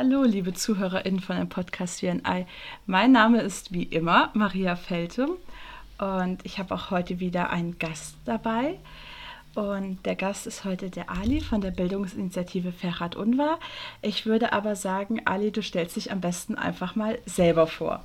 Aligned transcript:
Hallo, 0.00 0.22
liebe 0.22 0.54
ZuhörerInnen 0.54 1.18
von 1.18 1.38
dem 1.38 1.48
Podcast 1.48 2.04
WNI. 2.04 2.46
Mein 2.86 3.10
Name 3.10 3.40
ist 3.40 3.72
wie 3.72 3.82
immer 3.82 4.30
Maria 4.32 4.76
Felte 4.76 5.26
und 5.98 6.38
ich 6.44 6.60
habe 6.60 6.72
auch 6.72 6.92
heute 6.92 7.18
wieder 7.18 7.50
einen 7.50 7.80
Gast 7.80 8.14
dabei. 8.24 8.78
Und 9.56 10.06
der 10.06 10.14
Gast 10.14 10.46
ist 10.46 10.64
heute 10.64 10.88
der 10.88 11.10
Ali 11.10 11.40
von 11.40 11.60
der 11.60 11.72
Bildungsinitiative 11.72 12.70
Ferhat 12.70 13.16
Unwahr. 13.16 13.58
Ich 14.00 14.24
würde 14.24 14.52
aber 14.52 14.76
sagen, 14.76 15.22
Ali, 15.24 15.50
du 15.50 15.62
stellst 15.62 15.96
dich 15.96 16.12
am 16.12 16.20
besten 16.20 16.54
einfach 16.54 16.94
mal 16.94 17.18
selber 17.26 17.66
vor. 17.66 18.04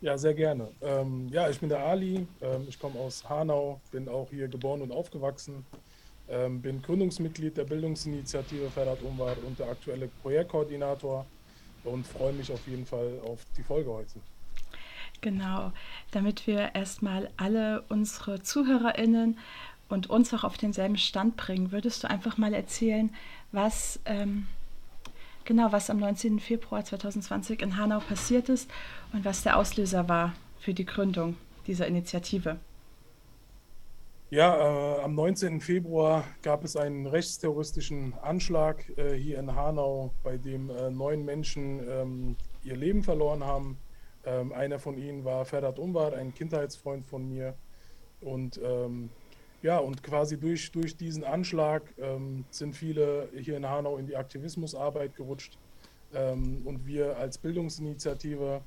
Ja, 0.00 0.18
sehr 0.18 0.34
gerne. 0.34 0.70
Ähm, 0.82 1.28
ja, 1.30 1.48
ich 1.48 1.60
bin 1.60 1.68
der 1.68 1.86
Ali, 1.86 2.26
ähm, 2.42 2.66
ich 2.68 2.80
komme 2.80 2.98
aus 2.98 3.28
Hanau, 3.28 3.80
bin 3.92 4.08
auch 4.08 4.26
hier 4.30 4.48
geboren 4.48 4.82
und 4.82 4.90
aufgewachsen, 4.90 5.64
ähm, 6.30 6.60
bin 6.60 6.82
Gründungsmitglied 6.82 7.56
der 7.56 7.64
Bildungsinitiative 7.64 8.70
Ferhat 8.70 9.02
Unwahr 9.02 9.36
und 9.46 9.58
der 9.58 9.68
aktuelle 9.68 10.08
Projektkoordinator 10.22 11.26
und 11.84 12.06
freue 12.06 12.32
mich 12.32 12.52
auf 12.52 12.66
jeden 12.66 12.86
Fall 12.86 13.20
auf 13.24 13.40
die 13.56 13.62
Folge 13.62 13.90
heute. 13.90 14.20
Genau, 15.20 15.72
damit 16.12 16.46
wir 16.46 16.74
erstmal 16.74 17.30
alle 17.36 17.82
unsere 17.88 18.42
ZuhörerInnen 18.42 19.38
und 19.88 20.10
uns 20.10 20.32
auch 20.34 20.44
auf 20.44 20.56
denselben 20.56 20.96
Stand 20.96 21.36
bringen, 21.36 21.72
würdest 21.72 22.04
du 22.04 22.10
einfach 22.10 22.36
mal 22.36 22.54
erzählen, 22.54 23.10
was 23.50 23.98
ähm, 24.04 24.46
genau 25.44 25.72
was 25.72 25.90
am 25.90 25.98
19. 25.98 26.40
Februar 26.40 26.84
2020 26.84 27.62
in 27.62 27.76
Hanau 27.76 28.00
passiert 28.00 28.48
ist 28.48 28.70
und 29.12 29.24
was 29.24 29.42
der 29.42 29.56
Auslöser 29.56 30.08
war 30.08 30.34
für 30.60 30.74
die 30.74 30.84
Gründung 30.84 31.36
dieser 31.66 31.86
Initiative? 31.86 32.58
Ja, 34.30 34.98
äh, 34.98 35.00
am 35.00 35.14
19. 35.14 35.62
Februar 35.62 36.22
gab 36.42 36.62
es 36.62 36.76
einen 36.76 37.06
rechtsterroristischen 37.06 38.12
Anschlag 38.20 38.84
äh, 38.98 39.14
hier 39.14 39.38
in 39.38 39.54
Hanau, 39.54 40.12
bei 40.22 40.36
dem 40.36 40.68
äh, 40.68 40.90
neun 40.90 41.24
Menschen 41.24 41.80
ähm, 41.88 42.36
ihr 42.62 42.76
Leben 42.76 43.02
verloren 43.02 43.42
haben. 43.42 43.78
Ähm, 44.26 44.52
einer 44.52 44.78
von 44.78 44.98
ihnen 44.98 45.24
war 45.24 45.46
Ferhat 45.46 45.78
Umwar, 45.78 46.12
ein 46.12 46.34
Kindheitsfreund 46.34 47.06
von 47.06 47.26
mir. 47.26 47.54
Und 48.20 48.60
ähm, 48.62 49.08
ja, 49.62 49.78
und 49.78 50.02
quasi 50.02 50.38
durch, 50.38 50.72
durch 50.72 50.94
diesen 50.94 51.24
Anschlag 51.24 51.82
ähm, 51.96 52.44
sind 52.50 52.76
viele 52.76 53.30
hier 53.34 53.56
in 53.56 53.66
Hanau 53.66 53.96
in 53.96 54.06
die 54.06 54.16
Aktivismusarbeit 54.16 55.16
gerutscht. 55.16 55.56
Ähm, 56.12 56.60
und 56.66 56.86
wir 56.86 57.16
als 57.16 57.38
Bildungsinitiative 57.38 58.60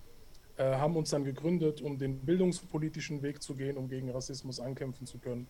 haben 0.57 0.95
uns 0.95 1.09
dann 1.09 1.23
gegründet, 1.23 1.81
um 1.81 1.97
den 1.97 2.19
bildungspolitischen 2.19 3.21
Weg 3.21 3.41
zu 3.41 3.55
gehen, 3.55 3.77
um 3.77 3.87
gegen 3.87 4.09
Rassismus 4.09 4.59
ankämpfen 4.59 5.07
zu 5.07 5.17
können. 5.17 5.47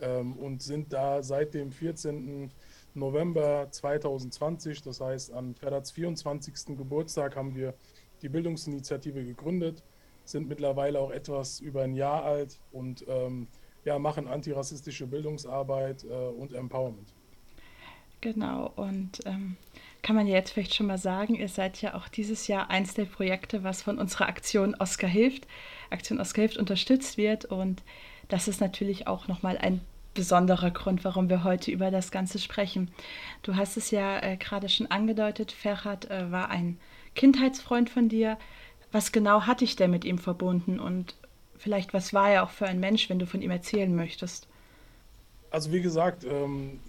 Ähm, 0.00 0.32
und 0.34 0.62
sind 0.62 0.92
da 0.92 1.22
seit 1.22 1.54
dem 1.54 1.70
14. 1.70 2.50
November 2.94 3.68
2020, 3.70 4.82
das 4.82 5.00
heißt 5.00 5.32
an 5.32 5.54
Ferrats 5.54 5.92
24. 5.92 6.76
Geburtstag, 6.76 7.36
haben 7.36 7.54
wir 7.54 7.74
die 8.20 8.28
Bildungsinitiative 8.28 9.24
gegründet, 9.24 9.82
sind 10.24 10.48
mittlerweile 10.48 10.98
auch 11.00 11.10
etwas 11.10 11.60
über 11.60 11.82
ein 11.82 11.94
Jahr 11.94 12.24
alt 12.24 12.60
und 12.72 13.04
ähm, 13.08 13.46
ja, 13.84 13.98
machen 13.98 14.28
antirassistische 14.28 15.06
Bildungsarbeit 15.06 16.04
äh, 16.04 16.08
und 16.08 16.52
Empowerment. 16.52 17.14
Genau, 18.20 18.72
und 18.76 19.20
ähm, 19.24 19.56
kann 20.02 20.16
man 20.16 20.26
ja 20.26 20.34
jetzt 20.34 20.50
vielleicht 20.50 20.74
schon 20.74 20.86
mal 20.86 20.98
sagen, 20.98 21.36
ihr 21.36 21.48
seid 21.48 21.80
ja 21.80 21.94
auch 21.94 22.08
dieses 22.08 22.48
Jahr 22.48 22.70
eins 22.70 22.94
der 22.94 23.04
Projekte, 23.04 23.62
was 23.62 23.82
von 23.82 23.98
unserer 23.98 24.28
Aktion 24.28 24.74
Oscar 24.74 25.08
hilft, 25.08 25.46
Aktion 25.90 26.20
Oscar 26.20 26.42
hilft 26.42 26.56
unterstützt 26.56 27.16
wird. 27.16 27.44
Und 27.44 27.82
das 28.28 28.48
ist 28.48 28.60
natürlich 28.60 29.06
auch 29.06 29.28
nochmal 29.28 29.56
ein 29.58 29.80
besonderer 30.14 30.70
Grund, 30.70 31.04
warum 31.04 31.30
wir 31.30 31.44
heute 31.44 31.70
über 31.70 31.90
das 31.90 32.10
Ganze 32.10 32.38
sprechen. 32.38 32.90
Du 33.42 33.56
hast 33.56 33.76
es 33.76 33.90
ja 33.90 34.20
äh, 34.20 34.36
gerade 34.36 34.68
schon 34.68 34.90
angedeutet, 34.90 35.52
Ferhat 35.52 36.10
äh, 36.10 36.30
war 36.30 36.50
ein 36.50 36.78
Kindheitsfreund 37.14 37.88
von 37.88 38.08
dir. 38.08 38.38
Was 38.90 39.12
genau 39.12 39.42
hat 39.42 39.60
dich 39.60 39.76
denn 39.76 39.90
mit 39.90 40.04
ihm 40.04 40.18
verbunden 40.18 40.78
und 40.78 41.14
vielleicht, 41.56 41.94
was 41.94 42.12
war 42.12 42.30
er 42.30 42.42
auch 42.42 42.50
für 42.50 42.66
ein 42.66 42.80
Mensch, 42.80 43.08
wenn 43.08 43.18
du 43.18 43.26
von 43.26 43.40
ihm 43.40 43.50
erzählen 43.50 43.94
möchtest? 43.94 44.48
Also 45.50 45.72
wie 45.72 45.80
gesagt, 45.80 46.24
ähm, 46.24 46.80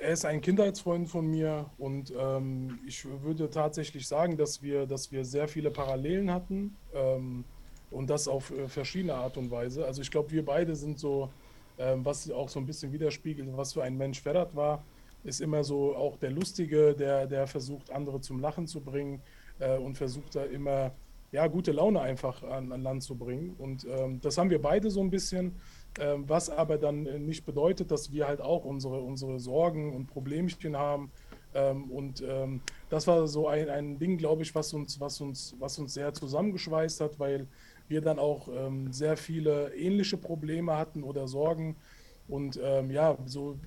er 0.00 0.12
ist 0.12 0.24
ein 0.24 0.40
Kindheitsfreund 0.40 1.08
von 1.08 1.26
mir 1.26 1.66
und 1.78 2.12
ähm, 2.18 2.78
ich 2.86 3.04
würde 3.22 3.50
tatsächlich 3.50 4.06
sagen, 4.06 4.36
dass 4.36 4.62
wir, 4.62 4.86
dass 4.86 5.10
wir 5.12 5.24
sehr 5.24 5.48
viele 5.48 5.70
Parallelen 5.70 6.32
hatten 6.32 6.76
ähm, 6.94 7.44
und 7.90 8.08
das 8.08 8.28
auf 8.28 8.50
äh, 8.50 8.68
verschiedene 8.68 9.14
Art 9.14 9.36
und 9.36 9.50
Weise. 9.50 9.84
Also 9.84 10.02
ich 10.02 10.10
glaube, 10.10 10.30
wir 10.30 10.44
beide 10.44 10.76
sind 10.76 10.98
so, 10.98 11.30
ähm, 11.78 12.04
was 12.04 12.30
auch 12.30 12.48
so 12.48 12.60
ein 12.60 12.66
bisschen 12.66 12.92
widerspiegelt, 12.92 13.48
was 13.56 13.72
für 13.72 13.82
ein 13.82 13.96
Mensch 13.96 14.20
Ferrat 14.20 14.54
war, 14.54 14.84
ist 15.24 15.40
immer 15.40 15.64
so 15.64 15.96
auch 15.96 16.16
der 16.16 16.30
Lustige, 16.30 16.94
der, 16.94 17.26
der 17.26 17.46
versucht, 17.46 17.90
andere 17.90 18.20
zum 18.20 18.40
Lachen 18.40 18.66
zu 18.66 18.80
bringen 18.80 19.20
äh, 19.58 19.76
und 19.76 19.96
versucht 19.96 20.36
da 20.36 20.44
immer 20.44 20.92
ja, 21.32 21.46
gute 21.46 21.72
Laune 21.72 22.00
einfach 22.00 22.42
an, 22.42 22.72
an 22.72 22.82
Land 22.82 23.02
zu 23.02 23.16
bringen. 23.16 23.54
Und 23.58 23.84
ähm, 23.84 24.20
das 24.20 24.38
haben 24.38 24.50
wir 24.50 24.62
beide 24.62 24.90
so 24.90 25.00
ein 25.00 25.10
bisschen, 25.10 25.56
was 25.98 26.48
aber 26.48 26.78
dann 26.78 27.02
nicht 27.26 27.44
bedeutet, 27.44 27.90
dass 27.90 28.12
wir 28.12 28.28
halt 28.28 28.40
auch 28.40 28.64
unsere, 28.64 29.00
unsere 29.00 29.40
Sorgen 29.40 29.94
und 29.94 30.06
Problemchen 30.06 30.76
haben. 30.76 31.10
Ähm, 31.54 31.90
und 31.90 32.22
ähm, 32.26 32.60
das 32.90 33.06
war 33.06 33.26
so 33.26 33.48
ein, 33.48 33.68
ein 33.68 33.98
Ding, 33.98 34.18
glaube 34.18 34.42
ich, 34.42 34.54
was 34.54 34.72
uns, 34.74 35.00
was, 35.00 35.20
uns, 35.20 35.56
was 35.58 35.78
uns 35.78 35.94
sehr 35.94 36.12
zusammengeschweißt 36.12 37.00
hat, 37.00 37.18
weil 37.18 37.46
wir 37.88 38.00
dann 38.00 38.18
auch 38.18 38.48
ähm, 38.48 38.92
sehr 38.92 39.16
viele 39.16 39.74
ähnliche 39.74 40.16
Probleme 40.16 40.76
hatten 40.76 41.02
oder 41.02 41.26
Sorgen. 41.26 41.76
Und 42.28 42.60
ähm, 42.62 42.90
ja, 42.90 43.16
so, 43.24 43.58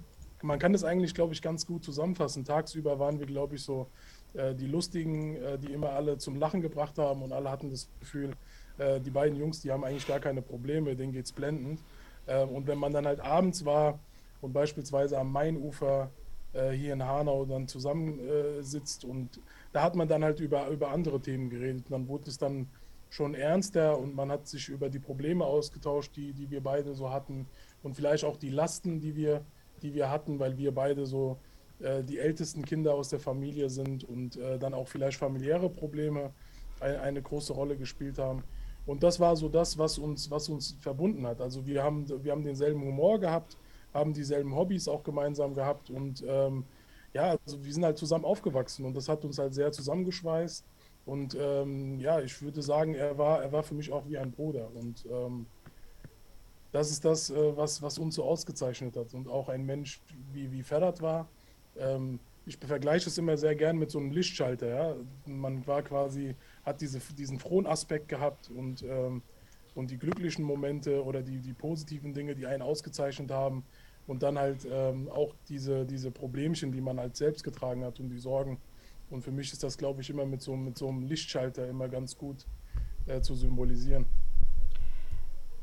man 0.43 0.59
kann 0.59 0.73
das 0.73 0.83
eigentlich, 0.83 1.13
glaube 1.13 1.33
ich, 1.33 1.41
ganz 1.41 1.65
gut 1.65 1.83
zusammenfassen. 1.83 2.45
Tagsüber 2.45 2.99
waren 2.99 3.19
wir, 3.19 3.25
glaube 3.25 3.55
ich, 3.55 3.63
so 3.63 3.87
äh, 4.33 4.53
die 4.53 4.67
Lustigen, 4.67 5.35
äh, 5.35 5.57
die 5.57 5.73
immer 5.73 5.89
alle 5.89 6.17
zum 6.17 6.35
Lachen 6.35 6.61
gebracht 6.61 6.97
haben 6.99 7.23
und 7.23 7.33
alle 7.33 7.49
hatten 7.49 7.71
das 7.71 7.89
Gefühl, 7.99 8.33
äh, 8.77 8.99
die 8.99 9.09
beiden 9.09 9.37
Jungs, 9.37 9.61
die 9.61 9.71
haben 9.71 9.83
eigentlich 9.83 10.07
gar 10.07 10.19
keine 10.19 10.43
Probleme, 10.43 10.95
denen 10.95 11.13
geht 11.13 11.25
es 11.25 11.31
blendend. 11.31 11.79
Und 12.27 12.67
wenn 12.67 12.77
man 12.77 12.93
dann 12.93 13.05
halt 13.05 13.19
abends 13.19 13.65
war 13.65 13.99
und 14.41 14.53
beispielsweise 14.53 15.17
am 15.17 15.31
Mainufer 15.31 16.11
hier 16.53 16.93
in 16.93 17.03
Hanau 17.03 17.45
dann 17.45 17.67
zusammensitzt 17.67 19.05
und 19.05 19.39
da 19.71 19.81
hat 19.83 19.95
man 19.95 20.07
dann 20.07 20.23
halt 20.23 20.39
über, 20.39 20.67
über 20.67 20.91
andere 20.91 21.19
Themen 21.19 21.49
geredet. 21.49 21.85
dann 21.89 22.07
wurde 22.07 22.29
es 22.29 22.37
dann 22.37 22.67
schon 23.11 23.35
ernster 23.35 23.99
und 23.99 24.15
man 24.15 24.31
hat 24.31 24.47
sich 24.47 24.69
über 24.69 24.89
die 24.89 24.99
Probleme 24.99 25.45
ausgetauscht, 25.45 26.15
die, 26.15 26.33
die 26.33 26.49
wir 26.49 26.61
beide 26.61 26.95
so 26.95 27.11
hatten 27.11 27.45
und 27.83 27.95
vielleicht 27.95 28.23
auch 28.23 28.37
die 28.37 28.49
Lasten, 28.49 28.99
die 28.99 29.15
wir, 29.15 29.43
die 29.81 29.93
wir 29.93 30.09
hatten, 30.09 30.39
weil 30.39 30.57
wir 30.57 30.73
beide 30.73 31.05
so 31.05 31.37
äh, 31.79 32.03
die 32.03 32.19
ältesten 32.19 32.63
Kinder 32.63 32.93
aus 32.93 33.09
der 33.09 33.19
Familie 33.19 33.69
sind 33.69 34.05
und 34.05 34.37
äh, 34.37 34.57
dann 34.57 34.73
auch 34.73 34.87
vielleicht 34.87 35.17
familiäre 35.17 35.69
Probleme 35.69 36.31
ein, 36.79 36.95
eine 36.97 37.21
große 37.21 37.53
Rolle 37.53 37.75
gespielt 37.75 38.17
haben. 38.17 38.43
Und 38.85 39.03
das 39.03 39.19
war 39.19 39.35
so 39.35 39.47
das, 39.47 39.77
was 39.77 39.97
uns, 39.97 40.31
was 40.31 40.49
uns 40.49 40.75
verbunden 40.79 41.25
hat. 41.27 41.39
Also 41.41 41.65
wir 41.65 41.83
haben, 41.83 42.07
wir 42.23 42.31
haben 42.31 42.43
denselben 42.43 42.81
Humor 42.81 43.19
gehabt, 43.19 43.57
haben 43.93 44.13
dieselben 44.13 44.55
Hobbys 44.55 44.87
auch 44.87 45.03
gemeinsam 45.03 45.53
gehabt 45.53 45.89
und 45.89 46.23
ähm, 46.27 46.65
ja, 47.13 47.37
also 47.45 47.63
wir 47.63 47.73
sind 47.73 47.83
halt 47.83 47.97
zusammen 47.97 48.25
aufgewachsen 48.25 48.85
und 48.85 48.95
das 48.95 49.09
hat 49.09 49.25
uns 49.25 49.37
halt 49.37 49.53
sehr 49.53 49.71
zusammengeschweißt. 49.71 50.65
Und 51.05 51.35
ähm, 51.39 51.99
ja, 51.99 52.21
ich 52.21 52.41
würde 52.41 52.61
sagen, 52.61 52.93
er 52.93 53.17
war, 53.17 53.41
er 53.41 53.51
war 53.51 53.63
für 53.63 53.73
mich 53.73 53.91
auch 53.91 54.07
wie 54.07 54.17
ein 54.17 54.31
Bruder. 54.31 54.69
Und 54.73 55.05
ähm, 55.11 55.45
das 56.71 56.91
ist 56.91 57.03
das, 57.03 57.29
äh, 57.29 57.57
was, 57.57 57.81
was 57.81 57.97
uns 57.97 58.15
so 58.15 58.23
ausgezeichnet 58.23 58.95
hat. 58.95 59.13
Und 59.13 59.27
auch 59.27 59.49
ein 59.49 59.65
Mensch 59.65 59.99
wie, 60.31 60.51
wie 60.51 60.63
Ferhat 60.63 61.01
war, 61.01 61.27
ähm, 61.77 62.19
ich 62.45 62.57
vergleiche 62.57 63.09
es 63.09 63.17
immer 63.17 63.37
sehr 63.37 63.55
gern 63.55 63.77
mit 63.77 63.91
so 63.91 63.99
einem 63.99 64.11
Lichtschalter. 64.11 64.67
Ja? 64.67 64.95
Man 65.25 65.65
war 65.67 65.81
quasi, 65.81 66.35
hat 66.63 66.81
diese, 66.81 66.99
diesen 67.15 67.39
frohen 67.39 67.65
Aspekt 67.65 68.07
gehabt 68.09 68.49
und, 68.49 68.83
ähm, 68.83 69.21
und 69.75 69.91
die 69.91 69.97
glücklichen 69.97 70.43
Momente 70.43 71.03
oder 71.03 71.21
die, 71.21 71.39
die 71.39 71.53
positiven 71.53 72.13
Dinge, 72.13 72.35
die 72.35 72.45
einen 72.45 72.61
ausgezeichnet 72.61 73.31
haben. 73.31 73.63
Und 74.07 74.23
dann 74.23 74.37
halt 74.37 74.67
ähm, 74.69 75.09
auch 75.09 75.35
diese, 75.47 75.85
diese 75.85 76.11
Problemchen, 76.11 76.71
die 76.71 76.81
man 76.81 76.99
halt 76.99 77.15
selbst 77.15 77.43
getragen 77.43 77.83
hat 77.83 77.99
und 77.99 78.09
die 78.09 78.17
Sorgen. 78.17 78.57
Und 79.09 79.23
für 79.23 79.31
mich 79.31 79.53
ist 79.53 79.63
das, 79.63 79.77
glaube 79.77 80.01
ich, 80.01 80.09
immer 80.09 80.25
mit 80.25 80.41
so, 80.41 80.55
mit 80.55 80.77
so 80.77 80.89
einem 80.89 81.03
Lichtschalter 81.03 81.67
immer 81.67 81.87
ganz 81.87 82.17
gut 82.17 82.45
äh, 83.05 83.21
zu 83.21 83.35
symbolisieren. 83.35 84.05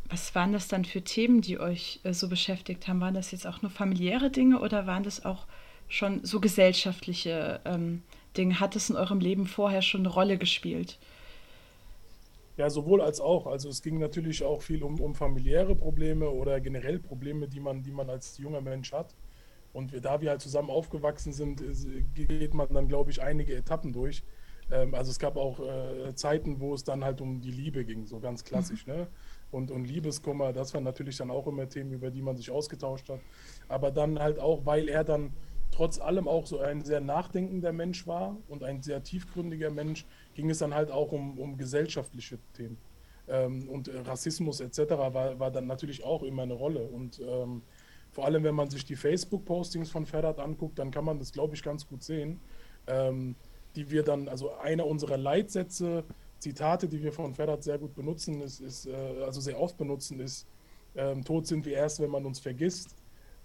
Was 0.09 0.35
waren 0.35 0.53
das 0.53 0.69
dann 0.69 0.85
für 0.85 1.03
Themen, 1.03 1.41
die 1.43 1.59
euch 1.59 2.01
äh, 2.05 2.15
so 2.15 2.29
beschäftigt 2.29 2.89
haben? 2.89 3.01
Waren 3.01 3.15
das 3.15 3.31
jetzt 3.31 3.47
auch 3.47 3.61
nur 3.61 3.71
familiäre 3.71 4.31
Dinge 4.31 4.61
oder 4.61 4.87
waren 4.87 5.03
das 5.03 5.25
auch 5.25 5.47
schon 5.89 6.25
so 6.25 6.41
gesellschaftliche 6.41 7.61
ähm, 7.65 8.03
Dinge? 8.37 8.61
Hat 8.61 8.77
es 8.77 8.91
in 8.91 8.97
eurem 8.97 9.21
Leben 9.21 9.47
vorher 9.47 9.83
schon 9.83 10.03
eine 10.03 10.09
Rolle 10.09 10.39
gespielt? 10.39 10.99
Ja, 12.57 12.71
sowohl 12.71 13.01
als 13.01 13.21
auch. 13.21 13.47
Also 13.47 13.69
es 13.69 13.83
ging 13.83 13.99
natürlich 13.99 14.43
auch 14.43 14.63
viel 14.63 14.83
um, 14.83 15.01
um 15.01 15.15
familiäre 15.15 15.77
Probleme 15.77 16.29
oder 16.29 16.61
generell 16.61 16.99
Probleme, 16.99 17.47
die 17.47 17.61
man, 17.61 17.83
die 17.83 17.93
man 17.93 18.11
als 18.11 18.37
junger 18.39 18.61
Mensch 18.61 18.93
hat. 18.93 19.15
Und 19.73 19.93
wir, 19.93 20.01
da 20.01 20.21
wir 20.21 20.31
halt 20.31 20.41
zusammen 20.41 20.71
aufgewachsen 20.71 21.33
sind, 21.33 21.63
geht 22.15 22.55
man 22.55 22.69
dann, 22.71 22.89
glaube 22.89 23.11
ich, 23.13 23.23
einige 23.23 23.55
Etappen 23.55 23.93
durch. 23.93 24.25
Ähm, 24.71 24.95
also 24.95 25.11
es 25.11 25.19
gab 25.19 25.37
auch 25.37 25.61
äh, 25.61 26.15
Zeiten, 26.15 26.61
wo 26.61 26.75
es 26.75 26.85
dann 26.85 27.05
halt 27.05 27.21
um 27.21 27.41
die 27.41 27.51
Liebe 27.51 27.85
ging, 27.85 28.07
so 28.07 28.19
ganz 28.19 28.45
klassisch. 28.45 28.87
Mhm. 28.87 28.93
Ne? 28.93 29.07
Und, 29.51 29.71
und 29.71 29.85
Liebeskummer, 29.85 30.53
das 30.53 30.75
waren 30.75 30.85
natürlich 30.85 31.17
dann 31.17 31.31
auch 31.31 31.47
immer 31.47 31.69
Themen, 31.69 31.93
über 31.93 32.11
die 32.11 32.23
man 32.23 32.37
sich 32.37 32.51
ausgetauscht 32.51 33.09
hat. 33.09 33.21
Aber 33.69 33.91
dann 33.91 34.19
halt 34.19 34.39
auch, 34.39 34.67
weil 34.67 34.89
er 34.89 35.05
dann 35.05 35.33
trotz 35.71 35.99
allem 36.01 36.29
auch 36.29 36.47
so 36.47 36.61
ein 36.61 36.83
sehr 36.83 37.01
nachdenkender 37.01 37.73
Mensch 37.73 38.07
war 38.07 38.37
und 38.49 38.65
ein 38.65 38.83
sehr 38.83 39.03
tiefgründiger 39.03 39.71
Mensch, 39.71 40.07
ging 40.35 40.51
es 40.51 40.59
dann 40.59 40.75
halt 40.75 40.91
auch 40.91 41.13
um, 41.13 41.39
um 41.39 41.57
gesellschaftliche 41.57 42.39
Themen. 42.55 42.79
Ähm, 43.29 43.69
und 43.69 43.91
Rassismus 44.07 44.61
etc. 44.61 44.91
War, 44.91 45.39
war 45.39 45.51
dann 45.51 45.67
natürlich 45.67 46.05
auch 46.05 46.23
immer 46.23 46.43
eine 46.43 46.55
Rolle. 46.55 46.89
Und 46.89 47.21
ähm, 47.21 47.63
vor 48.11 48.25
allem, 48.25 48.43
wenn 48.43 48.55
man 48.55 48.71
sich 48.71 48.85
die 48.85 48.97
Facebook-Postings 48.97 49.91
von 49.91 50.07
Ferhat 50.07 50.39
anguckt, 50.39 50.79
dann 50.79 50.91
kann 50.91 51.05
man 51.05 51.19
das, 51.19 51.33
glaube 51.33 51.55
ich, 51.55 51.63
ganz 51.63 51.87
gut 51.87 52.03
sehen. 52.03 52.41
Ähm, 52.87 53.37
die 53.77 53.91
wir 53.91 54.03
dann, 54.03 54.29
also 54.29 54.55
einer 54.57 54.87
unserer 54.87 55.19
Leitsätze, 55.19 56.05
Zitate, 56.39 56.89
die 56.89 57.03
wir 57.03 57.13
von 57.13 57.35
Ferhat 57.35 57.63
sehr 57.63 57.79
gut 57.79 57.95
benutzen, 57.95 58.41
ist, 58.41 58.61
ist 58.61 58.87
äh, 58.87 59.23
also 59.25 59.41
sehr 59.41 59.61
oft 59.61 59.77
benutzen, 59.77 60.21
ist, 60.21 60.47
ähm, 60.97 61.25
tot 61.25 61.47
sind 61.47 61.65
wir 61.67 61.75
erst, 61.75 62.01
wenn 62.01 62.11
man 62.11 62.25
uns 62.25 62.41
vergisst. 62.41 62.97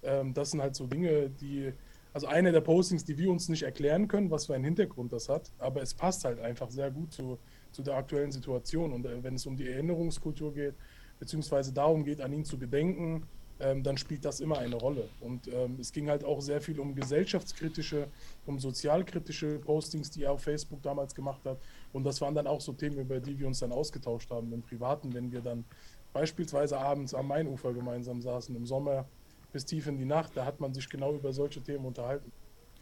Ähm, 0.02 0.34
das 0.34 0.52
sind 0.52 0.62
halt 0.62 0.76
so 0.76 0.88
Dinge, 0.88 1.30
die, 1.30 1.74
also 2.14 2.28
eine 2.28 2.52
der 2.52 2.62
Postings, 2.62 3.04
die 3.04 3.18
wir 3.18 3.30
uns 3.32 3.50
nicht 3.50 3.64
erklären 3.64 4.08
können, 4.08 4.30
was 4.30 4.46
für 4.46 4.54
einen 4.54 4.64
Hintergrund 4.64 5.12
das 5.12 5.30
hat, 5.30 5.52
aber 5.58 5.82
es 5.82 5.94
passt 5.94 6.24
halt 6.26 6.40
einfach 6.40 6.70
sehr 6.70 6.92
gut 6.92 7.12
zu, 7.12 7.40
zu 7.72 7.82
der 7.82 7.96
aktuellen 7.96 8.32
Situation. 8.32 8.94
Und 8.94 9.06
äh, 9.06 9.24
wenn 9.24 9.36
es 9.36 9.46
um 9.46 9.58
die 9.58 9.68
Erinnerungskultur 9.68 10.54
geht, 10.54 10.76
beziehungsweise 11.20 11.74
darum 11.74 12.04
geht, 12.04 12.22
an 12.22 12.32
ihn 12.32 12.46
zu 12.46 12.58
gedenken, 12.60 13.26
ähm, 13.60 13.82
dann 13.84 13.98
spielt 13.98 14.26
das 14.26 14.40
immer 14.42 14.60
eine 14.60 14.76
Rolle. 14.76 15.10
Und 15.22 15.48
ähm, 15.48 15.78
es 15.80 15.92
ging 15.92 16.10
halt 16.10 16.24
auch 16.24 16.42
sehr 16.42 16.62
viel 16.62 16.80
um 16.80 16.96
gesellschaftskritische, 16.96 18.08
um 18.46 18.60
sozialkritische 18.60 19.60
Postings, 19.60 20.12
die 20.12 20.24
er 20.24 20.34
auf 20.34 20.42
Facebook 20.42 20.82
damals 20.82 21.16
gemacht 21.16 21.44
hat. 21.46 21.58
Und 21.94 22.04
das 22.04 22.22
waren 22.22 22.36
dann 22.36 22.48
auch 22.48 22.62
so 22.62 22.74
Themen, 22.74 23.00
über 23.00 23.20
die 23.20 23.40
wir 23.40 23.48
uns 23.48 23.60
dann 23.60 23.72
ausgetauscht 23.72 24.30
haben 24.32 24.52
im 24.54 24.62
Privaten, 24.62 25.14
wenn 25.14 25.32
wir 25.32 25.42
dann 25.42 25.66
beispielsweise 26.14 26.78
abends 26.78 27.14
am 27.14 27.28
Mainufer 27.28 27.74
gemeinsam 27.74 28.22
saßen 28.22 28.56
im 28.56 28.66
Sommer 28.66 29.06
bis 29.54 29.66
tief 29.66 29.88
in 29.88 29.98
die 29.98 30.06
Nacht. 30.06 30.32
Da 30.36 30.46
hat 30.46 30.60
man 30.60 30.74
sich 30.74 30.90
genau 30.90 31.14
über 31.14 31.32
solche 31.32 31.62
Themen 31.62 31.86
unterhalten. 31.86 32.32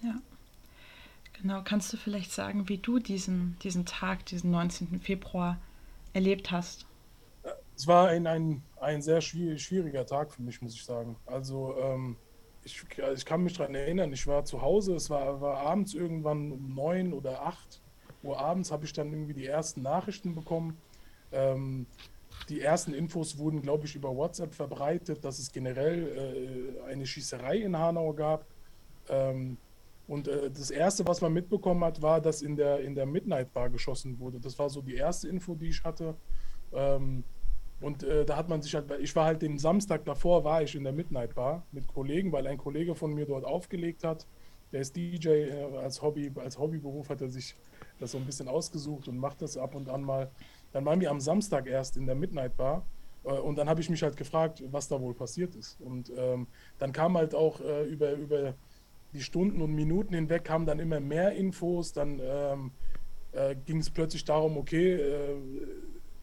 Ja. 0.02 0.16
Genau, 1.34 1.62
kannst 1.64 1.92
du 1.94 1.98
vielleicht 1.98 2.32
sagen, 2.32 2.68
wie 2.70 2.78
du 2.78 3.00
diesen, 3.00 3.58
diesen 3.64 3.86
Tag, 3.86 4.26
diesen 4.26 4.52
19. 4.52 5.00
Februar 5.00 5.60
erlebt 6.14 6.52
hast? 6.52 6.86
Es 7.76 7.88
war 7.88 8.10
ein, 8.10 8.28
ein, 8.28 8.62
ein 8.80 9.02
sehr 9.02 9.22
schwieriger 9.22 10.06
Tag 10.06 10.32
für 10.32 10.42
mich, 10.42 10.62
muss 10.62 10.76
ich 10.76 10.84
sagen. 10.84 11.16
Also 11.26 11.76
ähm, 11.80 12.18
ich, 12.64 12.84
ich 13.16 13.26
kann 13.26 13.44
mich 13.44 13.54
daran 13.58 13.76
erinnern, 13.76 14.14
ich 14.14 14.28
war 14.28 14.46
zu 14.46 14.62
Hause, 14.62 14.94
es 14.96 15.10
war, 15.10 15.42
war 15.42 15.58
abends 15.58 15.94
irgendwann 15.94 16.52
um 16.52 16.76
neun 16.76 17.14
oder 17.14 17.42
acht 17.42 17.82
Uhr 18.24 18.40
abends, 18.40 18.72
habe 18.72 18.86
ich 18.86 18.94
dann 18.94 19.12
irgendwie 19.12 19.34
die 19.34 19.48
ersten 19.48 19.82
Nachrichten 19.82 20.36
bekommen. 20.36 20.78
Ähm, 21.32 21.88
die 22.50 22.62
ersten 22.62 22.94
Infos 22.94 23.38
wurden, 23.38 23.62
glaube 23.62 23.86
ich, 23.86 23.96
über 23.96 24.16
WhatsApp 24.16 24.54
verbreitet, 24.54 25.24
dass 25.24 25.40
es 25.40 25.52
generell 25.52 26.76
äh, 26.86 26.92
eine 26.92 27.06
Schießerei 27.06 27.58
in 27.58 27.78
Hanau 27.78 28.14
gab. 28.14 28.46
Ähm, 29.10 29.58
und 30.08 30.28
äh, 30.28 30.50
das 30.50 30.72
Erste, 30.72 31.08
was 31.08 31.22
man 31.22 31.34
mitbekommen 31.34 31.84
hat, 31.84 32.02
war, 32.02 32.20
dass 32.20 32.42
in 32.42 32.56
der, 32.56 32.82
in 32.82 32.96
der 32.96 33.06
Midnight 33.06 33.54
Bar 33.54 33.70
geschossen 33.70 34.20
wurde. 34.20 34.40
Das 34.40 34.58
war 34.60 34.70
so 34.70 34.82
die 34.82 34.96
erste 34.96 35.28
Info, 35.30 35.56
die 35.56 35.70
ich 35.70 35.84
hatte. 35.84 36.16
Ähm, 36.74 37.24
und 37.80 38.04
äh, 38.04 38.26
da 38.26 38.38
hat 38.38 38.50
man 38.50 38.62
sich 38.62 38.76
halt, 38.76 38.92
ich 39.00 39.16
war 39.16 39.26
halt 39.26 39.42
den 39.42 39.58
Samstag 39.58 40.06
davor, 40.06 40.44
war 40.44 40.62
ich 40.62 40.76
in 40.76 40.84
der 40.84 40.94
Midnight 40.94 41.34
Bar 41.34 41.66
mit 41.72 41.88
Kollegen, 41.88 42.32
weil 42.32 42.46
ein 42.48 42.58
Kollege 42.58 42.94
von 42.94 43.14
mir 43.14 43.26
dort 43.26 43.44
aufgelegt 43.44 44.04
hat. 44.04 44.28
Der 44.72 44.82
ist 44.82 44.96
DJ, 44.96 45.30
äh, 45.30 45.78
als, 45.78 46.02
Hobby, 46.02 46.32
als 46.36 46.60
Hobbyberuf 46.60 47.10
hat 47.10 47.22
er 47.22 47.30
sich 47.30 47.56
das 48.00 48.12
so 48.12 48.18
ein 48.18 48.26
bisschen 48.26 48.48
ausgesucht 48.48 49.08
und 49.08 49.18
macht 49.18 49.42
das 49.42 49.58
ab 49.58 49.76
und 49.76 49.90
an 49.90 50.04
mal. 50.04 50.30
Dann 50.72 50.86
waren 50.86 51.02
wir 51.02 51.12
am 51.12 51.20
Samstag 51.20 51.68
erst 51.68 51.98
in 51.98 52.06
der 52.06 52.16
Midnight 52.16 52.56
Bar 52.58 52.86
äh, 53.24 53.34
und 53.34 53.58
dann 53.58 53.70
habe 53.70 53.82
ich 53.82 53.90
mich 53.90 54.04
halt 54.04 54.18
gefragt, 54.18 54.64
was 54.72 54.88
da 54.88 55.00
wohl 55.00 55.14
passiert 55.14 55.56
ist. 55.56 55.80
Und 55.82 56.12
ähm, 56.16 56.48
dann 56.80 56.92
kam 56.92 57.18
halt 57.18 57.36
auch 57.36 57.60
äh, 57.62 57.86
über, 57.86 58.14
über 58.14 58.54
die 59.14 59.22
Stunden 59.22 59.62
und 59.62 59.74
Minuten 59.74 60.14
hinweg 60.14 60.44
kamen 60.44 60.66
dann 60.66 60.80
immer 60.80 61.00
mehr 61.00 61.34
Infos. 61.34 61.94
Dann 61.94 62.20
ähm, 62.24 62.72
äh, 63.32 63.56
ging 63.56 63.78
es 63.78 63.90
plötzlich 63.90 64.26
darum, 64.26 64.58
okay, 64.58 64.94
äh, 64.94 65.36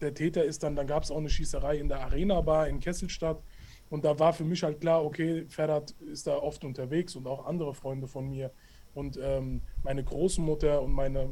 der 0.01 0.13
Täter 0.13 0.43
ist 0.43 0.63
dann, 0.63 0.75
dann 0.75 0.87
gab 0.87 1.03
es 1.03 1.11
auch 1.11 1.17
eine 1.17 1.29
Schießerei 1.29 1.77
in 1.77 1.89
der 1.89 2.01
Arena 2.01 2.41
Bar 2.41 2.67
in 2.67 2.79
Kesselstadt. 2.79 3.41
Und 3.89 4.05
da 4.05 4.17
war 4.19 4.33
für 4.33 4.43
mich 4.45 4.63
halt 4.63 4.81
klar, 4.81 5.03
okay, 5.03 5.45
Ferhat 5.49 5.91
ist 6.11 6.27
da 6.27 6.37
oft 6.37 6.63
unterwegs 6.63 7.15
und 7.15 7.27
auch 7.27 7.45
andere 7.45 7.73
Freunde 7.73 8.07
von 8.07 8.29
mir. 8.29 8.51
Und 8.93 9.19
ähm, 9.21 9.61
meine 9.83 10.03
Großmutter 10.03 10.81
und 10.81 10.91
meine, 10.91 11.21
äh, 11.21 11.25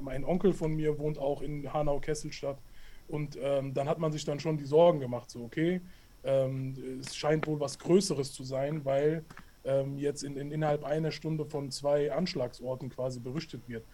mein 0.00 0.24
Onkel 0.24 0.52
von 0.52 0.74
mir 0.74 0.98
wohnt 0.98 1.18
auch 1.18 1.42
in 1.42 1.72
Hanau-Kesselstadt. 1.72 2.58
Und 3.08 3.38
ähm, 3.40 3.72
dann 3.74 3.88
hat 3.88 3.98
man 3.98 4.12
sich 4.12 4.24
dann 4.24 4.40
schon 4.40 4.56
die 4.56 4.64
Sorgen 4.64 5.00
gemacht, 5.00 5.30
so 5.30 5.44
okay, 5.44 5.80
ähm, 6.24 6.74
es 7.00 7.14
scheint 7.14 7.46
wohl 7.46 7.60
was 7.60 7.78
Größeres 7.78 8.32
zu 8.32 8.42
sein, 8.42 8.84
weil 8.84 9.24
ähm, 9.64 9.96
jetzt 9.98 10.24
in, 10.24 10.36
in, 10.36 10.50
innerhalb 10.50 10.84
einer 10.84 11.12
Stunde 11.12 11.44
von 11.44 11.70
zwei 11.70 12.12
Anschlagsorten 12.12 12.90
quasi 12.90 13.20
berichtet 13.20 13.62
wird. 13.68 13.84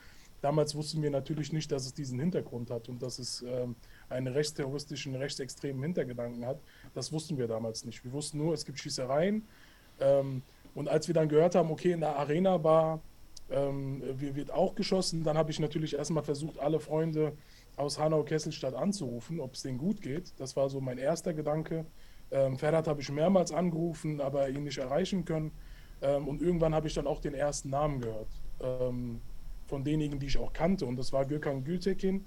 Damals 0.41 0.75
wussten 0.75 1.03
wir 1.03 1.11
natürlich 1.11 1.53
nicht, 1.53 1.71
dass 1.71 1.87
es 1.87 1.95
diesen 1.95 2.19
Hintergrund 2.19 2.71
hat 2.71 2.89
und 2.89 3.01
dass 3.01 3.19
es 3.21 3.43
ähm, 3.43 3.77
einen 4.09 4.27
rechtsterroristischen, 4.27 5.15
rechtsextremen 5.15 5.83
Hintergedanken 5.83 6.45
hat. 6.45 6.59
Das 6.95 7.13
wussten 7.13 7.39
wir 7.39 7.47
damals 7.47 7.85
nicht. 7.85 8.03
Wir 8.05 8.13
wussten 8.13 8.39
nur, 8.39 8.53
es 8.53 8.65
gibt 8.65 8.81
Schießereien. 8.81 9.47
Ähm, 10.01 10.43
und 10.75 10.89
als 10.89 11.09
wir 11.09 11.15
dann 11.15 11.29
gehört 11.29 11.55
haben, 11.55 11.71
okay, 11.71 11.93
in 11.93 12.01
der 12.01 12.17
Arena 12.17 12.63
war, 12.63 13.01
ähm, 13.51 14.03
wird 14.17 14.51
auch 14.51 14.75
geschossen, 14.75 15.25
dann 15.25 15.37
habe 15.37 15.51
ich 15.51 15.61
natürlich 15.61 15.95
erstmal 15.95 16.23
versucht, 16.23 16.59
alle 16.59 16.81
Freunde 16.81 17.33
aus 17.77 17.99
Hanau-Kesselstadt 17.99 18.75
anzurufen, 18.75 19.41
ob 19.41 19.55
es 19.55 19.63
denen 19.63 19.79
gut 19.79 20.01
geht. 20.01 20.33
Das 20.39 20.57
war 20.57 20.69
so 20.69 20.81
mein 20.81 20.99
erster 20.99 21.35
Gedanke. 21.35 21.85
Ähm, 22.31 22.57
Ferhat 22.57 22.87
habe 22.87 23.01
ich 23.01 23.11
mehrmals 23.11 23.53
angerufen, 23.53 24.21
aber 24.21 24.49
ihn 24.49 24.65
nicht 24.65 24.79
erreichen 24.79 25.25
können. 25.25 25.53
Ähm, 26.01 26.29
und 26.29 26.41
irgendwann 26.41 26.75
habe 26.75 26.87
ich 26.87 26.95
dann 26.95 27.07
auch 27.07 27.21
den 27.21 27.35
ersten 27.35 27.71
Namen 27.71 28.01
gehört. 28.01 28.29
Ähm, 28.61 29.21
von 29.67 29.85
denjenigen, 29.85 30.19
die 30.19 30.27
ich 30.27 30.39
auch 30.39 30.53
kannte. 30.53 30.87
Und 30.87 30.97
das 30.97 31.13
war 31.13 31.25
Gökhan 31.25 31.65
Gültekin 31.65 32.25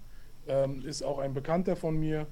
ähm, 0.47 0.83
ist 0.85 1.03
auch 1.03 1.19
ein 1.19 1.33
Bekannter 1.33 1.75
von 1.75 1.97
mir. 1.97 2.27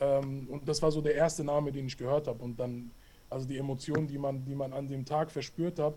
Ähm, 0.00 0.48
und 0.50 0.68
das 0.68 0.82
war 0.82 0.90
so 0.90 1.00
der 1.00 1.14
erste 1.14 1.44
Name, 1.44 1.72
den 1.72 1.86
ich 1.86 1.96
gehört 1.96 2.26
habe. 2.26 2.42
Und 2.42 2.58
dann, 2.58 2.90
also 3.32 3.46
die 3.46 3.58
Emotionen, 3.58 4.06
die 4.06 4.18
man, 4.18 4.44
die 4.44 4.54
man 4.54 4.72
an 4.72 4.88
dem 4.88 5.04
Tag 5.04 5.30
verspürt 5.30 5.78
hat, 5.78 5.94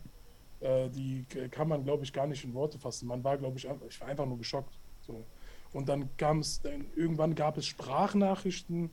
äh, 0.62 0.90
die 0.90 1.26
kann 1.52 1.68
man, 1.68 1.84
glaube 1.84 2.04
ich, 2.04 2.14
gar 2.14 2.28
nicht 2.28 2.44
in 2.44 2.54
Worte 2.54 2.80
fassen. 2.80 3.08
Man 3.08 3.24
war, 3.24 3.38
glaube 3.38 3.58
ich, 3.58 3.68
ich 3.90 4.02
war 4.02 4.08
einfach 4.08 4.26
nur 4.26 4.38
geschockt. 4.38 4.78
So. 5.02 5.26
Und 5.74 5.90
dann 5.90 6.16
kam 6.18 6.40
es, 6.40 6.62
irgendwann 6.96 7.36
gab 7.36 7.58
es 7.58 7.66
Sprachnachrichten 7.68 8.90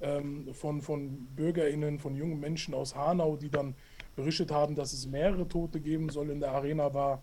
ähm, 0.00 0.52
von, 0.52 0.82
von 0.82 1.26
BürgerInnen, 1.34 1.98
von 1.98 2.14
jungen 2.14 2.38
Menschen 2.38 2.74
aus 2.74 2.94
Hanau, 2.94 3.36
die 3.36 3.50
dann 3.50 3.74
berichtet 4.14 4.50
haben, 4.50 4.74
dass 4.74 4.92
es 4.92 5.06
mehrere 5.06 5.48
Tote 5.48 5.80
geben 5.80 6.10
soll 6.10 6.30
in 6.30 6.40
der 6.40 6.52
Arena 6.52 6.92
war. 6.92 7.22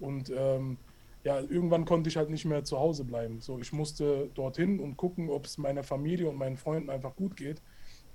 Und 0.00 0.32
ähm, 0.34 0.78
ja, 1.24 1.40
irgendwann 1.40 1.84
konnte 1.84 2.08
ich 2.08 2.16
halt 2.16 2.30
nicht 2.30 2.44
mehr 2.44 2.64
zu 2.64 2.78
Hause 2.78 3.04
bleiben. 3.04 3.40
So, 3.40 3.58
ich 3.58 3.72
musste 3.72 4.30
dorthin 4.34 4.80
und 4.80 4.96
gucken, 4.96 5.30
ob 5.30 5.46
es 5.46 5.58
meiner 5.58 5.82
Familie 5.82 6.28
und 6.28 6.36
meinen 6.36 6.56
Freunden 6.56 6.90
einfach 6.90 7.14
gut 7.16 7.36
geht. 7.36 7.62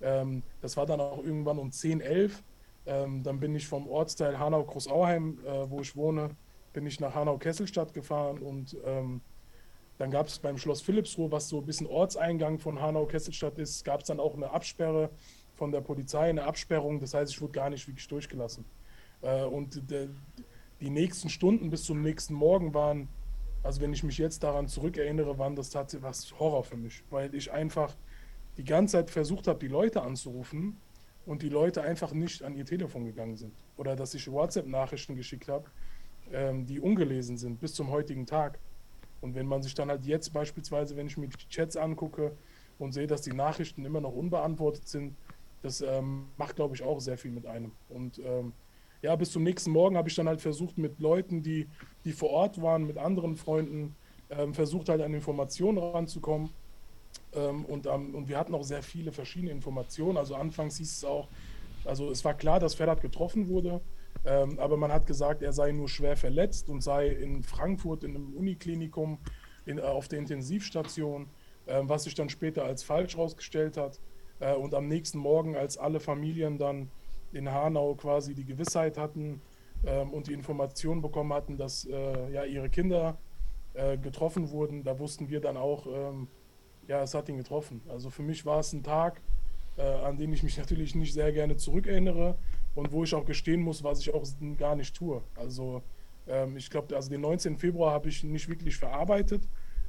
Ähm, 0.02 0.44
das 0.62 0.78
war 0.78 0.86
dann 0.86 1.00
auch 1.00 1.24
irgendwann 1.24 1.60
um 1.60 1.72
10, 1.72 2.02
11. 2.02 2.44
Ähm, 2.86 3.24
dann 3.24 3.40
bin 3.40 3.56
ich 3.56 3.68
vom 3.68 3.88
Ortsteil 3.88 4.40
Hanau-Großauheim, 4.40 5.40
äh, 5.46 5.70
wo 5.70 5.82
ich 5.82 5.96
wohne, 5.96 6.32
bin 6.74 6.86
ich 6.86 7.00
nach 7.00 7.16
Hanau-Kesselstadt 7.16 7.94
gefahren 7.94 8.40
und 8.40 8.78
ähm, 8.86 9.22
dann 10.00 10.12
gab 10.12 10.28
es 10.28 10.40
beim 10.40 10.58
Schloss 10.58 10.82
Philippsruhe, 10.82 11.30
was 11.30 11.50
so 11.50 11.60
ein 11.60 11.66
bisschen 11.66 11.86
Ortseingang 11.86 12.58
von 12.58 12.82
Hanau-Kesselstadt 12.82 13.60
ist, 13.60 13.84
gab 13.84 14.02
es 14.02 14.08
dann 14.08 14.20
auch 14.20 14.34
eine 14.34 14.50
Absperre 14.50 15.10
von 15.56 15.74
der 15.74 15.82
Polizei, 15.82 16.30
eine 16.30 16.46
Absperrung. 16.46 17.02
Das 17.02 17.14
heißt, 17.14 17.34
ich 17.34 17.42
wurde 17.42 17.52
gar 17.52 17.70
nicht 17.70 17.86
wirklich 17.86 18.08
durchgelassen. 18.08 18.64
Äh, 19.22 19.44
und 19.44 19.92
der, 19.92 20.08
die 20.80 20.90
nächsten 20.90 21.30
Stunden 21.30 21.70
bis 21.70 21.84
zum 21.84 22.02
nächsten 22.02 22.34
Morgen 22.34 22.74
waren, 22.74 23.10
also 23.62 23.82
wenn 23.82 23.92
ich 23.92 24.04
mich 24.04 24.18
jetzt 24.18 24.42
daran 24.42 24.70
zurückerinnere, 24.70 25.38
waren 25.38 25.58
das 25.58 25.70
tatsächlich 25.70 26.08
was 26.08 26.40
Horror 26.40 26.64
für 26.64 26.78
mich, 26.78 27.04
weil 27.10 27.36
ich 27.36 27.52
einfach 27.52 27.94
die 28.60 28.66
ganze 28.66 28.98
Zeit 28.98 29.10
versucht 29.10 29.48
habe, 29.48 29.58
die 29.58 29.70
Leute 29.70 30.02
anzurufen 30.02 30.76
und 31.26 31.44
die 31.44 31.48
Leute 31.48 31.82
einfach 31.82 32.12
nicht 32.12 32.44
an 32.44 32.58
ihr 32.58 32.66
Telefon 32.66 33.06
gegangen 33.06 33.38
sind. 33.38 33.54
Oder 33.78 33.96
dass 33.96 34.14
ich 34.14 34.30
WhatsApp-Nachrichten 34.30 35.16
geschickt 35.16 35.48
habe, 35.48 35.64
ähm, 36.34 36.66
die 36.66 36.82
ungelesen 36.82 37.38
sind 37.38 37.62
bis 37.62 37.74
zum 37.74 37.90
heutigen 37.90 38.26
Tag. 38.26 38.60
Und 39.22 39.34
wenn 39.34 39.46
man 39.46 39.64
sich 39.64 39.76
dann 39.76 39.90
halt 39.90 40.06
jetzt 40.06 40.34
beispielsweise, 40.34 40.98
wenn 40.98 41.08
ich 41.08 41.16
mir 41.16 41.30
die 41.30 41.38
Chats 41.48 41.78
angucke 41.78 42.34
und 42.80 42.92
sehe, 42.92 43.08
dass 43.08 43.22
die 43.22 43.32
Nachrichten 43.32 43.86
immer 43.86 44.02
noch 44.02 44.14
unbeantwortet 44.14 44.90
sind, 44.90 45.16
das 45.62 45.80
ähm, 45.80 46.26
macht, 46.36 46.58
glaube 46.58 46.76
ich, 46.76 46.84
auch 46.84 47.00
sehr 47.00 47.18
viel 47.18 47.32
mit 47.32 47.46
einem. 47.46 47.72
Und 47.88 48.20
ähm, 48.20 48.52
ja, 49.02 49.16
bis 49.16 49.32
zum 49.32 49.44
nächsten 49.44 49.72
Morgen 49.72 49.96
habe 49.96 50.10
ich 50.10 50.16
dann 50.16 50.28
halt 50.28 50.42
versucht, 50.42 50.78
mit 50.78 51.00
Leuten, 51.00 51.42
die, 51.42 51.70
die 52.04 52.12
vor 52.12 52.32
Ort 52.32 52.62
waren, 52.62 52.86
mit 52.86 52.98
anderen 52.98 53.38
Freunden, 53.38 53.96
ähm, 54.30 54.54
versucht 54.54 54.90
halt 54.90 55.00
an 55.00 55.14
Informationen 55.14 55.78
ranzukommen. 55.78 56.50
Ähm, 57.34 57.66
und, 57.66 57.86
ähm, 57.86 58.16
und 58.16 58.28
wir 58.28 58.38
hatten 58.38 58.56
auch 58.56 58.64
sehr 58.64 58.82
viele 58.82 59.12
verschiedene 59.12 59.52
Informationen. 59.52 60.18
Also 60.18 60.36
anfangs 60.36 60.78
hieß 60.78 60.92
es 60.98 61.06
auch, 61.06 61.28
also 61.86 62.10
es 62.12 62.26
war 62.26 62.34
klar, 62.34 62.60
dass 62.60 62.76
Ferhat 62.76 63.02
getroffen 63.02 63.48
wurde, 63.48 63.82
ähm, 64.26 64.60
aber 64.60 64.78
man 64.78 64.92
hat 64.92 65.06
gesagt, 65.06 65.42
er 65.42 65.54
sei 65.54 65.72
nur 65.72 65.88
schwer 65.88 66.18
verletzt 66.18 66.70
und 66.70 66.82
sei 66.82 67.08
in 67.08 67.44
Frankfurt 67.44 68.04
in 68.04 68.16
einem 68.16 68.34
Uniklinikum 68.34 69.20
in, 69.66 69.78
äh, 69.78 69.82
auf 69.82 70.08
der 70.08 70.20
Intensivstation, 70.20 71.28
was 71.84 72.06
sich 72.06 72.16
dann 72.16 72.30
später 72.30 72.64
als 72.64 72.82
falsch 72.82 73.16
herausgestellt 73.16 73.78
hat. 73.78 74.00
Äh, 74.40 74.56
und 74.56 74.74
am 74.74 74.88
nächsten 74.88 75.20
Morgen, 75.20 75.56
als 75.56 75.78
alle 75.78 76.00
Familien 76.00 76.58
dann 76.58 76.90
in 77.32 77.52
Hanau 77.52 77.94
quasi 77.94 78.34
die 78.34 78.46
Gewissheit 78.46 78.98
hatten, 78.98 79.42
und 80.12 80.28
die 80.28 80.34
Information 80.34 81.02
bekommen 81.02 81.32
hatten, 81.32 81.56
dass 81.56 81.86
äh, 81.86 82.34
ja 82.34 82.44
ihre 82.44 82.70
Kinder 82.70 83.18
getroffen 84.02 84.50
wurden, 84.50 84.84
da 84.84 85.00
wussten 85.00 85.30
wir 85.30 85.40
dann 85.40 85.56
auch, 85.56 85.88
ja, 86.90 87.04
es 87.04 87.14
hat 87.14 87.30
ihn 87.30 87.38
getroffen. 87.38 87.82
Also 87.88 88.10
für 88.10 88.24
mich 88.24 88.46
war 88.46 88.60
es 88.60 88.74
ein 88.74 88.82
Tag, 88.82 89.22
äh, 89.78 89.84
an 89.84 90.18
den 90.18 90.34
ich 90.34 90.42
mich 90.42 90.58
natürlich 90.58 90.96
nicht 90.96 91.14
sehr 91.14 91.32
gerne 91.32 91.56
zurückerinnere 91.56 92.36
und 92.74 92.92
wo 92.92 93.04
ich 93.04 93.14
auch 93.14 93.26
gestehen 93.26 93.62
muss, 93.62 93.84
was 93.84 94.00
ich 94.00 94.12
auch 94.14 94.26
gar 94.58 94.76
nicht 94.76 94.96
tue. 94.96 95.22
Also 95.36 95.84
ähm, 96.28 96.58
ich 96.58 96.70
glaube, 96.72 96.96
also 96.96 97.12
den 97.12 97.22
19. 97.22 97.58
Februar 97.58 97.94
habe 97.94 98.10
ich 98.10 98.24
nicht 98.24 98.50
wirklich 98.50 98.76
verarbeitet, 98.76 99.48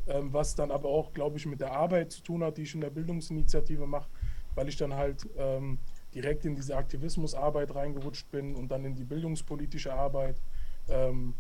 ähm, 0.09 0.30
was 0.33 0.54
dann 0.54 0.71
aber 0.71 0.90
auch, 0.90 1.14
glaube 1.14 1.38
ich, 1.38 1.47
mit 1.47 1.61
der 1.61 1.73
Arbeit 1.73 2.12
zu 2.12 2.23
tun 2.23 2.45
hat, 2.45 2.59
die 2.59 2.62
ich 2.62 2.75
in 2.75 2.83
der 2.83 2.90
Bildungsinitiative 2.90 3.87
mache, 3.87 4.11
weil 4.54 4.69
ich 4.69 4.76
dann 4.76 4.95
halt 4.95 5.26
ähm, 5.38 5.78
direkt 6.14 6.45
in 6.45 6.54
diese 6.54 6.76
Aktivismusarbeit 6.76 7.75
reingerutscht 7.75 8.30
bin 8.30 8.54
und 8.54 8.69
dann 8.71 8.85
in 8.85 8.95
die 8.95 9.04
bildungspolitische 9.04 9.95
Arbeit. 9.95 10.37
Ähm, 10.90 11.33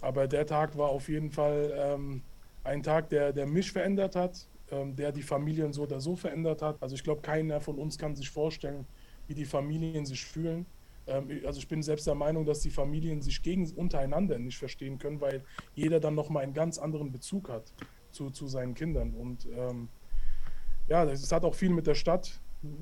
aber 0.00 0.28
der 0.28 0.46
Tag 0.46 0.78
war 0.78 0.90
auf 0.90 1.08
jeden 1.08 1.32
Fall 1.32 1.72
ähm, 1.76 2.22
ein 2.62 2.84
Tag, 2.84 3.08
der, 3.08 3.32
der 3.32 3.46
mich 3.46 3.72
verändert 3.72 4.14
hat, 4.14 4.46
ähm, 4.70 4.96
der 4.96 5.12
die 5.12 5.22
Familien 5.22 5.72
so 5.72 5.82
oder 5.82 6.00
so 6.00 6.16
verändert 6.16 6.62
hat. 6.62 6.82
Also 6.82 6.94
ich 6.94 7.04
glaube, 7.04 7.22
keiner 7.22 7.60
von 7.60 7.78
uns 7.78 7.98
kann 7.98 8.14
sich 8.14 8.30
vorstellen, 8.30 8.86
wie 9.26 9.34
die 9.34 9.44
Familien 9.44 10.06
sich 10.06 10.24
fühlen. 10.24 10.66
Ähm, 11.06 11.28
also 11.44 11.58
ich 11.58 11.68
bin 11.68 11.82
selbst 11.82 12.06
der 12.06 12.14
Meinung, 12.14 12.44
dass 12.44 12.60
die 12.60 12.70
Familien 12.70 13.20
sich 13.22 13.42
gegen 13.42 13.68
untereinander 13.72 14.38
nicht 14.38 14.58
verstehen 14.58 14.98
können, 14.98 15.20
weil 15.20 15.42
jeder 15.74 16.00
dann 16.00 16.14
nochmal 16.14 16.44
einen 16.44 16.54
ganz 16.54 16.78
anderen 16.78 17.12
Bezug 17.12 17.48
hat 17.48 17.72
zu, 18.12 18.30
zu 18.30 18.46
seinen 18.46 18.74
Kindern. 18.74 19.14
Und 19.14 19.46
ähm, 19.56 19.88
ja, 20.88 21.04
es 21.04 21.30
hat 21.32 21.44
auch 21.44 21.54
viel 21.54 21.70
mit 21.70 21.86
der 21.86 21.94
Stadt 21.94 22.40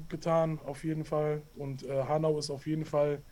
getan, 0.08 0.58
auf 0.64 0.84
jeden 0.84 1.04
Fall. 1.04 1.42
Und 1.56 1.84
äh, 1.84 2.04
Hanau 2.04 2.38
ist 2.38 2.50
auf 2.50 2.66
jeden 2.66 2.84
Fall 2.84 3.22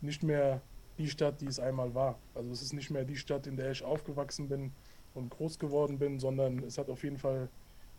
nicht 0.00 0.22
mehr 0.22 0.60
die 0.98 1.08
Stadt, 1.08 1.40
die 1.40 1.46
es 1.46 1.58
einmal 1.58 1.94
war. 1.94 2.18
Also 2.34 2.50
es 2.50 2.62
ist 2.62 2.72
nicht 2.72 2.90
mehr 2.90 3.04
die 3.04 3.16
Stadt, 3.16 3.46
in 3.46 3.56
der 3.56 3.70
ich 3.70 3.82
aufgewachsen 3.82 4.48
bin 4.48 4.72
und 5.14 5.30
groß 5.30 5.58
geworden 5.58 5.98
bin, 5.98 6.18
sondern 6.18 6.58
es 6.60 6.78
hat 6.78 6.88
auf 6.90 7.04
jeden 7.04 7.18
Fall 7.18 7.48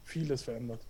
vieles 0.03 0.43
verändert. 0.43 0.81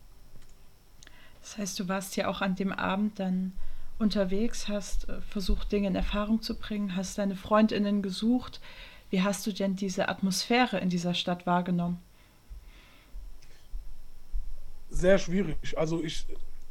Das 1.41 1.57
heißt, 1.57 1.79
du 1.79 1.87
warst 1.87 2.15
ja 2.15 2.27
auch 2.27 2.41
an 2.41 2.55
dem 2.55 2.71
Abend 2.71 3.19
dann 3.19 3.53
unterwegs, 3.99 4.67
hast 4.67 5.09
äh, 5.09 5.21
versucht, 5.21 5.71
Dinge 5.71 5.87
in 5.87 5.95
Erfahrung 5.95 6.41
zu 6.41 6.55
bringen, 6.55 6.95
hast 6.95 7.17
deine 7.17 7.35
Freundinnen 7.35 8.01
gesucht. 8.01 8.61
Wie 9.09 9.21
hast 9.21 9.45
du 9.45 9.51
denn 9.51 9.75
diese 9.75 10.09
Atmosphäre 10.09 10.79
in 10.79 10.89
dieser 10.89 11.13
Stadt 11.13 11.45
wahrgenommen? 11.45 11.99
Sehr 14.89 15.17
schwierig. 15.17 15.77
Also 15.77 16.03
ich, 16.03 16.25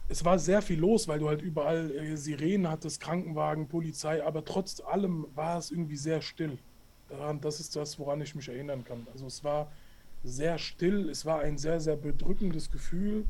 es 0.08 0.24
war 0.24 0.38
sehr 0.38 0.62
viel 0.62 0.78
los, 0.78 1.06
weil 1.06 1.18
du 1.18 1.28
halt 1.28 1.42
überall 1.42 1.90
äh, 1.90 2.16
Sirenen 2.16 2.68
hattest, 2.68 3.00
Krankenwagen, 3.00 3.68
Polizei, 3.68 4.24
aber 4.24 4.44
trotz 4.44 4.80
allem 4.80 5.26
war 5.34 5.58
es 5.58 5.70
irgendwie 5.70 5.96
sehr 5.96 6.22
still. 6.22 6.58
Daran, 7.08 7.40
das 7.40 7.60
ist 7.60 7.76
das, 7.76 7.98
woran 7.98 8.20
ich 8.20 8.34
mich 8.34 8.48
erinnern 8.48 8.84
kann. 8.84 9.06
Also 9.12 9.26
es 9.26 9.44
war 9.44 9.70
sehr 10.24 10.58
still, 10.58 11.10
es 11.10 11.26
war 11.26 11.40
ein 11.40 11.58
sehr, 11.58 11.80
sehr 11.80 11.96
bedrückendes 11.96 12.70
Gefühl, 12.70 13.26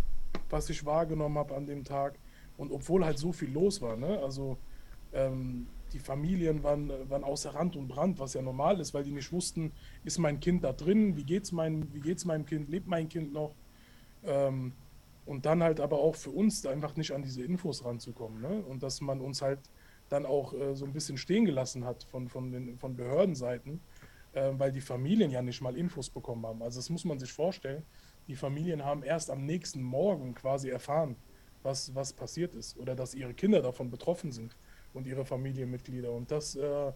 was 0.51 0.71
ich 0.71 0.85
wahrgenommen 0.85 1.39
habe 1.39 1.55
an 1.55 1.67
dem 1.67 1.85
Tag. 1.85 2.19
Und 2.57 2.71
obwohl 2.71 3.05
halt 3.05 3.19
so 3.19 3.33
viel 3.33 3.51
los 3.51 3.81
war, 3.81 3.97
ne? 3.97 4.21
also 4.23 4.59
ähm, 5.13 5.67
die 5.93 5.99
Familien 5.99 6.63
waren, 6.63 6.91
waren 7.09 7.25
außer 7.25 7.55
Rand 7.55 7.77
und 7.77 7.89
Brand, 7.89 8.19
was 8.19 8.35
ja 8.35 8.43
normal 8.43 8.81
ist, 8.81 8.95
weil 8.95 9.05
die 9.05 9.13
nicht 9.13 9.33
wussten, 9.33 9.73
ist 10.05 10.19
mein 10.19 10.41
Kind 10.41 10.65
da 10.65 10.73
drin, 10.73 11.17
wie 11.17 11.25
geht's, 11.25 11.53
mein, 11.53 11.89
meinem 12.25 12.47
Kind, 12.47 12.69
lebt 12.69 12.87
mein 12.87 13.09
Kind 13.09 13.33
noch? 13.33 13.55
Ähm, 14.25 14.73
und 15.25 15.47
dann 15.47 15.63
halt 15.63 15.81
aber 15.81 15.99
auch 15.99 16.17
für 16.17 16.31
uns 16.31 16.67
einfach 16.67 16.97
nicht 16.97 17.13
an 17.13 17.23
diese 17.23 17.43
Infos 17.43 17.85
ranzukommen. 17.85 18.41
Ne? 18.41 18.63
Und 18.69 18.83
dass 18.83 19.01
man 19.01 19.21
uns 19.21 19.41
halt 19.41 19.61
dann 20.09 20.27
auch 20.27 20.53
äh, 20.53 20.75
so 20.75 20.85
ein 20.85 20.93
bisschen 20.93 21.17
stehen 21.17 21.45
gelassen 21.45 21.85
hat 21.85 22.05
von, 22.05 22.29
von, 22.29 22.51
den, 22.51 22.79
von 22.79 22.97
Behördenseiten, 22.97 23.81
äh, 24.33 24.51
weil 24.55 24.73
die 24.73 24.81
Familien 24.81 25.31
ja 25.31 25.43
nicht 25.43 25.61
mal 25.61 25.77
Infos 25.77 26.11
bekommen 26.11 26.47
haben. 26.47 26.63
Also 26.63 26.79
das 26.79 26.91
muss 26.91 27.05
man 27.05 27.19
sich 27.19 27.33
vorstellen. 27.33 27.83
Die 28.29 28.37
Familien 28.37 28.85
haben 28.85 29.03
erst 29.03 29.31
am 29.31 29.45
nächsten 29.45 29.83
Morgen 29.83 30.35
quasi 30.35 30.71
erfahren, 30.71 31.17
was, 31.63 31.95
was 31.95 32.13
passiert 32.13 32.55
ist 32.55 32.77
oder 32.79 32.95
dass 32.95 33.15
ihre 33.15 33.35
Kinder 33.35 33.63
davon 33.63 33.91
betroffen 33.91 34.33
sind 34.33 34.57
und 34.95 35.07
ihre 35.07 35.25
Familienmitglieder. 35.25 36.11
Und 36.11 36.31
das, 36.31 36.57
äh, 36.57 36.93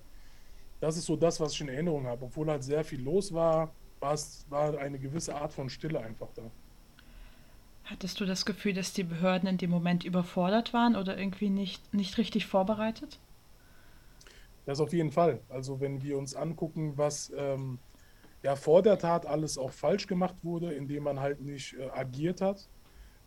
das 0.81 0.97
ist 0.97 1.07
so 1.07 1.17
das, 1.17 1.41
was 1.41 1.53
ich 1.53 1.61
in 1.61 1.69
Erinnerung 1.69 2.07
habe. 2.07 2.25
Obwohl 2.27 2.49
halt 2.49 2.65
sehr 2.65 2.85
viel 2.85 3.03
los 3.03 3.33
war, 3.33 3.73
war 4.01 4.79
eine 4.79 4.99
gewisse 4.99 5.35
Art 5.35 5.53
von 5.53 5.69
Stille 5.69 6.01
einfach 6.01 6.29
da. 6.35 6.43
Hattest 7.85 8.21
du 8.21 8.25
das 8.25 8.45
Gefühl, 8.45 8.75
dass 8.75 8.93
die 8.93 9.05
Behörden 9.05 9.49
in 9.49 9.59
dem 9.59 9.71
Moment 9.71 10.05
überfordert 10.05 10.73
waren 10.73 10.97
oder 10.97 11.17
irgendwie 11.17 11.51
nicht, 11.51 11.95
nicht 11.95 12.19
richtig 12.19 12.47
vorbereitet? 12.47 13.19
Das 14.67 14.81
auf 14.81 14.93
jeden 14.93 15.13
Fall. 15.13 15.41
Also 15.49 15.81
wenn 15.81 16.03
wir 16.03 16.19
uns 16.19 16.35
angucken, 16.35 16.93
was 16.97 17.33
ähm, 17.37 17.79
ja 18.43 18.57
vor 18.57 18.83
der 18.83 18.99
Tat 18.99 19.25
alles 19.25 19.57
auch 19.57 19.71
falsch 19.71 20.07
gemacht 20.07 20.37
wurde, 20.43 20.73
indem 20.75 21.05
man 21.05 21.21
halt 21.21 21.41
nicht 21.41 21.75
äh, 21.79 21.89
agiert 21.89 22.41
hat, 22.41 22.69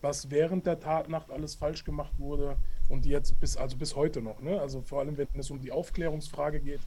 was 0.02 0.30
während 0.30 0.66
der 0.66 0.78
Tatnacht 0.78 1.30
alles 1.30 1.54
falsch 1.54 1.84
gemacht 1.84 2.12
wurde 2.18 2.56
und 2.88 3.06
jetzt 3.06 3.38
bis 3.40 3.56
also 3.56 3.76
bis 3.76 3.96
heute 3.96 4.22
noch. 4.22 4.40
Ne? 4.40 4.60
Also 4.60 4.82
vor 4.82 5.00
allem 5.00 5.16
wenn 5.16 5.28
es 5.34 5.50
um 5.50 5.60
die 5.60 5.72
Aufklärungsfrage 5.72 6.60
geht, 6.60 6.80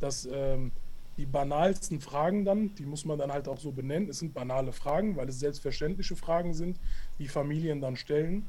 dass 0.00 0.28
ähm, 0.30 0.72
die 1.16 1.26
banalsten 1.26 2.00
Fragen 2.00 2.44
dann, 2.44 2.74
die 2.76 2.86
muss 2.86 3.04
man 3.04 3.18
dann 3.18 3.32
halt 3.32 3.46
auch 3.46 3.58
so 3.58 3.72
benennen. 3.72 4.08
Es 4.08 4.18
sind 4.18 4.34
banale 4.34 4.72
Fragen, 4.72 5.16
weil 5.16 5.28
es 5.28 5.38
selbstverständliche 5.38 6.16
Fragen 6.16 6.54
sind, 6.54 6.80
die 7.18 7.28
Familien 7.28 7.80
dann 7.80 7.96
stellen, 7.96 8.46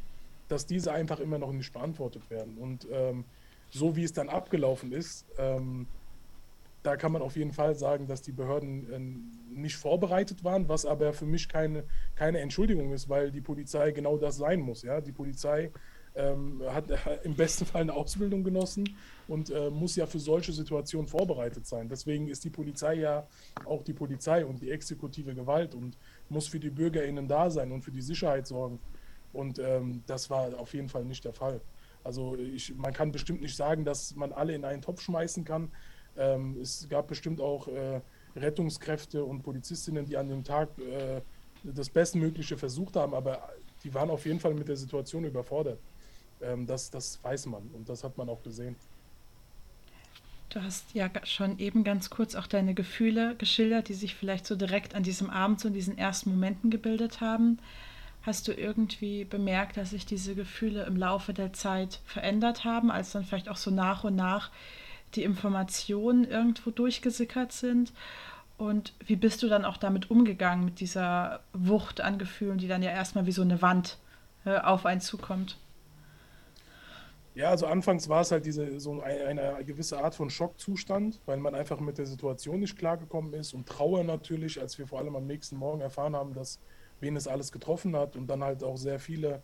dass 0.48 0.65
diese 0.65 0.91
einfach 0.91 1.20
immer 1.20 1.38
noch 1.38 1.51
nicht 1.51 1.74
beantwortet 1.74 2.30
werden. 2.30 2.58
Und 2.58 2.88
ähm, 2.91 3.25
so 3.72 3.96
wie 3.96 4.04
es 4.04 4.13
dann 4.13 4.30
abgelaufen 4.30 4.92
ist, 4.92 5.25
ähm, 5.38 5.88
da 6.84 6.98
kann 6.98 7.12
man 7.12 7.22
auf 7.22 7.36
jeden 7.36 7.54
Fall 7.54 7.75
sagen, 7.75 8.08
dass 8.08 8.22
die 8.22 8.32
Behörden 8.32 8.92
äh, 8.92 9.56
nicht 9.56 9.75
vorbereitet 9.75 10.44
waren, 10.44 10.68
was 10.68 10.86
aber 10.86 11.13
für 11.13 11.25
mich 11.25 11.48
keine, 11.48 11.84
keine 12.16 12.40
Entschuldigung 12.40 12.92
ist, 12.92 13.08
weil 13.08 13.32
die 13.32 13.42
Polizei 13.42 13.92
genau 13.92 14.18
das 14.18 14.38
sein 14.38 14.62
muss. 14.62 14.82
Ja? 14.82 15.00
Die 15.00 15.12
Polizei 15.12 15.72
ähm, 16.16 16.62
hat 16.68 16.86
im 17.24 17.36
besten 17.36 17.66
Fall 17.66 17.82
eine 17.82 17.94
Ausbildung 17.94 18.44
genossen 18.44 18.96
und 19.28 19.51
äh, 19.51 19.70
muss 19.70 19.96
ja 19.96 20.08
für 20.08 20.20
solche 20.20 20.51
Situationen 20.54 21.08
vorbereitet 21.08 21.68
sein. 21.68 21.88
Deswegen 21.88 22.28
ist 22.28 22.44
die 22.44 22.50
Polizei 22.50 22.96
ja 22.96 23.28
auch 23.66 23.84
die 23.84 23.94
Polizei 23.94 24.46
und 24.46 24.62
die 24.62 24.72
exekutive 24.72 25.36
Gewalt 25.36 25.75
und 25.75 25.98
muss 26.30 26.48
für 26.48 26.60
die 26.60 26.72
BürgerInnen 26.72 27.28
da 27.28 27.50
sein 27.50 27.72
und 27.72 27.84
für 27.84 27.92
die 27.92 28.01
Sicherheit 28.01 28.48
sorgen. 28.48 28.80
Und 29.34 29.60
ähm, 29.60 30.04
das 30.08 30.30
war 30.30 30.58
auf 30.58 30.74
jeden 30.74 30.90
Fall 30.90 31.06
nicht 31.06 31.24
der 31.24 31.34
Fall. 31.34 31.62
Also 32.03 32.36
ich, 32.38 32.75
man 32.75 32.93
kann 32.93 33.12
bestimmt 33.12 33.41
nicht 33.41 33.55
sagen, 33.55 33.86
dass 33.86 34.15
man 34.15 34.31
alle 34.31 34.53
in 34.53 34.65
einen 34.65 34.81
Topf 34.81 35.01
schmeißen 35.01 35.46
kann. 35.46 35.72
Ähm, 36.17 36.58
es 36.62 36.88
gab 36.89 37.08
bestimmt 37.08 37.39
auch 37.39 37.67
äh, 37.67 38.01
Rettungskräfte 38.36 39.24
und 39.24 39.43
Polizistinnen, 39.43 40.05
die 40.05 40.17
an 40.17 40.29
dem 40.29 40.43
Tag 40.43 40.70
äh, 40.79 41.22
das 41.63 41.89
Bestmögliche 41.89 42.58
versucht 42.58 42.96
haben, 42.96 43.13
aber 43.13 43.50
die 43.84 43.93
waren 43.93 44.10
auf 44.10 44.25
jeden 44.25 44.39
Fall 44.39 44.53
mit 44.53 44.67
der 44.67 44.77
Situation 44.77 45.24
überfordert. 45.24 45.79
Ähm, 46.41 46.65
das, 46.65 46.89
das 46.89 47.20
weiß 47.24 47.46
man 47.48 47.63
und 47.74 47.88
das 47.88 48.03
hat 48.03 48.17
man 48.17 48.29
auch 48.29 48.41
gesehen. 48.43 48.75
Du 50.50 50.62
hast 50.62 50.93
ja 50.93 51.10
schon 51.24 51.60
eben 51.60 51.86
ganz 51.86 52.10
kurz 52.10 52.36
auch 52.36 52.46
deine 52.46 52.74
Gefühle 52.74 53.36
geschildert, 53.38 53.88
die 53.88 53.93
sich 53.93 54.15
vielleicht 54.15 54.46
so 54.46 54.58
direkt 54.58 54.96
an 54.96 55.03
diesem 55.03 55.29
Abend, 55.29 55.62
so 55.62 55.70
in 55.70 55.74
diesen 55.74 55.98
ersten 55.98 56.31
Momenten 56.31 56.70
gebildet 56.70 57.22
haben. 57.22 57.60
Hast 58.24 58.48
du 58.48 58.54
irgendwie 58.54 59.25
bemerkt, 59.25 59.78
dass 59.78 59.92
sich 59.92 60.06
diese 60.06 60.36
Gefühle 60.36 60.84
im 60.84 60.96
Laufe 60.96 61.34
der 61.34 61.54
Zeit 61.54 62.01
verändert 62.06 62.63
haben, 62.63 62.92
als 62.92 63.12
dann 63.12 63.24
vielleicht 63.24 63.50
auch 63.50 63.58
so 63.58 63.72
nach 63.72 64.04
und 64.04 64.16
nach 64.16 64.51
die 65.16 65.24
Informationen 65.24 66.25
irgendwo 66.25 66.70
durchgesickert 66.70 67.51
sind? 67.51 67.94
Und 68.58 68.94
wie 69.04 69.16
bist 69.16 69.42
du 69.42 69.48
dann 69.48 69.66
auch 69.66 69.78
damit 69.78 70.12
umgegangen, 70.12 70.66
mit 70.66 70.80
dieser 70.80 71.40
Wucht 71.51 72.00
an 72.00 72.20
Gefühlen, 72.20 72.60
die 72.60 72.68
dann 72.68 72.84
ja 72.84 72.92
erstmal 72.92 73.25
wie 73.25 73.32
so 73.32 73.42
eine 73.42 73.63
Wand 73.63 73.98
äh, 74.46 74.60
auf 74.60 74.86
einen 74.86 75.01
zukommt? 75.01 75.58
Ja, 77.34 77.50
also 77.50 77.66
anfangs 77.66 78.08
war 78.08 78.22
es 78.22 78.32
halt 78.32 78.46
diese 78.46 78.80
so 78.80 79.01
eine, 79.01 79.25
eine, 79.25 79.63
gewisse 79.63 79.98
Art 80.04 80.13
von 80.13 80.30
Schockzustand, 80.30 81.20
weil 81.25 81.38
man 81.38 81.56
einfach 81.56 81.80
mit 81.80 81.98
der 81.98 82.06
Situation 82.06 82.60
nicht 82.60 82.78
klargekommen 82.78 83.34
ist 83.34 83.54
und 83.54 83.68
Trauer 83.68 84.04
natürlich, 84.04 84.62
als 84.62 84.78
wir 84.78 84.86
vor 84.86 85.00
allem 85.00 85.16
am 85.16 85.25
nächsten 85.25 85.56
Morgen 85.56 85.82
erfahren 85.82 86.16
haben, 86.16 86.34
dass 86.34 86.60
wen 87.01 87.15
es 87.15 87.27
alles 87.27 87.51
getroffen 87.51 87.96
hat 87.96 88.15
und 88.15 88.27
dann 88.27 88.43
halt 88.43 88.63
auch 88.63 88.77
sehr 88.77 89.00
viele 89.00 89.41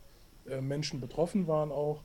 äh, 0.48 0.60
Menschen 0.60 1.00
betroffen 1.00 1.46
waren 1.46 1.70
auch. 1.70 2.02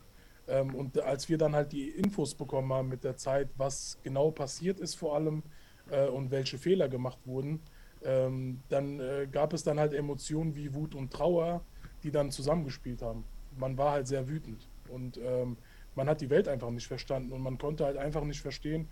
Ähm, 0.48 0.76
und 0.76 1.00
als 1.00 1.30
wir 1.30 1.38
dann 1.38 1.56
halt 1.56 1.72
die 1.72 1.90
Infos 1.90 2.36
bekommen 2.36 2.74
haben 2.74 2.90
mit 2.90 3.04
der 3.04 3.16
Zeit, 3.16 3.50
was 3.58 3.98
genau 4.04 4.32
passiert 4.32 4.80
ist 4.80 4.96
vor 4.96 5.16
allem 5.16 5.44
äh, 5.90 6.08
und 6.08 6.32
welche 6.32 6.58
Fehler 6.58 6.90
gemacht 6.90 7.20
wurden, 7.26 7.62
ähm, 8.04 8.60
dann 8.70 9.00
äh, 9.00 9.28
gab 9.32 9.54
es 9.54 9.64
dann 9.64 9.80
halt 9.80 9.94
Emotionen 9.94 10.56
wie 10.56 10.74
Wut 10.74 10.96
und 10.96 11.14
Trauer, 11.14 11.64
die 12.04 12.12
dann 12.12 12.32
zusammengespielt 12.32 13.02
haben. 13.02 13.24
Man 13.58 13.78
war 13.78 13.92
halt 13.92 14.08
sehr 14.08 14.28
wütend 14.28 14.68
und 14.90 15.18
ähm, 15.24 15.56
man 15.96 16.10
hat 16.10 16.20
die 16.20 16.30
Welt 16.30 16.48
einfach 16.48 16.72
nicht 16.72 16.88
verstanden 16.88 17.32
und 17.32 17.42
man 17.42 17.58
konnte 17.58 17.86
halt 17.86 17.98
einfach 17.98 18.24
nicht 18.26 18.42
verstehen, 18.42 18.90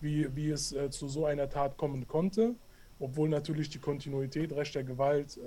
wie, 0.00 0.34
wie 0.36 0.50
es 0.50 0.74
zu 0.90 1.08
so 1.08 1.26
einer 1.26 1.48
Tat 1.48 1.76
kommen 1.76 2.06
konnte, 2.06 2.54
obwohl 3.00 3.28
natürlich 3.28 3.70
die 3.70 3.78
Kontinuität 3.78 4.52
Recht 4.52 4.74
der 4.74 4.84
Gewalt 4.84 5.38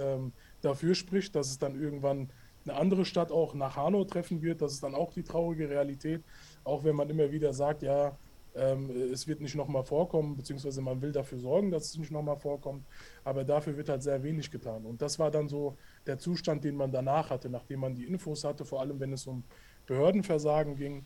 dafür 0.67 0.95
spricht, 0.95 1.36
dass 1.36 1.50
es 1.50 1.57
dann 1.57 1.79
irgendwann 1.79 2.29
eine 2.65 2.77
andere 2.77 3.05
Stadt 3.05 3.31
auch 3.31 3.53
nach 3.53 3.75
Hanau 3.77 4.03
treffen 4.03 4.41
wird. 4.41 4.62
Das 4.62 4.74
ist 4.74 4.83
dann 4.83 4.95
auch 4.95 5.13
die 5.13 5.24
traurige 5.24 5.69
Realität, 5.69 6.24
auch 6.63 6.83
wenn 6.83 6.95
man 6.95 7.09
immer 7.09 7.31
wieder 7.31 7.53
sagt, 7.53 7.81
ja, 7.81 8.17
ähm, 8.55 8.89
es 9.13 9.27
wird 9.27 9.39
nicht 9.39 9.55
nochmal 9.55 9.83
vorkommen, 9.83 10.36
beziehungsweise 10.36 10.81
man 10.81 11.01
will 11.01 11.12
dafür 11.12 11.38
sorgen, 11.38 11.71
dass 11.71 11.86
es 11.86 11.97
nicht 11.97 12.12
nochmal 12.12 12.38
vorkommt, 12.38 12.83
aber 13.24 13.43
dafür 13.43 13.77
wird 13.77 13.89
halt 13.89 14.03
sehr 14.03 14.21
wenig 14.24 14.50
getan. 14.51 14.86
Und 14.86 15.01
das 15.01 15.19
war 15.19 15.31
dann 15.31 15.47
so 15.47 15.77
der 16.05 16.17
Zustand, 16.17 16.63
den 16.63 16.75
man 16.75 16.91
danach 16.91 17.29
hatte, 17.29 17.50
nachdem 17.50 17.81
man 17.81 17.95
die 17.95 18.05
Infos 18.05 18.43
hatte, 18.43 18.65
vor 18.65 18.81
allem 18.81 19.00
wenn 19.00 19.13
es 19.13 19.27
um 19.27 19.43
Behördenversagen 19.86 20.75
ging, 20.75 21.05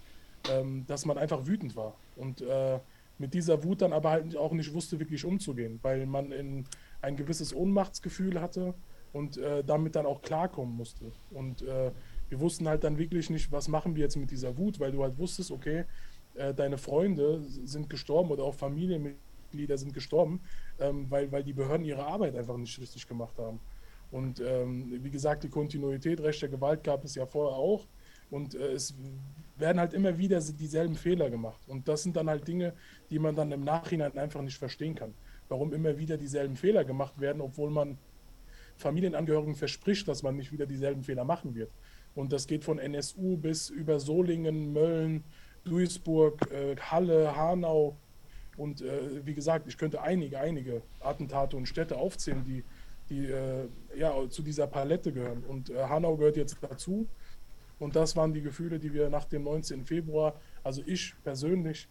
ähm, 0.49 0.85
dass 0.87 1.05
man 1.05 1.17
einfach 1.17 1.45
wütend 1.45 1.75
war. 1.75 1.95
Und 2.15 2.41
äh, 2.41 2.79
mit 3.17 3.33
dieser 3.33 3.63
Wut 3.63 3.81
dann 3.81 3.93
aber 3.93 4.11
halt 4.11 4.35
auch 4.35 4.53
nicht 4.53 4.73
wusste, 4.73 4.99
wirklich 4.99 5.25
umzugehen, 5.25 5.79
weil 5.83 6.05
man 6.07 6.31
in 6.31 6.65
ein 7.01 7.15
gewisses 7.15 7.53
Ohnmachtsgefühl 7.53 8.41
hatte 8.41 8.73
und 9.13 9.37
äh, 9.37 9.63
damit 9.63 9.95
dann 9.95 10.05
auch 10.05 10.21
klarkommen 10.21 10.75
musste. 10.75 11.11
Und 11.31 11.61
äh, 11.61 11.91
wir 12.29 12.39
wussten 12.39 12.67
halt 12.67 12.83
dann 12.83 12.97
wirklich 12.97 13.29
nicht, 13.29 13.51
was 13.51 13.67
machen 13.67 13.95
wir 13.95 14.03
jetzt 14.03 14.15
mit 14.15 14.31
dieser 14.31 14.57
Wut, 14.57 14.79
weil 14.79 14.91
du 14.91 15.03
halt 15.03 15.17
wusstest, 15.17 15.51
okay, 15.51 15.85
äh, 16.35 16.53
deine 16.53 16.77
Freunde 16.77 17.41
sind 17.43 17.89
gestorben 17.89 18.31
oder 18.31 18.43
auch 18.43 18.55
Familienmitglieder 18.55 19.77
sind 19.77 19.93
gestorben, 19.93 20.41
ähm, 20.79 21.07
weil, 21.09 21.31
weil 21.31 21.43
die 21.43 21.53
Behörden 21.53 21.85
ihre 21.85 22.05
Arbeit 22.05 22.35
einfach 22.35 22.57
nicht 22.57 22.79
richtig 22.79 23.07
gemacht 23.07 23.37
haben. 23.37 23.59
Und 24.11 24.41
ähm, 24.41 24.99
wie 25.03 25.11
gesagt, 25.11 25.43
die 25.43 25.49
Kontinuität 25.49 26.21
rechter 26.21 26.47
Gewalt 26.47 26.83
gab 26.83 27.03
es 27.03 27.15
ja 27.15 27.25
vorher 27.25 27.57
auch. 27.57 27.87
Und 28.29 28.55
äh, 28.55 28.71
es 28.73 28.93
werden 29.57 29.79
halt 29.79 29.93
immer 29.93 30.17
wieder 30.17 30.39
dieselben 30.39 30.95
Fehler 30.95 31.29
gemacht. 31.29 31.61
Und 31.67 31.87
das 31.87 32.03
sind 32.03 32.15
dann 32.15 32.29
halt 32.29 32.47
Dinge, 32.47 32.73
die 33.09 33.19
man 33.19 33.35
dann 33.35 33.51
im 33.51 33.63
Nachhinein 33.63 34.17
einfach 34.17 34.41
nicht 34.41 34.57
verstehen 34.57 34.95
kann. 34.95 35.13
Warum 35.49 35.73
immer 35.73 35.97
wieder 35.97 36.17
dieselben 36.17 36.55
Fehler 36.55 36.85
gemacht 36.85 37.19
werden, 37.19 37.41
obwohl 37.41 37.71
man 37.71 37.97
Familienangehörigen 38.81 39.55
verspricht, 39.55 40.07
dass 40.07 40.23
man 40.23 40.35
nicht 40.35 40.51
wieder 40.51 40.65
dieselben 40.65 41.03
Fehler 41.03 41.23
machen 41.23 41.55
wird. 41.55 41.71
Und 42.15 42.33
das 42.33 42.47
geht 42.47 42.63
von 42.63 42.79
NSU 42.79 43.37
bis 43.37 43.69
über 43.69 43.99
Solingen, 43.99 44.73
Mölln, 44.73 45.23
Duisburg, 45.63 46.51
äh, 46.51 46.75
Halle, 46.77 47.35
Hanau. 47.35 47.95
Und 48.57 48.81
äh, 48.81 49.25
wie 49.25 49.33
gesagt, 49.33 49.67
ich 49.67 49.77
könnte 49.77 50.01
einige, 50.01 50.39
einige 50.39 50.81
Attentate 50.99 51.55
und 51.55 51.67
Städte 51.67 51.97
aufzählen, 51.97 52.43
die, 52.43 52.63
die 53.09 53.27
äh, 53.27 53.67
ja, 53.95 54.13
zu 54.29 54.41
dieser 54.41 54.67
Palette 54.67 55.13
gehören. 55.13 55.43
Und 55.43 55.69
Hanau 55.69 56.17
gehört 56.17 56.35
jetzt 56.35 56.57
dazu. 56.61 57.07
Und 57.79 57.95
das 57.95 58.15
waren 58.15 58.33
die 58.33 58.41
Gefühle, 58.41 58.79
die 58.79 58.93
wir 58.93 59.09
nach 59.09 59.25
dem 59.25 59.43
19. 59.43 59.85
Februar, 59.85 60.39
also 60.63 60.83
ich 60.85 61.15
persönlich, 61.23 61.87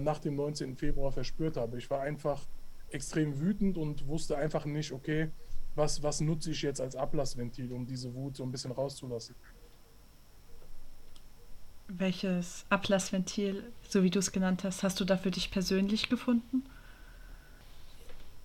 nach 0.00 0.18
dem 0.18 0.36
19. 0.36 0.74
Februar 0.74 1.12
verspürt 1.12 1.58
habe. 1.58 1.76
Ich 1.76 1.90
war 1.90 2.00
einfach 2.00 2.46
extrem 2.90 3.38
wütend 3.40 3.76
und 3.76 4.06
wusste 4.08 4.38
einfach 4.38 4.64
nicht, 4.64 4.92
okay, 4.92 5.28
was, 5.76 6.02
was 6.02 6.20
nutze 6.20 6.50
ich 6.50 6.62
jetzt 6.62 6.80
als 6.80 6.96
Ablassventil, 6.96 7.72
um 7.72 7.86
diese 7.86 8.12
Wut 8.14 8.36
so 8.36 8.42
ein 8.42 8.50
bisschen 8.50 8.72
rauszulassen 8.72 9.36
welches 11.88 12.66
Ablassventil, 12.68 13.64
so 13.88 14.02
wie 14.02 14.10
du 14.10 14.18
es 14.18 14.32
genannt 14.32 14.64
hast, 14.64 14.82
hast 14.82 14.98
du 15.00 15.04
da 15.04 15.16
für 15.16 15.30
dich 15.30 15.50
persönlich 15.50 16.08
gefunden? 16.08 16.64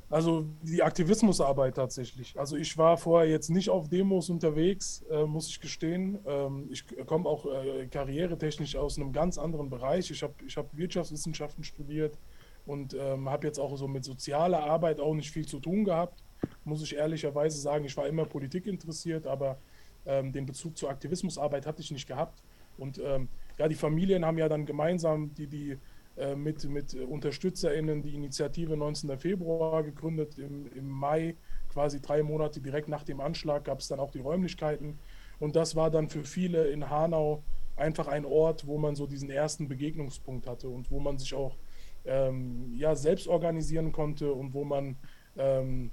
Also 0.10 0.46
die 0.62 0.84
Aktivismusarbeit 0.84 1.76
tatsächlich. 1.76 2.38
Also 2.38 2.58
ich 2.58 2.78
war 2.78 2.98
vorher 2.98 3.30
jetzt 3.30 3.50
nicht 3.50 3.70
auf 3.70 3.88
Demos 3.88 4.30
unterwegs, 4.30 5.06
äh, 5.10 5.24
muss 5.24 5.48
ich 5.48 5.62
gestehen. 5.62 6.20
Ähm, 6.26 6.68
ich 6.70 6.84
komme 7.06 7.30
auch 7.30 7.46
äh, 7.46 7.88
karrieretechnisch 7.88 8.76
aus 8.76 8.98
einem 8.98 9.14
ganz 9.14 9.38
anderen 9.38 9.70
Bereich. 9.70 10.12
Ich 10.12 10.22
habe 10.22 10.34
ich 10.46 10.58
hab 10.58 10.76
Wirtschaftswissenschaften 10.76 11.64
studiert 11.64 12.18
und 12.66 12.94
ähm, 12.94 13.30
habe 13.30 13.48
jetzt 13.48 13.58
auch 13.58 13.78
so 13.78 13.88
mit 13.88 14.04
sozialer 14.04 14.66
Arbeit 14.66 15.00
auch 15.00 15.14
nicht 15.14 15.32
viel 15.32 15.48
zu 15.48 15.62
tun 15.62 15.86
gehabt. 15.86 16.22
Muss 16.64 16.82
ich 16.84 16.96
ehrlicherweise 16.96 17.60
sagen, 17.60 17.86
ich 17.86 17.98
war 17.98 18.08
immer 18.08 18.26
Politik 18.26 18.68
interessiert, 18.68 19.28
aber 19.28 19.58
ähm, 20.06 20.32
den 20.32 20.46
Bezug 20.46 20.78
zur 20.78 20.90
Aktivismusarbeit 20.90 21.66
hatte 21.66 21.82
ich 21.82 21.92
nicht 21.92 22.08
gehabt. 22.08 22.42
Und 22.78 23.00
ähm, 23.04 23.28
ja, 23.58 23.68
die 23.68 23.76
Familien 23.76 24.26
haben 24.26 24.38
ja 24.38 24.50
dann 24.50 24.66
gemeinsam 24.66 25.34
die, 25.36 25.48
die 25.48 25.78
äh, 26.18 26.36
mit, 26.36 26.64
mit 26.66 26.94
UnterstützerInnen 26.94 28.02
die 28.02 28.16
Initiative 28.16 28.76
19. 28.76 29.18
Februar 29.18 29.84
gegründet. 29.84 30.38
Im, 30.38 30.72
Im 30.74 30.90
Mai, 30.90 31.36
quasi 31.70 32.02
drei 32.02 32.24
Monate 32.24 32.60
direkt 32.60 32.90
nach 32.90 33.04
dem 33.04 33.22
Anschlag, 33.22 33.64
gab 33.66 33.80
es 33.80 33.88
dann 33.88 34.00
auch 34.00 34.12
die 34.12 34.20
Räumlichkeiten. 34.20 35.00
Und 35.40 35.56
das 35.56 35.76
war 35.76 35.90
dann 35.90 36.10
für 36.10 36.24
viele 36.24 36.68
in 36.68 36.90
Hanau 36.90 37.44
einfach 37.76 38.08
ein 38.08 38.26
Ort, 38.26 38.68
wo 38.68 38.78
man 38.78 38.96
so 38.96 39.08
diesen 39.08 39.30
ersten 39.30 39.68
Begegnungspunkt 39.68 40.48
hatte 40.48 40.70
und 40.70 40.92
wo 40.92 41.00
man 41.00 41.18
sich 41.18 41.34
auch 41.34 41.58
ähm, 42.06 42.72
ja, 42.76 42.96
selbst 42.96 43.28
organisieren 43.28 43.92
konnte 43.92 44.34
und 44.34 44.54
wo 44.54 44.64
man 44.64 44.98
ähm, 45.38 45.92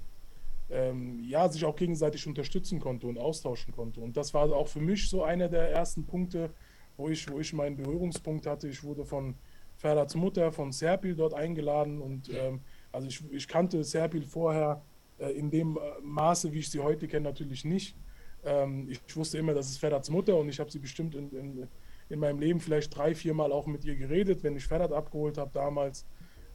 ähm, 0.71 1.23
ja, 1.23 1.47
sich 1.49 1.65
auch 1.65 1.75
gegenseitig 1.75 2.27
unterstützen 2.27 2.79
konnte 2.79 3.07
und 3.07 3.17
austauschen 3.17 3.73
konnte. 3.73 4.01
Und 4.01 4.17
das 4.17 4.33
war 4.33 4.51
auch 4.53 4.67
für 4.67 4.81
mich 4.81 5.09
so 5.09 5.23
einer 5.23 5.49
der 5.49 5.71
ersten 5.71 6.05
Punkte, 6.05 6.51
wo 6.97 7.09
ich, 7.09 7.29
wo 7.31 7.39
ich 7.39 7.53
meinen 7.53 7.75
Berührungspunkt 7.75 8.45
hatte. 8.45 8.67
Ich 8.67 8.83
wurde 8.83 9.05
von 9.05 9.35
Ferhats 9.77 10.13
Mutter, 10.15 10.51
von 10.51 10.71
Serpil 10.71 11.15
dort 11.15 11.33
eingeladen 11.33 12.01
und 12.01 12.29
ähm, 12.33 12.59
also 12.91 13.07
ich, 13.07 13.23
ich, 13.31 13.47
kannte 13.47 13.83
Serpil 13.83 14.25
vorher 14.25 14.81
äh, 15.19 15.31
in 15.31 15.49
dem 15.49 15.77
äh, 15.77 15.79
Maße, 16.03 16.51
wie 16.51 16.59
ich 16.59 16.69
sie 16.69 16.81
heute 16.81 17.07
kenne, 17.07 17.29
natürlich 17.29 17.63
nicht. 17.63 17.95
Ähm, 18.43 18.89
ich, 18.89 19.15
wusste 19.15 19.37
immer, 19.37 19.53
das 19.53 19.69
ist 19.69 19.77
Ferhats 19.77 20.09
Mutter 20.09 20.35
und 20.35 20.49
ich 20.49 20.59
habe 20.59 20.69
sie 20.69 20.79
bestimmt 20.79 21.15
in, 21.15 21.31
in, 21.31 21.67
in, 22.09 22.19
meinem 22.19 22.39
Leben 22.39 22.59
vielleicht 22.59 22.95
drei, 22.95 23.15
vier 23.15 23.33
Mal 23.33 23.53
auch 23.53 23.67
mit 23.67 23.85
ihr 23.85 23.95
geredet, 23.95 24.43
wenn 24.43 24.57
ich 24.57 24.65
Ferhat 24.65 24.91
abgeholt 24.91 25.37
habe 25.37 25.51
damals. 25.53 26.05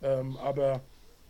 Ähm, 0.02 0.36
aber 0.36 0.82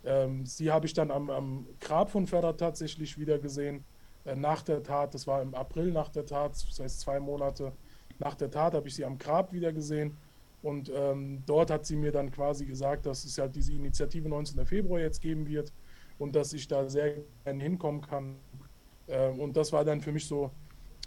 ähm, 0.05 0.45
sie 0.45 0.71
habe 0.71 0.85
ich 0.85 0.93
dann 0.93 1.11
am, 1.11 1.29
am, 1.29 1.67
Grab 1.79 2.09
von 2.09 2.27
Ferhat 2.27 2.59
tatsächlich 2.59 3.17
wieder 3.17 3.39
gesehen, 3.39 3.83
äh, 4.25 4.35
nach 4.35 4.61
der 4.61 4.83
Tat. 4.83 5.13
Das 5.13 5.27
war 5.27 5.41
im 5.41 5.53
April 5.55 5.91
nach 5.91 6.09
der 6.09 6.25
Tat, 6.25 6.51
das 6.51 6.79
heißt 6.79 6.99
zwei 6.99 7.19
Monate 7.19 7.73
nach 8.19 8.35
der 8.35 8.49
Tat 8.49 8.73
habe 8.73 8.87
ich 8.87 8.95
sie 8.95 9.05
am 9.05 9.17
Grab 9.17 9.53
wieder 9.53 9.73
gesehen. 9.73 10.17
Und 10.61 10.91
ähm, 10.93 11.43
dort 11.45 11.69
hat 11.69 11.85
sie 11.85 11.95
mir 11.95 12.11
dann 12.11 12.31
quasi 12.31 12.65
gesagt, 12.65 13.05
dass 13.05 13.23
es 13.23 13.35
ja 13.35 13.47
diese 13.47 13.73
Initiative 13.73 14.27
19. 14.27 14.65
Februar 14.65 14.99
jetzt 14.99 15.21
geben 15.21 15.47
wird 15.47 15.71
und 16.17 16.35
dass 16.35 16.53
ich 16.53 16.67
da 16.67 16.89
sehr 16.89 17.17
gerne 17.43 17.63
hinkommen 17.63 18.01
kann. 18.01 18.37
Ähm, 19.07 19.39
und 19.39 19.55
das 19.55 19.71
war 19.73 19.85
dann 19.85 20.01
für 20.01 20.11
mich 20.11 20.25
so 20.25 20.49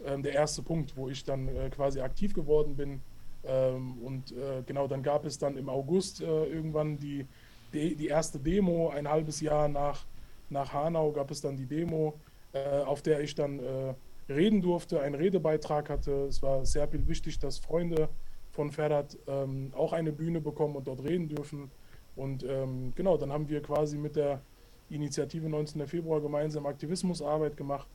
ähm, 0.04 0.22
der 0.22 0.34
erste 0.34 0.62
Punkt, 0.62 0.96
wo 0.96 1.08
ich 1.08 1.24
dann 1.24 1.48
äh, 1.48 1.70
quasi 1.70 2.00
aktiv 2.00 2.34
geworden 2.34 2.76
bin. 2.76 3.00
Ähm, 3.44 3.98
und 3.98 4.30
äh, 4.30 4.62
genau, 4.64 4.86
dann 4.86 5.02
gab 5.02 5.24
es 5.24 5.38
dann 5.38 5.56
im 5.56 5.68
August 5.68 6.20
äh, 6.20 6.44
irgendwann 6.44 6.98
die, 6.98 7.26
die, 7.72 7.94
die, 7.96 8.06
erste 8.08 8.38
Demo, 8.38 8.90
ein 8.90 9.08
halbes 9.08 9.40
Jahr 9.40 9.68
nach, 9.68 10.06
nach 10.50 10.72
Hanau 10.72 11.12
gab 11.12 11.30
es 11.30 11.40
dann 11.40 11.56
die 11.56 11.66
Demo, 11.66 12.14
äh, 12.52 12.80
auf 12.80 13.02
der 13.02 13.20
ich 13.20 13.34
dann 13.34 13.58
äh, 13.58 13.94
reden 14.28 14.60
durfte, 14.60 15.00
einen 15.00 15.14
Redebeitrag 15.14 15.90
hatte. 15.90 16.26
Es 16.26 16.42
war 16.42 16.64
sehr 16.64 16.88
viel 16.88 17.06
wichtig, 17.06 17.38
dass 17.38 17.58
Freunde 17.58 18.08
von 18.50 18.70
Ferhat 18.70 19.16
ähm, 19.26 19.72
auch 19.76 19.92
eine 19.92 20.12
Bühne 20.12 20.40
bekommen 20.40 20.76
und 20.76 20.86
dort 20.86 21.02
reden 21.02 21.28
dürfen. 21.28 21.70
Und 22.16 22.42
ähm, 22.42 22.92
genau, 22.94 23.16
dann 23.16 23.32
haben 23.32 23.48
wir 23.48 23.62
quasi 23.62 23.96
mit 23.96 24.16
der 24.16 24.40
Initiative 24.90 25.48
19. 25.48 25.86
Februar 25.86 26.20
gemeinsam 26.20 26.66
Aktivismusarbeit 26.66 27.56
gemacht. 27.56 27.88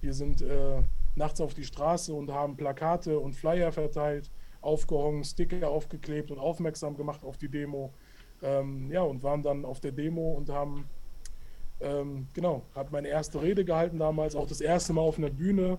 Wir 0.00 0.14
sind 0.14 0.40
äh, 0.40 0.82
nachts 1.16 1.40
auf 1.40 1.54
die 1.54 1.64
Straße 1.64 2.14
und 2.14 2.30
haben 2.30 2.56
Plakate 2.56 3.18
und 3.18 3.34
Flyer 3.34 3.72
verteilt, 3.72 4.30
aufgehongen, 4.60 5.24
Sticker 5.24 5.68
aufgeklebt 5.68 6.30
und 6.30 6.38
aufmerksam 6.38 6.96
gemacht 6.96 7.24
auf 7.24 7.36
die 7.36 7.48
Demo. 7.48 7.92
Ähm, 8.42 8.90
ja, 8.90 9.02
und 9.02 9.22
waren 9.22 9.42
dann 9.42 9.64
auf 9.64 9.80
der 9.80 9.92
Demo 9.92 10.32
und 10.32 10.48
haben 10.48 10.88
ähm, 11.80 12.26
genau, 12.34 12.62
habe 12.74 12.90
meine 12.90 13.08
erste 13.08 13.40
Rede 13.40 13.64
gehalten 13.64 13.98
damals, 13.98 14.34
auch 14.34 14.46
das 14.46 14.60
erste 14.60 14.92
Mal 14.92 15.02
auf 15.02 15.18
einer 15.18 15.30
Bühne 15.30 15.78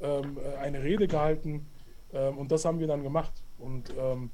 ähm, 0.00 0.38
äh, 0.38 0.56
eine 0.56 0.82
Rede 0.82 1.08
gehalten. 1.08 1.66
Ähm, 2.12 2.38
und 2.38 2.52
das 2.52 2.64
haben 2.64 2.78
wir 2.78 2.86
dann 2.86 3.02
gemacht. 3.02 3.42
Und 3.58 3.92
ähm, 3.98 4.30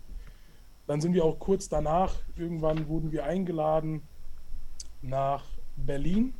dann 0.87 1.01
sind 1.01 1.15
wir 1.15 1.25
auch 1.25 1.39
kurz 1.39 1.69
danach, 1.69 2.15
irgendwann 2.37 2.87
wurden 2.89 3.13
wir 3.13 3.25
eingeladen 3.25 4.03
nach 5.03 5.45
Berlin 5.77 6.35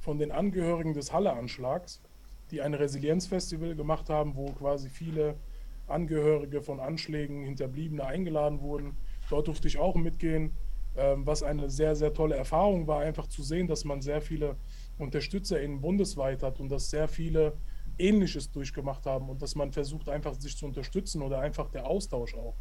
von 0.00 0.18
den 0.18 0.30
Angehörigen 0.32 0.94
des 0.94 1.12
Halle-Anschlags, 1.12 2.02
die 2.50 2.60
ein 2.60 2.74
Resilienzfestival 2.74 3.74
gemacht 3.74 4.10
haben, 4.10 4.36
wo 4.36 4.46
quasi 4.52 4.88
viele 4.88 5.36
Angehörige 5.86 6.60
von 6.60 6.80
Anschlägen, 6.80 7.44
Hinterbliebene 7.44 8.04
eingeladen 8.04 8.60
wurden. 8.60 8.96
Dort 9.30 9.46
durfte 9.46 9.68
ich 9.68 9.78
auch 9.78 9.94
mitgehen 9.94 10.52
was 10.98 11.42
eine 11.42 11.70
sehr, 11.70 11.94
sehr 11.94 12.12
tolle 12.12 12.36
Erfahrung 12.36 12.86
war, 12.86 13.00
einfach 13.00 13.26
zu 13.26 13.42
sehen, 13.42 13.66
dass 13.68 13.84
man 13.84 14.02
sehr 14.02 14.20
viele 14.20 14.56
UnterstützerInnen 14.98 15.80
bundesweit 15.80 16.42
hat 16.42 16.60
und 16.60 16.70
dass 16.70 16.90
sehr 16.90 17.08
viele 17.08 17.52
Ähnliches 17.98 18.50
durchgemacht 18.50 19.06
haben 19.06 19.28
und 19.28 19.42
dass 19.42 19.54
man 19.54 19.72
versucht, 19.72 20.08
einfach 20.08 20.34
sich 20.34 20.56
zu 20.56 20.66
unterstützen 20.66 21.22
oder 21.22 21.40
einfach 21.40 21.68
der 21.70 21.86
Austausch 21.86 22.34
auch, 22.34 22.56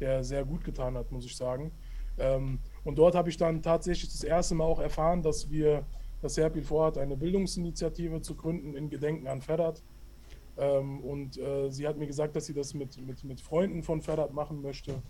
der 0.00 0.22
sehr 0.24 0.44
gut 0.44 0.64
getan 0.64 0.96
hat, 0.96 1.10
muss 1.10 1.24
ich 1.24 1.36
sagen. 1.36 1.72
Ähm, 2.18 2.60
und 2.84 2.98
dort 2.98 3.14
habe 3.14 3.30
ich 3.30 3.36
dann 3.36 3.62
tatsächlich 3.62 4.10
das 4.10 4.22
erste 4.22 4.54
Mal 4.54 4.64
auch 4.64 4.80
erfahren, 4.80 5.22
dass 5.22 5.50
wir, 5.50 5.84
dass 6.20 6.34
Serpil 6.34 6.62
vorhat, 6.62 6.98
eine 6.98 7.16
Bildungsinitiative 7.16 8.20
zu 8.20 8.34
gründen 8.34 8.74
in 8.74 8.90
Gedenken 8.90 9.26
an 9.26 9.40
Ferdat. 9.40 9.82
Ähm, 10.58 11.00
und 11.00 11.38
äh, 11.38 11.70
sie 11.70 11.88
hat 11.88 11.96
mir 11.96 12.06
gesagt, 12.06 12.36
dass 12.36 12.46
sie 12.46 12.54
das 12.54 12.74
mit, 12.74 13.00
mit, 13.00 13.24
mit 13.24 13.40
Freunden 13.40 13.82
von 13.82 14.02
Ferdat 14.02 14.34
machen 14.34 14.60
möchte. 14.60 15.02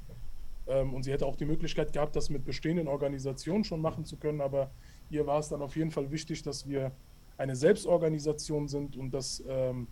Ähm, 0.67 0.95
und 0.95 1.03
sie 1.03 1.13
hätte 1.13 1.27
auch 1.27 1.37
die 1.37 1.45
Möglichkeit 1.45 1.93
gehabt, 1.93 2.17
das 2.17 2.31
mit 2.31 2.45
bestehenden 2.45 2.89
Organisationen 2.89 3.65
schon 3.65 3.81
machen 3.81 4.05
zu 4.05 4.17
können. 4.17 4.41
Aber 4.41 4.71
ihr 5.11 5.27
war 5.27 5.39
es 5.39 5.49
dann 5.49 5.63
auf 5.63 5.77
jeden 5.77 5.91
Fall 5.91 6.11
wichtig, 6.11 6.43
dass 6.43 6.69
wir 6.69 6.93
eine 7.39 7.57
Selbstorganisation 7.57 8.69
sind 8.69 8.97
und 8.97 9.13
dass, 9.13 9.43
ähm, 9.49 9.89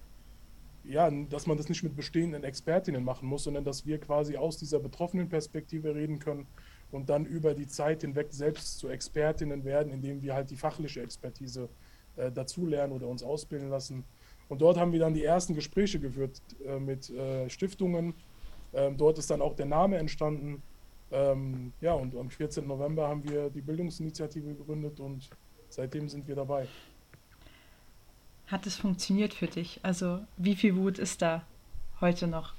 ja, 0.85 1.11
dass 1.11 1.47
man 1.47 1.57
das 1.57 1.69
nicht 1.69 1.83
mit 1.83 1.97
bestehenden 1.97 2.45
Expertinnen 2.45 3.05
machen 3.05 3.29
muss, 3.29 3.45
sondern 3.45 3.65
dass 3.65 3.85
wir 3.85 3.99
quasi 3.99 4.37
aus 4.37 4.57
dieser 4.57 4.79
betroffenen 4.79 5.29
Perspektive 5.29 5.95
reden 5.95 6.19
können 6.19 6.47
und 6.91 7.09
dann 7.09 7.27
über 7.27 7.55
die 7.55 7.67
Zeit 7.67 8.03
hinweg 8.03 8.29
selbst 8.31 8.79
zu 8.79 8.89
Expertinnen 8.89 9.65
werden, 9.65 9.93
indem 9.93 10.23
wir 10.23 10.35
halt 10.35 10.51
die 10.51 10.57
fachliche 10.57 11.03
Expertise 11.03 11.69
äh, 12.17 12.31
dazulernen 12.33 12.93
oder 12.93 13.07
uns 13.09 13.23
ausbilden 13.23 13.69
lassen. 13.69 14.05
Und 14.49 14.63
dort 14.63 14.77
haben 14.77 14.93
wir 14.93 14.99
dann 14.99 15.15
die 15.15 15.25
ersten 15.25 15.55
Gespräche 15.55 16.01
geführt 16.01 16.41
äh, 16.65 16.79
mit 16.79 17.09
äh, 17.11 17.49
Stiftungen. 17.49 18.15
Ähm, 18.73 18.97
dort 18.97 19.19
ist 19.19 19.31
dann 19.31 19.43
auch 19.43 19.55
der 19.55 19.67
Name 19.67 19.99
entstanden. 19.99 20.63
Ähm, 21.11 21.73
ja, 21.81 21.93
und 21.95 22.17
am 22.17 22.31
14. 22.31 22.67
November 22.67 23.09
haben 23.09 23.29
wir 23.29 23.51
die 23.51 23.61
Bildungsinitiative 23.61 24.55
gegründet 24.55 25.01
und 25.01 25.29
seitdem 25.69 26.09
sind 26.09 26.29
wir 26.29 26.37
dabei. 26.37 26.69
Hat 28.47 28.67
es 28.67 28.77
funktioniert 28.77 29.35
für 29.35 29.47
dich? 29.47 29.81
Also 29.83 30.21
wie 30.37 30.55
viel 30.55 30.77
Wut 30.77 30.99
ist 30.99 31.23
da 31.23 31.45
heute 32.01 32.27
noch? 32.27 32.55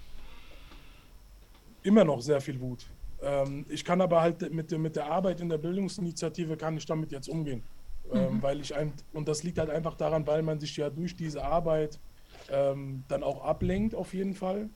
Immer 1.83 2.03
noch 2.03 2.21
sehr 2.21 2.41
viel 2.41 2.59
Wut. 2.59 2.85
Ähm, 3.21 3.65
ich 3.69 3.83
kann 3.85 4.01
aber 4.01 4.21
halt 4.21 4.53
mit, 4.53 4.71
mit 4.71 4.95
der 4.95 5.11
Arbeit 5.11 5.41
in 5.41 5.49
der 5.49 5.57
Bildungsinitiative 5.57 6.57
kann 6.57 6.77
ich 6.77 6.85
damit 6.85 7.11
jetzt 7.11 7.27
umgehen. 7.27 7.63
Ähm, 8.11 8.35
mhm. 8.35 8.43
weil 8.43 8.59
ich 8.59 8.75
ein, 8.75 8.91
und 9.13 9.27
das 9.27 9.43
liegt 9.43 9.57
halt 9.57 9.69
einfach 9.69 9.95
daran, 9.95 10.25
weil 10.27 10.41
man 10.41 10.59
sich 10.59 10.75
ja 10.75 10.89
durch 10.89 11.15
diese 11.15 11.43
Arbeit 11.43 11.99
ähm, 12.49 13.03
dann 13.07 13.23
auch 13.23 13.43
ablenkt 13.43 13.95
auf 13.95 14.13
jeden 14.13 14.33
Fall. 14.33 14.69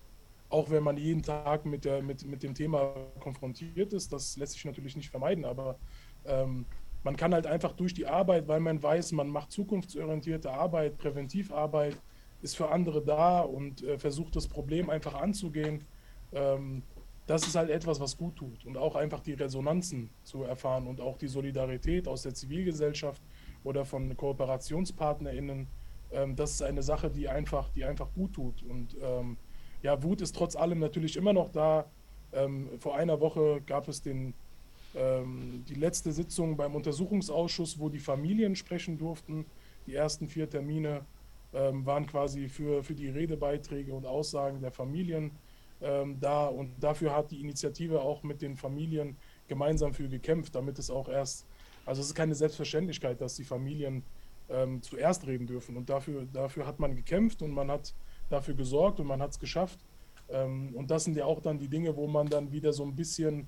Auch 0.50 0.70
wenn 0.70 0.84
man 0.84 0.98
jeden 0.98 1.24
Tag 1.24 1.66
mit, 1.66 1.86
der, 1.86 2.02
mit, 2.02 2.26
mit 2.26 2.44
dem 2.44 2.54
Thema 2.54 2.94
konfrontiert 3.20 3.94
ist, 3.94 4.14
das 4.14 4.38
lässt 4.38 4.54
sich 4.54 4.66
natürlich 4.66 4.96
nicht 4.96 5.10
vermeiden, 5.10 5.44
aber 5.44 5.78
ähm, 6.26 6.66
man 7.04 7.16
kann 7.16 7.34
halt 7.34 7.46
einfach 7.46 7.74
durch 7.74 7.94
die 7.94 8.08
Arbeit, 8.08 8.48
weil 8.48 8.60
man 8.60 8.82
weiß, 8.82 9.12
man 9.12 9.30
macht 9.30 9.52
zukunftsorientierte 9.52 10.52
Arbeit, 10.52 10.98
Präventivarbeit, 10.98 11.98
ist 12.42 12.56
für 12.56 12.70
andere 12.70 13.04
da 13.04 13.42
und 13.42 13.84
äh, 13.84 13.98
versucht 13.98 14.36
das 14.36 14.48
Problem 14.48 14.90
einfach 14.90 15.14
anzugehen. 15.16 15.84
Ähm, 16.34 16.84
das 17.28 17.48
ist 17.48 17.56
halt 17.56 17.70
etwas, 17.70 18.00
was 18.00 18.18
gut 18.18 18.36
tut 18.36 18.66
und 18.66 18.78
auch 18.78 18.96
einfach 18.96 19.20
die 19.20 19.34
Resonanzen 19.34 20.10
zu 20.24 20.44
erfahren 20.44 20.88
und 20.88 21.02
auch 21.02 21.18
die 21.18 21.28
Solidarität 21.28 22.08
aus 22.08 22.22
der 22.22 22.36
Zivilgesellschaft 22.36 23.22
oder 23.64 23.84
von 23.84 24.16
KooperationspartnerInnen. 24.16 25.68
Ähm, 26.12 26.36
das 26.36 26.52
ist 26.52 26.62
eine 26.62 26.84
Sache, 26.84 27.10
die 27.10 27.28
einfach, 27.28 27.70
die 27.70 27.84
einfach 27.84 28.14
gut 28.14 28.34
tut. 28.34 28.64
Und 28.64 28.96
ähm, 29.02 29.38
ja, 29.86 30.02
Wut 30.02 30.22
ist 30.22 30.36
trotz 30.36 30.56
allem 30.56 30.80
natürlich 30.80 31.16
immer 31.16 31.32
noch 31.32 31.52
da. 31.52 31.86
Ähm, 32.34 32.70
vor 32.80 32.96
einer 32.96 33.22
Woche 33.22 33.62
gab 33.66 33.88
es 33.88 34.02
den, 34.02 34.34
ähm, 34.96 35.64
die 35.70 35.76
letzte 35.76 36.12
Sitzung 36.12 36.58
beim 36.58 36.76
Untersuchungsausschuss, 36.76 37.80
wo 37.80 37.88
die 37.90 38.00
Familien 38.00 38.56
sprechen 38.56 38.98
durften. 38.98 39.46
Die 39.86 39.94
ersten 39.94 40.28
vier 40.28 40.50
Termine 40.50 41.06
ähm, 41.54 41.86
waren 41.86 42.08
quasi 42.08 42.50
für, 42.50 42.84
für 42.84 42.96
die 42.96 43.10
Redebeiträge 43.10 43.94
und 43.94 44.08
Aussagen 44.08 44.60
der 44.60 44.72
Familien 44.72 45.32
ähm, 45.82 46.18
da 46.20 46.48
und 46.48 46.72
dafür 46.80 47.16
hat 47.16 47.30
die 47.30 47.40
Initiative 47.42 48.02
auch 48.02 48.24
mit 48.24 48.42
den 48.42 48.56
Familien 48.56 49.18
gemeinsam 49.48 49.94
für 49.94 50.10
gekämpft, 50.10 50.56
damit 50.56 50.80
es 50.80 50.90
auch 50.90 51.08
erst, 51.08 51.46
also 51.86 52.02
es 52.02 52.08
ist 52.08 52.16
keine 52.16 52.34
Selbstverständlichkeit, 52.34 53.22
dass 53.22 53.36
die 53.36 53.44
Familien 53.44 54.04
ähm, 54.50 54.82
zuerst 54.82 55.28
reden 55.28 55.46
dürfen 55.46 55.78
und 55.78 55.90
dafür, 55.90 56.26
dafür 56.34 56.66
hat 56.66 56.80
man 56.80 56.96
gekämpft 56.96 57.44
und 57.44 57.52
man 57.52 57.70
hat 57.70 57.94
dafür 58.30 58.56
gesorgt 58.56 59.00
und 59.00 59.08
man 59.08 59.22
hat 59.22 59.32
es 59.32 59.40
geschafft. 59.40 59.80
Ähm, 60.30 60.74
und 60.76 60.90
das 60.92 61.04
sind 61.04 61.16
ja 61.16 61.26
auch 61.26 61.42
dann 61.42 61.60
die 61.60 61.68
Dinge, 61.68 61.96
wo 61.96 62.08
man 62.08 62.28
dann 62.28 62.52
wieder 62.52 62.74
so 62.74 62.84
ein 62.84 62.96
bisschen, 62.96 63.48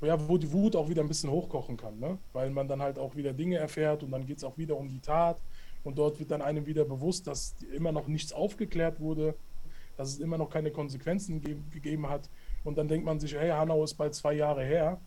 ja, 0.00 0.28
wo 0.28 0.38
die 0.38 0.50
Wut 0.52 0.76
auch 0.76 0.88
wieder 0.88 1.02
ein 1.02 1.08
bisschen 1.08 1.30
hochkochen 1.30 1.76
kann, 1.76 1.98
ne? 1.98 2.18
weil 2.32 2.50
man 2.50 2.68
dann 2.68 2.82
halt 2.82 2.98
auch 2.98 3.16
wieder 3.16 3.32
Dinge 3.32 3.56
erfährt 3.58 4.02
und 4.02 4.10
dann 4.10 4.26
geht 4.26 4.38
es 4.38 4.44
auch 4.44 4.56
wieder 4.56 4.76
um 4.76 4.88
die 4.88 5.00
Tat 5.00 5.40
und 5.84 5.98
dort 5.98 6.18
wird 6.18 6.30
dann 6.30 6.42
einem 6.42 6.66
wieder 6.66 6.84
bewusst, 6.84 7.26
dass 7.26 7.54
immer 7.74 7.92
noch 7.92 8.06
nichts 8.06 8.32
aufgeklärt 8.32 9.00
wurde 9.00 9.34
dass 9.96 10.10
es 10.10 10.18
immer 10.18 10.38
noch 10.38 10.50
keine 10.50 10.70
Konsequenzen 10.70 11.40
ge 11.40 11.56
gegeben 11.70 12.08
hat. 12.08 12.28
Und 12.64 12.78
dann 12.78 12.88
denkt 12.88 13.06
man 13.06 13.18
sich, 13.18 13.34
hey, 13.34 13.50
Hanau 13.50 13.82
ist 13.84 13.94
bald 13.94 14.14
zwei 14.14 14.34
Jahre 14.34 14.64
her 14.64 15.00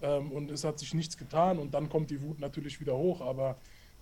ähm, 0.00 0.32
und 0.32 0.50
es 0.50 0.64
hat 0.64 0.78
sich 0.78 0.94
nichts 0.94 1.16
getan 1.16 1.58
und 1.58 1.74
dann 1.74 1.88
kommt 1.88 2.10
die 2.10 2.20
Wut 2.20 2.40
natürlich 2.40 2.80
wieder 2.80 2.96
hoch. 2.96 3.20
Aber 3.20 3.56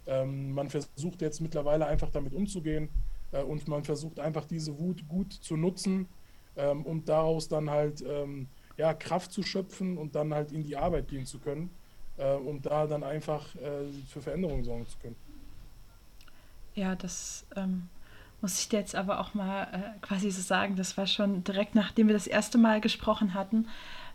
ähm, 0.07 0.53
man 0.53 0.71
versucht 0.71 1.21
jetzt 1.21 1.41
mittlerweile 1.41 1.87
einfach 1.87 2.11
damit 2.11 2.33
umzugehen 2.33 2.89
äh, 3.33 3.43
und 3.43 3.69
man 3.69 3.85
versucht 3.85 4.19
einfach 4.19 4.45
diese 4.45 4.79
Wut 4.79 5.07
gut 5.09 5.33
zu 5.33 5.57
nutzen 5.57 6.09
ähm, 6.57 6.85
und 6.85 7.09
daraus 7.09 7.49
dann 7.49 7.71
halt 7.71 8.03
ähm, 8.03 8.49
ja, 8.77 8.95
Kraft 8.95 9.33
zu 9.33 9.43
schöpfen 9.43 9.99
und 9.99 10.15
dann 10.15 10.33
halt 10.33 10.53
in 10.53 10.65
die 10.65 10.77
Arbeit 10.77 11.09
gehen 11.09 11.27
zu 11.27 11.39
können 11.39 11.71
äh, 12.17 12.35
und 12.35 12.67
da 12.67 12.87
dann 12.87 13.03
einfach 13.03 13.55
äh, 13.57 13.91
für 14.09 14.21
Veränderungen 14.21 14.65
sorgen 14.65 14.87
zu 14.87 14.99
können. 14.99 15.17
Ja, 16.75 16.95
das 16.95 17.47
ähm, 17.57 17.89
muss 18.41 18.59
ich 18.61 18.69
dir 18.69 18.79
jetzt 18.79 18.95
aber 18.95 19.21
auch 19.21 19.35
mal 19.35 19.65
äh, 19.73 20.01
quasi 20.01 20.31
so 20.31 20.41
sagen, 20.41 20.77
das 20.77 20.97
war 20.97 21.07
schon 21.07 21.45
direkt 21.45 21.75
nachdem 21.75 22.07
wir 22.07 22.15
das 22.15 22.27
erste 22.27 22.59
Mal 22.59 22.81
gesprochen 22.81 23.35
hatten, 23.35 23.69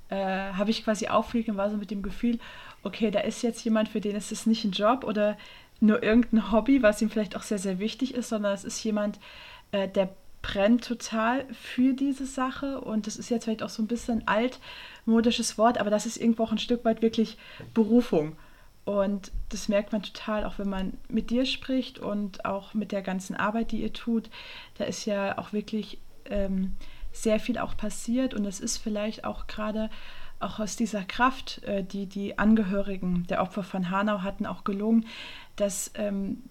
äh, 0.09 0.15
habe 0.15 0.71
ich 0.71 0.83
quasi 0.83 1.07
aufgelegt 1.07 1.49
und 1.49 1.57
war 1.57 1.69
so 1.69 1.77
mit 1.77 1.91
dem 1.91 2.01
Gefühl, 2.01 2.39
okay, 2.83 3.11
da 3.11 3.21
ist 3.21 3.41
jetzt 3.41 3.63
jemand, 3.63 3.89
für 3.89 4.01
den 4.01 4.15
ist 4.15 4.31
es 4.31 4.45
nicht 4.45 4.63
ein 4.63 4.71
Job 4.71 5.03
oder 5.03 5.37
nur 5.79 6.03
irgendein 6.03 6.51
Hobby, 6.51 6.81
was 6.81 7.01
ihm 7.01 7.09
vielleicht 7.09 7.35
auch 7.35 7.43
sehr, 7.43 7.59
sehr 7.59 7.79
wichtig 7.79 8.13
ist, 8.13 8.29
sondern 8.29 8.53
es 8.53 8.63
ist 8.63 8.83
jemand, 8.83 9.19
äh, 9.71 9.87
der 9.87 10.09
brennt 10.41 10.83
total 10.83 11.45
für 11.53 11.93
diese 11.93 12.25
Sache 12.25 12.79
und 12.79 13.07
das 13.07 13.17
ist 13.17 13.29
jetzt 13.29 13.45
vielleicht 13.45 13.63
auch 13.63 13.69
so 13.69 13.81
ein 13.81 13.87
bisschen 13.87 14.27
altmodisches 14.27 15.57
Wort, 15.57 15.79
aber 15.79 15.89
das 15.89 16.05
ist 16.05 16.17
irgendwo 16.17 16.43
auch 16.43 16.51
ein 16.51 16.59
Stück 16.59 16.85
weit 16.85 17.01
wirklich 17.01 17.37
Berufung. 17.73 18.35
Und 18.83 19.31
das 19.49 19.67
merkt 19.67 19.91
man 19.91 20.03
total, 20.03 20.45
auch 20.45 20.59
wenn 20.59 20.69
man 20.69 20.93
mit 21.09 21.31
dir 21.31 21.47
spricht 21.47 21.97
und 21.97 22.45
auch 22.45 22.75
mit 22.75 22.91
der 22.91 23.01
ganzen 23.01 23.35
Arbeit, 23.35 23.71
die 23.71 23.81
ihr 23.81 23.93
tut. 23.93 24.29
Da 24.77 24.83
ist 24.83 25.05
ja 25.05 25.39
auch 25.39 25.53
wirklich 25.53 25.97
ähm, 26.25 26.73
sehr 27.11 27.39
viel 27.39 27.57
auch 27.57 27.75
passiert 27.75 28.35
und 28.35 28.45
es 28.45 28.59
ist 28.59 28.77
vielleicht 28.77 29.25
auch 29.25 29.47
gerade 29.47 29.89
auch 30.39 30.59
aus 30.59 30.75
dieser 30.75 31.03
Kraft, 31.03 31.63
äh, 31.63 31.83
die 31.83 32.05
die 32.05 32.37
Angehörigen 32.37 33.25
der 33.27 33.41
Opfer 33.41 33.63
von 33.63 33.89
Hanau 33.89 34.21
hatten, 34.21 34.45
auch 34.45 34.63
gelungen, 34.63 35.07
dass 35.55 35.91
ähm, 35.95 36.43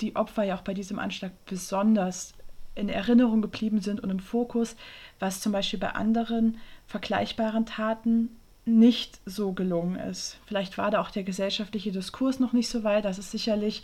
die 0.00 0.16
Opfer 0.16 0.44
ja 0.44 0.56
auch 0.56 0.62
bei 0.62 0.74
diesem 0.74 0.98
Anschlag 0.98 1.32
besonders 1.46 2.34
in 2.74 2.88
Erinnerung 2.88 3.40
geblieben 3.40 3.80
sind 3.80 4.00
und 4.00 4.10
im 4.10 4.20
Fokus, 4.20 4.76
was 5.18 5.40
zum 5.40 5.52
Beispiel 5.52 5.78
bei 5.78 5.90
anderen 5.90 6.58
vergleichbaren 6.86 7.66
Taten 7.66 8.30
nicht 8.66 9.20
so 9.24 9.52
gelungen 9.52 9.96
ist. 9.96 10.38
Vielleicht 10.46 10.76
war 10.76 10.90
da 10.90 11.00
auch 11.00 11.10
der 11.10 11.22
gesellschaftliche 11.22 11.92
Diskurs 11.92 12.40
noch 12.40 12.52
nicht 12.52 12.68
so 12.68 12.84
weit. 12.84 13.04
Das 13.04 13.18
ist 13.18 13.30
sicherlich 13.30 13.82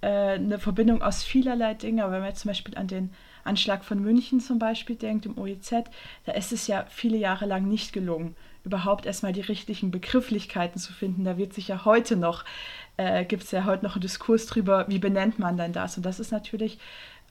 äh, 0.00 0.34
eine 0.34 0.58
Verbindung 0.58 1.02
aus 1.02 1.22
vielerlei 1.22 1.74
Dingen. 1.74 2.00
Aber 2.00 2.12
wenn 2.12 2.20
man 2.20 2.30
jetzt 2.30 2.40
zum 2.40 2.50
Beispiel 2.50 2.76
an 2.76 2.88
den 2.88 3.10
Anschlag 3.44 3.84
von 3.84 4.00
München 4.02 4.40
zum 4.40 4.58
Beispiel 4.58 4.96
denkt, 4.96 5.26
im 5.26 5.38
OEZ, 5.38 5.70
da 6.24 6.32
ist 6.32 6.52
es 6.52 6.66
ja 6.66 6.84
viele 6.88 7.16
Jahre 7.16 7.46
lang 7.46 7.68
nicht 7.68 7.92
gelungen, 7.92 8.34
überhaupt 8.64 9.06
erstmal 9.06 9.32
die 9.32 9.42
richtigen 9.42 9.90
Begrifflichkeiten 9.90 10.80
zu 10.80 10.92
finden. 10.92 11.24
Da 11.24 11.38
wird 11.38 11.54
sich 11.54 11.68
ja 11.68 11.84
heute 11.84 12.16
noch, 12.16 12.44
äh, 12.96 13.24
gibt 13.24 13.44
es 13.44 13.50
ja 13.50 13.64
heute 13.64 13.84
noch 13.84 13.94
einen 13.94 14.02
Diskurs 14.02 14.46
drüber, 14.46 14.86
wie 14.88 14.98
benennt 14.98 15.38
man 15.38 15.56
denn 15.56 15.72
das? 15.72 15.96
Und 15.96 16.04
das 16.06 16.20
ist 16.20 16.32
natürlich 16.32 16.78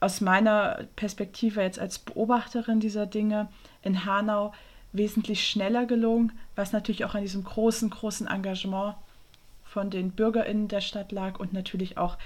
aus 0.00 0.20
meiner 0.20 0.84
Perspektive 0.96 1.62
jetzt 1.62 1.78
als 1.78 1.98
Beobachterin 1.98 2.80
dieser 2.80 3.06
Dinge 3.06 3.48
in 3.82 4.04
Hanau 4.04 4.52
wesentlich 4.92 5.46
schneller 5.46 5.86
gelungen, 5.86 6.32
was 6.54 6.72
natürlich 6.72 7.04
auch 7.04 7.14
an 7.14 7.22
diesem 7.22 7.44
großen, 7.44 7.90
großen 7.90 8.26
Engagement 8.26 8.94
von 9.64 9.90
den 9.90 10.12
BürgerInnen 10.12 10.68
der 10.68 10.80
Stadt 10.80 11.12
lag 11.12 11.38
und 11.38 11.52
natürlich 11.52 11.98
auch 11.98 12.16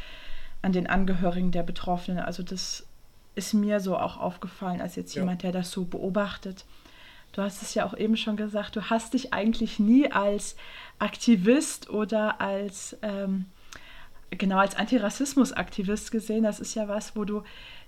an 0.63 0.73
den 0.73 0.87
Angehörigen 0.87 1.53
der 1.53 1.63
Betroffenen. 1.63 2.21
Also 2.21 2.43
das 2.43 2.87
ist 3.35 3.55
mir 3.55 3.81
so 3.81 3.97
auch 3.97 4.19
aufgefallen, 4.19 4.81
als 4.81 4.97
jetzt 4.97 5.15
ja. 5.15 5.23
jemand, 5.23 5.43
der 5.43 5.53
das 5.53 5.71
so 5.71 5.85
beobachtet. 5.85 6.65
Du 7.33 7.43
hast 7.43 7.63
es 7.63 7.75
ja 7.75 7.85
auch 7.85 7.97
eben 7.97 8.17
schon 8.17 8.37
gesagt, 8.37 8.77
du 8.77 8.91
hast 8.91 9.15
dich 9.15 9.33
eigentlich 9.33 9.79
nie 9.79 10.11
als 10.11 10.57
Aktivist 10.99 11.89
oder 11.89 12.41
als 12.41 12.97
ähm, 13.03 13.47
genau 14.31 14.59
als 14.59 14.77
Antirassismus-Aktivist 14.77 16.11
gesehen. 16.11 16.43
Das 16.43 16.61
ist 16.61 16.75
ja 16.75 16.89
was, 16.89 17.15
wo 17.17 17.25
du 17.25 17.43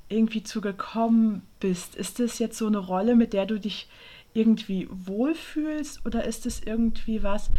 irgendwie 0.08 0.42
zugekommen 0.42 1.42
bist. 1.60 1.96
Ist 1.96 2.18
das 2.18 2.38
jetzt 2.38 2.58
so 2.58 2.66
eine 2.66 2.78
Rolle, 2.78 3.16
mit 3.16 3.32
der 3.32 3.46
du 3.46 3.58
dich 3.58 3.88
irgendwie 4.34 4.88
wohlfühlst 4.90 6.04
oder 6.06 6.24
ist 6.24 6.46
es 6.46 6.62
irgendwie 6.62 7.22
was, 7.22 7.50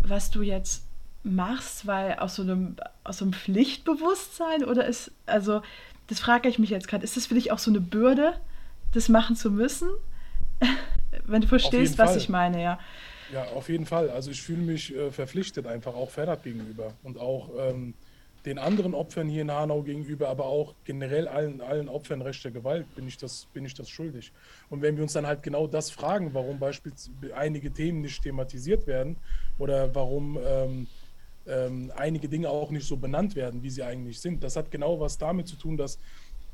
was 0.00 0.30
du 0.30 0.42
jetzt 0.42 0.86
machst, 1.22 1.86
weil 1.86 2.14
aus 2.14 2.36
so 2.36 2.42
einem, 2.42 2.76
aus 3.02 3.18
so 3.18 3.24
einem 3.24 3.32
Pflichtbewusstsein 3.32 4.64
oder 4.64 4.86
ist, 4.86 5.10
also 5.26 5.62
das 6.06 6.20
frage 6.20 6.48
ich 6.48 6.58
mich 6.58 6.70
jetzt 6.70 6.86
gerade, 6.86 7.02
ist 7.02 7.16
das 7.16 7.26
für 7.26 7.34
dich 7.34 7.50
auch 7.50 7.58
so 7.58 7.70
eine 7.70 7.80
Bürde, 7.80 8.34
das 8.92 9.08
machen 9.08 9.36
zu 9.36 9.50
müssen? 9.50 9.88
Wenn 11.26 11.40
du 11.40 11.48
verstehst, 11.48 11.98
was 11.98 12.10
Fall. 12.10 12.18
ich 12.18 12.28
meine, 12.28 12.62
ja. 12.62 12.78
Ja, 13.32 13.44
auf 13.54 13.68
jeden 13.68 13.86
Fall. 13.86 14.10
Also 14.10 14.30
ich 14.30 14.42
fühle 14.42 14.62
mich 14.62 14.94
äh, 14.94 15.10
verpflichtet 15.10 15.66
einfach 15.66 15.94
auch 15.94 16.10
Ferhat 16.10 16.42
gegenüber 16.42 16.94
und 17.02 17.18
auch 17.18 17.50
ähm, 17.58 17.94
den 18.44 18.58
anderen 18.58 18.94
Opfern 18.94 19.28
hier 19.28 19.42
in 19.42 19.50
Hanau 19.50 19.82
gegenüber, 19.82 20.28
aber 20.28 20.44
auch 20.44 20.74
generell 20.84 21.26
allen, 21.28 21.60
allen 21.62 21.88
Opfern 21.88 22.20
rechter 22.20 22.50
Gewalt 22.50 22.86
bin 22.94 23.08
ich, 23.08 23.16
das, 23.16 23.46
bin 23.54 23.64
ich 23.64 23.72
das 23.74 23.88
schuldig. 23.88 24.32
Und 24.68 24.82
wenn 24.82 24.96
wir 24.96 25.02
uns 25.02 25.14
dann 25.14 25.26
halt 25.26 25.42
genau 25.42 25.66
das 25.66 25.90
fragen, 25.90 26.34
warum 26.34 26.58
beispielsweise 26.58 27.34
einige 27.34 27.72
Themen 27.72 28.02
nicht 28.02 28.22
thematisiert 28.22 28.86
werden 28.86 29.16
oder 29.58 29.94
warum 29.94 30.38
ähm, 30.44 30.86
ähm, 31.46 31.92
einige 31.96 32.28
Dinge 32.28 32.50
auch 32.50 32.70
nicht 32.70 32.86
so 32.86 32.96
benannt 32.96 33.34
werden, 33.34 33.62
wie 33.62 33.70
sie 33.70 33.82
eigentlich 33.82 34.20
sind, 34.20 34.44
das 34.44 34.56
hat 34.56 34.70
genau 34.70 35.00
was 35.00 35.16
damit 35.16 35.48
zu 35.48 35.56
tun, 35.56 35.78
dass 35.78 35.98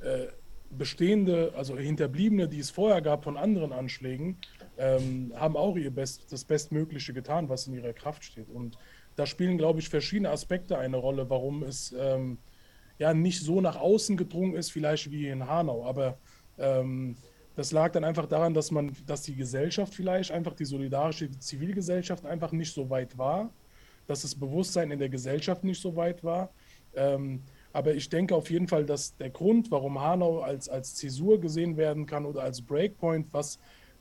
äh, 0.01 0.27
bestehende, 0.71 1.53
also 1.57 1.77
Hinterbliebene, 1.77 2.49
die 2.49 2.61
es 2.61 2.71
vorher 2.71 3.03
gab 3.03 3.25
von 3.25 3.37
anderen 3.37 3.73
Anschlägen, 3.73 4.37
ähm, 4.79 5.33
haben 5.37 5.57
auch 5.57 5.77
ihr 5.77 5.91
Best, 5.91 6.33
das 6.33 6.45
Bestmögliche 6.45 7.13
getan, 7.13 7.49
was 7.49 7.67
in 7.67 7.75
ihrer 7.75 7.93
Kraft 7.93 8.25
steht. 8.25 8.49
Und 8.49 8.79
da 9.17 9.27
spielen, 9.27 9.59
glaube 9.59 9.81
ich, 9.81 9.89
verschiedene 9.89 10.31
Aspekte 10.31 10.79
eine 10.79 10.97
Rolle, 10.97 11.29
warum 11.29 11.63
es 11.63 11.95
ähm, 11.99 12.39
ja 12.99 13.13
nicht 13.15 13.41
so 13.43 13.61
nach 13.61 13.77
außen 13.77 14.17
gedrungen 14.17 14.55
ist, 14.55 14.73
vielleicht 14.73 15.11
wie 15.11 15.29
in 15.29 15.47
Hanau. 15.47 15.85
Aber 15.85 16.19
ähm, 16.59 17.17
das 17.57 17.73
lag 17.73 17.93
dann 17.93 18.05
einfach 18.05 18.27
daran, 18.27 18.55
dass 18.55 18.71
man, 18.71 18.97
dass 19.07 19.23
die 19.23 19.35
Gesellschaft 19.35 19.95
vielleicht 19.95 20.31
einfach 20.31 20.55
die 20.55 20.65
solidarische 20.65 21.31
Zivilgesellschaft 21.31 22.25
einfach 22.25 22.53
nicht 22.53 22.73
so 22.73 22.89
weit 22.89 23.19
war, 23.19 23.51
dass 24.07 24.23
das 24.23 24.35
Bewusstsein 24.35 24.91
in 24.91 24.99
der 24.99 25.09
Gesellschaft 25.09 25.65
nicht 25.65 25.81
so 25.81 25.97
weit 25.97 26.25
war. 26.25 26.51
Ähm, 26.95 27.43
aber 27.73 27.95
ich 27.95 28.09
denke 28.09 28.35
auf 28.35 28.51
jeden 28.51 28.67
Fall, 28.67 28.85
dass 28.85 29.17
der 29.17 29.31
Grund, 29.31 29.71
warum 29.71 30.01
Hanau 30.01 30.41
als, 30.41 30.69
als 30.69 30.95
Zäsur 30.95 31.41
gesehen 31.41 31.77
werden 31.77 32.07
kann 32.07 32.27
oder 32.27 32.43
als 32.43 32.63
Breakpoint, 32.63 33.33
was 33.33 33.59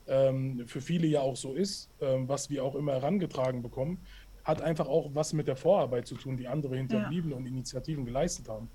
ähm, 0.09 0.67
für 0.67 0.81
viele 0.81 1.07
ja 1.07 1.21
auch 1.21 1.35
so 1.35 1.53
ist, 1.53 1.89
ähm, 2.01 2.27
was 2.27 2.49
wir 2.49 2.63
auch 2.63 2.75
immer 2.75 2.93
herangetragen 2.93 3.61
bekommen, 3.61 3.99
hat 4.43 4.61
einfach 4.61 4.87
auch 4.87 5.11
was 5.13 5.33
mit 5.33 5.47
der 5.47 5.55
Vorarbeit 5.55 6.07
zu 6.07 6.15
tun, 6.15 6.35
die 6.35 6.47
andere 6.47 6.75
Hinterbliebene 6.75 7.33
ja. 7.33 7.37
und 7.37 7.45
Initiativen 7.45 8.05
geleistet 8.05 8.49
haben. 8.49 8.69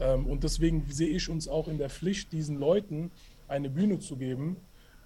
Ähm, 0.00 0.26
und 0.26 0.42
deswegen 0.44 0.84
sehe 0.88 1.08
ich 1.08 1.28
uns 1.28 1.48
auch 1.48 1.68
in 1.68 1.78
der 1.78 1.90
Pflicht, 1.90 2.32
diesen 2.32 2.58
Leuten 2.58 3.10
eine 3.46 3.70
Bühne 3.70 3.98
zu 3.98 4.16
geben 4.16 4.56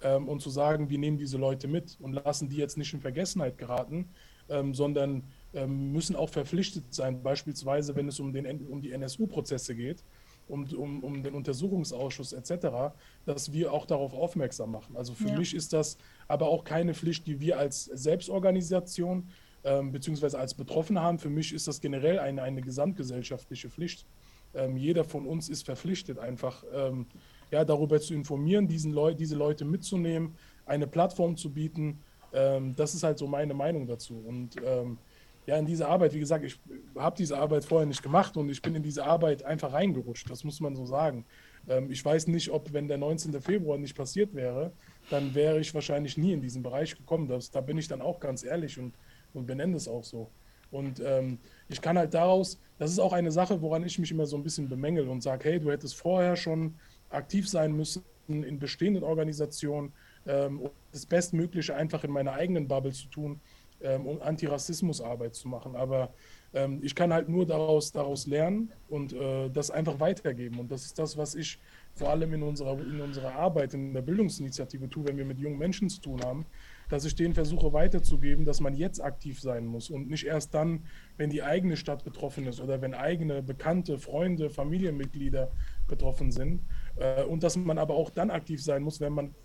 ähm, 0.01 0.27
und 0.27 0.41
zu 0.41 0.49
sagen, 0.49 0.89
wir 0.89 0.97
nehmen 0.97 1.17
diese 1.17 1.37
Leute 1.37 1.67
mit 1.67 1.97
und 1.99 2.13
lassen 2.13 2.49
die 2.49 2.57
jetzt 2.57 2.77
nicht 2.77 2.93
in 2.93 3.01
Vergessenheit 3.01 3.57
geraten, 3.57 4.09
ähm, 4.49 4.73
sondern 4.73 5.23
ähm, 5.53 5.91
müssen 5.91 6.15
auch 6.15 6.29
verpflichtet 6.29 6.93
sein, 6.93 7.21
beispielsweise 7.21 7.95
wenn 7.95 8.07
es 8.07 8.19
um, 8.19 8.33
den, 8.33 8.67
um 8.67 8.81
die 8.81 8.91
NSU-Prozesse 8.91 9.75
geht, 9.75 10.03
um, 10.47 10.65
um, 10.75 11.03
um 11.03 11.23
den 11.23 11.33
Untersuchungsausschuss 11.33 12.33
etc., 12.33 12.93
dass 13.25 13.51
wir 13.51 13.73
auch 13.73 13.85
darauf 13.85 14.13
aufmerksam 14.13 14.71
machen. 14.71 14.95
Also 14.95 15.13
für 15.13 15.29
ja. 15.29 15.37
mich 15.37 15.55
ist 15.55 15.73
das 15.73 15.97
aber 16.27 16.47
auch 16.47 16.63
keine 16.63 16.93
Pflicht, 16.93 17.27
die 17.27 17.39
wir 17.39 17.57
als 17.57 17.85
Selbstorganisation 17.85 19.29
ähm, 19.63 19.91
beziehungsweise 19.91 20.37
als 20.37 20.53
Betroffene 20.53 21.01
haben. 21.01 21.19
Für 21.19 21.29
mich 21.29 21.53
ist 21.53 21.67
das 21.67 21.81
generell 21.81 22.19
eine, 22.19 22.43
eine 22.43 22.61
gesamtgesellschaftliche 22.61 23.69
Pflicht. 23.69 24.05
Ähm, 24.53 24.77
jeder 24.77 25.03
von 25.03 25.25
uns 25.25 25.49
ist 25.49 25.65
verpflichtet, 25.65 26.19
einfach 26.19 26.63
ähm, 26.73 27.07
ja, 27.51 27.65
darüber 27.65 27.99
zu 27.99 28.13
informieren, 28.13 28.67
diesen 28.67 28.93
Leu 28.93 29.13
diese 29.13 29.35
Leute 29.35 29.65
mitzunehmen, 29.65 30.35
eine 30.65 30.87
Plattform 30.87 31.35
zu 31.35 31.51
bieten. 31.51 32.01
Ähm, 32.31 32.75
das 32.75 32.93
ist 32.93 33.03
halt 33.03 33.17
so 33.17 33.27
meine 33.27 33.53
Meinung 33.53 33.87
dazu. 33.87 34.23
Und 34.25 34.55
ähm, 34.63 34.97
ja, 35.45 35.57
in 35.57 35.65
diese 35.65 35.87
Arbeit, 35.87 36.13
wie 36.13 36.19
gesagt, 36.19 36.43
ich 36.43 36.59
habe 36.95 37.15
diese 37.15 37.37
Arbeit 37.37 37.65
vorher 37.65 37.85
nicht 37.85 38.01
gemacht 38.01 38.35
und 38.37 38.49
ich 38.49 38.61
bin 38.61 38.75
in 38.75 38.83
diese 38.83 39.05
Arbeit 39.05 39.43
einfach 39.43 39.73
reingerutscht, 39.73 40.29
das 40.29 40.43
muss 40.43 40.59
man 40.59 40.75
so 40.75 40.85
sagen. 40.85 41.25
Ähm, 41.67 41.91
ich 41.91 42.03
weiß 42.03 42.27
nicht, 42.27 42.49
ob, 42.49 42.73
wenn 42.73 42.87
der 42.87 42.97
19. 42.97 43.39
Februar 43.41 43.77
nicht 43.77 43.95
passiert 43.95 44.33
wäre, 44.33 44.71
dann 45.09 45.35
wäre 45.35 45.59
ich 45.59 45.73
wahrscheinlich 45.73 46.17
nie 46.17 46.33
in 46.33 46.41
diesen 46.41 46.63
Bereich 46.63 46.95
gekommen. 46.95 47.27
Das, 47.27 47.51
da 47.51 47.61
bin 47.61 47.77
ich 47.77 47.87
dann 47.87 48.01
auch 48.01 48.19
ganz 48.19 48.43
ehrlich 48.43 48.79
und, 48.79 48.93
und 49.33 49.45
benenne 49.45 49.75
es 49.75 49.87
auch 49.87 50.03
so. 50.03 50.29
Und 50.71 50.99
ähm, 50.99 51.37
ich 51.69 51.79
kann 51.79 51.97
halt 51.97 52.13
daraus, 52.13 52.59
das 52.79 52.91
ist 52.91 52.99
auch 52.99 53.13
eine 53.13 53.31
Sache, 53.31 53.61
woran 53.61 53.83
ich 53.83 53.99
mich 53.99 54.11
immer 54.11 54.25
so 54.25 54.35
ein 54.35 54.43
bisschen 54.43 54.67
bemängel 54.67 55.07
und 55.07 55.21
sage, 55.21 55.49
hey, 55.49 55.59
du 55.59 55.71
hättest 55.71 55.95
vorher 55.95 56.35
schon 56.35 56.73
aktiv 57.09 57.47
sein 57.47 57.71
müssen 57.75 58.03
in 58.27 58.57
bestehenden 58.57 59.03
Organisationen, 59.03 59.93
ähm, 60.25 60.67
das 60.91 61.05
Bestmögliche 61.05 61.75
einfach 61.75 62.03
in 62.03 62.11
meiner 62.11 62.33
eigenen 62.33 62.67
Bubble 62.67 62.91
zu 62.91 63.07
tun 63.07 63.39
ähm, 63.81 64.05
um 64.05 64.21
Antirassismusarbeit 64.21 65.35
zu 65.35 65.47
machen. 65.47 65.75
Aber 65.75 66.13
ähm, 66.53 66.79
ich 66.81 66.95
kann 66.95 67.13
halt 67.13 67.29
nur 67.29 67.45
daraus, 67.45 67.91
daraus 67.91 68.27
lernen 68.27 68.71
und 68.87 69.13
äh, 69.13 69.49
das 69.49 69.71
einfach 69.71 69.99
weitergeben. 69.99 70.59
Und 70.59 70.71
das 70.71 70.85
ist 70.85 70.97
das, 70.97 71.17
was 71.17 71.35
ich 71.35 71.59
vor 71.93 72.09
allem 72.09 72.33
in 72.33 72.43
unserer, 72.43 72.79
in 72.79 73.01
unserer 73.01 73.33
Arbeit, 73.35 73.73
in 73.73 73.93
der 73.93 74.01
Bildungsinitiative 74.01 74.89
tue, 74.89 75.07
wenn 75.07 75.17
wir 75.17 75.25
mit 75.25 75.39
jungen 75.39 75.57
Menschen 75.57 75.89
zu 75.89 76.01
tun 76.01 76.21
haben, 76.23 76.45
dass 76.89 77.05
ich 77.05 77.15
denen 77.15 77.33
versuche 77.33 77.73
weiterzugeben, 77.73 78.45
dass 78.45 78.59
man 78.59 78.75
jetzt 78.75 79.01
aktiv 79.01 79.39
sein 79.39 79.65
muss 79.65 79.89
und 79.89 80.09
nicht 80.09 80.25
erst 80.25 80.53
dann, 80.53 80.85
wenn 81.17 81.29
die 81.29 81.43
eigene 81.43 81.77
Stadt 81.77 82.03
betroffen 82.03 82.45
ist 82.47 82.61
oder 82.61 82.81
wenn 82.81 82.93
eigene 82.93 83.41
Bekannte, 83.41 83.97
Freunde, 83.97 84.49
Familienmitglieder 84.49 85.51
betroffen 85.87 86.31
sind. 86.31 86.61
Äh, 86.97 87.23
und 87.23 87.43
dass 87.43 87.55
man 87.55 87.77
aber 87.77 87.95
auch 87.95 88.09
dann 88.09 88.29
aktiv 88.29 88.63
sein 88.63 88.83
muss, 88.83 89.01
wenn 89.01 89.13
man 89.13 89.35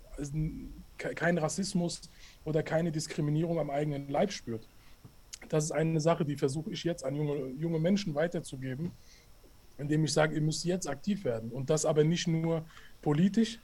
keinen 1.01 1.37
Rassismus 1.37 2.01
oder 2.45 2.63
keine 2.63 2.91
Diskriminierung 2.91 3.59
am 3.59 3.69
eigenen 3.69 4.09
Leib 4.09 4.31
spürt. 4.31 4.67
Das 5.49 5.65
ist 5.65 5.71
eine 5.71 5.99
Sache, 5.99 6.23
die 6.23 6.37
versuche 6.37 6.71
ich 6.71 6.83
jetzt 6.83 7.03
an 7.03 7.15
junge, 7.15 7.49
junge 7.59 7.79
Menschen 7.79 8.15
weiterzugeben, 8.15 8.91
indem 9.77 10.03
ich 10.05 10.13
sage, 10.13 10.35
ihr 10.35 10.41
müsst 10.41 10.63
jetzt 10.65 10.87
aktiv 10.87 11.25
werden. 11.25 11.51
Und 11.51 11.69
das 11.69 11.85
aber 11.85 12.03
nicht 12.03 12.27
nur 12.27 12.65
politisch, 13.01 13.59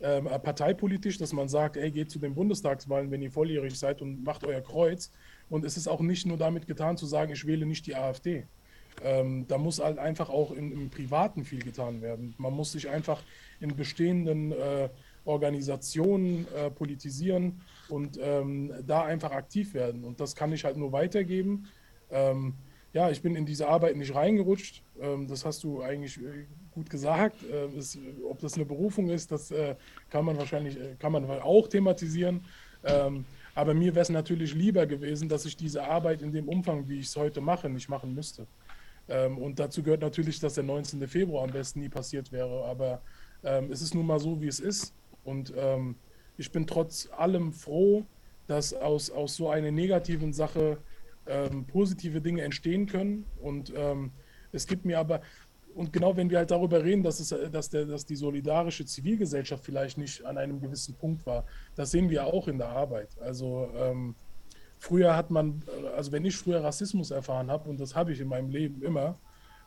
äh, 0.00 0.20
parteipolitisch, 0.20 1.18
dass 1.18 1.32
man 1.32 1.48
sagt, 1.48 1.76
ey, 1.76 1.90
geht 1.90 2.10
zu 2.10 2.18
den 2.18 2.34
Bundestagswahlen, 2.34 3.10
wenn 3.10 3.22
ihr 3.22 3.32
volljährig 3.32 3.78
seid 3.78 4.00
und 4.00 4.24
macht 4.24 4.44
euer 4.44 4.60
Kreuz. 4.60 5.10
Und 5.50 5.64
es 5.64 5.76
ist 5.76 5.88
auch 5.88 6.00
nicht 6.00 6.26
nur 6.26 6.36
damit 6.36 6.66
getan 6.66 6.96
zu 6.96 7.06
sagen, 7.06 7.32
ich 7.32 7.46
wähle 7.46 7.66
nicht 7.66 7.86
die 7.86 7.96
AfD. 7.96 8.46
Ähm, 9.02 9.46
da 9.48 9.58
muss 9.58 9.80
halt 9.80 9.98
einfach 9.98 10.28
auch 10.28 10.52
in, 10.52 10.72
im 10.72 10.90
Privaten 10.90 11.44
viel 11.44 11.62
getan 11.62 12.02
werden. 12.02 12.34
Man 12.38 12.52
muss 12.52 12.72
sich 12.72 12.88
einfach 12.88 13.22
in 13.60 13.74
bestehenden 13.76 14.52
äh, 14.52 14.88
Organisationen 15.28 16.46
äh, 16.56 16.70
politisieren 16.70 17.60
und 17.88 18.18
ähm, 18.20 18.72
da 18.86 19.04
einfach 19.04 19.30
aktiv 19.30 19.74
werden. 19.74 20.04
Und 20.04 20.20
das 20.20 20.34
kann 20.34 20.52
ich 20.52 20.64
halt 20.64 20.76
nur 20.76 20.92
weitergeben. 20.92 21.68
Ähm, 22.10 22.54
ja, 22.94 23.10
ich 23.10 23.20
bin 23.20 23.36
in 23.36 23.44
diese 23.44 23.68
Arbeit 23.68 23.96
nicht 23.96 24.14
reingerutscht. 24.14 24.82
Ähm, 25.00 25.28
das 25.28 25.44
hast 25.44 25.62
du 25.62 25.82
eigentlich 25.82 26.18
äh, 26.18 26.46
gut 26.72 26.88
gesagt. 26.88 27.36
Äh, 27.44 27.76
es, 27.78 27.98
ob 28.28 28.40
das 28.40 28.54
eine 28.54 28.64
Berufung 28.64 29.10
ist, 29.10 29.30
das 29.30 29.50
äh, 29.50 29.76
kann 30.08 30.24
man 30.24 30.38
wahrscheinlich, 30.38 30.80
äh, 30.80 30.96
kann 30.98 31.12
man 31.12 31.28
auch 31.30 31.68
thematisieren. 31.68 32.40
Ähm, 32.84 33.26
aber 33.54 33.74
mir 33.74 33.94
wäre 33.94 34.02
es 34.02 34.08
natürlich 34.08 34.54
lieber 34.54 34.86
gewesen, 34.86 35.28
dass 35.28 35.44
ich 35.44 35.56
diese 35.56 35.84
Arbeit 35.84 36.22
in 36.22 36.32
dem 36.32 36.48
Umfang, 36.48 36.88
wie 36.88 37.00
ich 37.00 37.06
es 37.06 37.16
heute 37.16 37.40
mache, 37.40 37.68
nicht 37.68 37.88
machen 37.88 38.14
müsste. 38.14 38.46
Ähm, 39.08 39.36
und 39.38 39.58
dazu 39.58 39.82
gehört 39.82 40.00
natürlich, 40.00 40.40
dass 40.40 40.54
der 40.54 40.64
19. 40.64 41.06
Februar 41.06 41.44
am 41.44 41.50
besten 41.50 41.80
nie 41.80 41.88
passiert 41.88 42.32
wäre. 42.32 42.64
Aber 42.64 43.02
ähm, 43.42 43.70
es 43.70 43.82
ist 43.82 43.94
nun 43.94 44.06
mal 44.06 44.18
so, 44.18 44.40
wie 44.40 44.46
es 44.46 44.60
ist. 44.60 44.94
Und 45.28 45.52
ähm, 45.56 45.96
ich 46.38 46.50
bin 46.50 46.66
trotz 46.66 47.08
allem 47.16 47.52
froh, 47.52 48.06
dass 48.46 48.72
aus, 48.72 49.10
aus 49.10 49.36
so 49.36 49.50
einer 49.50 49.70
negativen 49.70 50.32
Sache 50.32 50.78
ähm, 51.26 51.66
positive 51.66 52.22
Dinge 52.22 52.42
entstehen 52.42 52.86
können. 52.86 53.26
Und 53.42 53.72
ähm, 53.76 54.10
es 54.52 54.66
gibt 54.66 54.86
mir 54.86 54.98
aber, 54.98 55.20
und 55.74 55.92
genau 55.92 56.16
wenn 56.16 56.30
wir 56.30 56.38
halt 56.38 56.50
darüber 56.50 56.82
reden, 56.82 57.02
dass, 57.02 57.20
es, 57.20 57.34
dass, 57.52 57.68
der, 57.68 57.84
dass 57.84 58.06
die 58.06 58.16
solidarische 58.16 58.86
Zivilgesellschaft 58.86 59.62
vielleicht 59.62 59.98
nicht 59.98 60.24
an 60.24 60.38
einem 60.38 60.60
gewissen 60.62 60.94
Punkt 60.94 61.26
war, 61.26 61.44
das 61.76 61.90
sehen 61.90 62.08
wir 62.08 62.24
auch 62.24 62.48
in 62.48 62.56
der 62.56 62.70
Arbeit. 62.70 63.10
Also 63.20 63.68
ähm, 63.76 64.14
früher 64.78 65.14
hat 65.14 65.30
man, 65.30 65.62
also 65.94 66.10
wenn 66.10 66.24
ich 66.24 66.36
früher 66.36 66.64
Rassismus 66.64 67.10
erfahren 67.10 67.50
habe, 67.50 67.68
und 67.68 67.78
das 67.78 67.94
habe 67.94 68.12
ich 68.12 68.20
in 68.20 68.28
meinem 68.28 68.48
Leben 68.48 68.80
immer, 68.82 69.18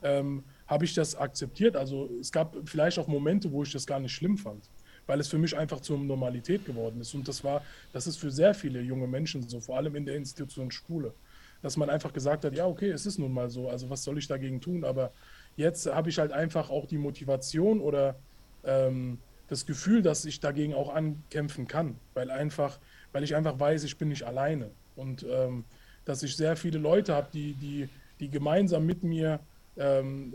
ähm, 0.02 0.43
habe 0.65 0.86
ich 0.86 0.95
das 0.95 1.15
akzeptiert. 1.15 1.76
Also 1.76 2.10
es 2.19 2.32
gab 2.32 2.58
vielleicht 2.65 2.97
auch 2.97 3.08
Momente, 3.08 3.52
wo 3.52 3.62
ich 3.62 3.71
das 3.71 3.86
gar 3.86 4.00
nicht 4.00 4.13
schlimm 4.13 4.39
fand 4.39 4.70
weil 5.07 5.19
es 5.19 5.27
für 5.27 5.37
mich 5.37 5.57
einfach 5.57 5.81
zur 5.81 5.97
Normalität 5.97 6.65
geworden 6.65 7.01
ist. 7.01 7.13
Und 7.13 7.27
das 7.27 7.43
war, 7.43 7.63
das 7.93 8.07
ist 8.07 8.17
für 8.17 8.31
sehr 8.31 8.53
viele 8.53 8.81
junge 8.81 9.07
Menschen 9.07 9.47
so, 9.47 9.59
vor 9.59 9.77
allem 9.77 9.95
in 9.95 10.05
der 10.05 10.15
Institution 10.15 10.71
Schule, 10.71 11.13
dass 11.61 11.77
man 11.77 11.89
einfach 11.89 12.13
gesagt 12.13 12.45
hat, 12.45 12.55
ja, 12.55 12.65
okay, 12.65 12.89
es 12.89 13.05
ist 13.05 13.19
nun 13.19 13.33
mal 13.33 13.49
so, 13.49 13.69
also 13.69 13.89
was 13.89 14.03
soll 14.03 14.17
ich 14.17 14.27
dagegen 14.27 14.61
tun? 14.61 14.83
Aber 14.83 15.11
jetzt 15.57 15.85
habe 15.87 16.09
ich 16.09 16.17
halt 16.17 16.31
einfach 16.31 16.69
auch 16.69 16.85
die 16.85 16.97
Motivation 16.97 17.79
oder 17.81 18.15
ähm, 18.63 19.17
das 19.47 19.65
Gefühl, 19.65 20.01
dass 20.01 20.23
ich 20.25 20.39
dagegen 20.39 20.73
auch 20.73 20.93
ankämpfen 20.93 21.67
kann, 21.67 21.95
weil 22.13 22.31
einfach, 22.31 22.79
weil 23.11 23.23
ich 23.23 23.35
einfach 23.35 23.59
weiß, 23.59 23.83
ich 23.83 23.97
bin 23.97 24.07
nicht 24.07 24.23
alleine 24.23 24.71
und 24.95 25.25
ähm, 25.29 25.65
dass 26.05 26.23
ich 26.23 26.35
sehr 26.35 26.55
viele 26.55 26.79
Leute 26.79 27.13
habe, 27.13 27.27
die, 27.33 27.53
die, 27.53 27.89
die 28.19 28.29
gemeinsam 28.29 28.85
mit 28.85 29.03
mir 29.03 29.39
ähm, 29.77 30.33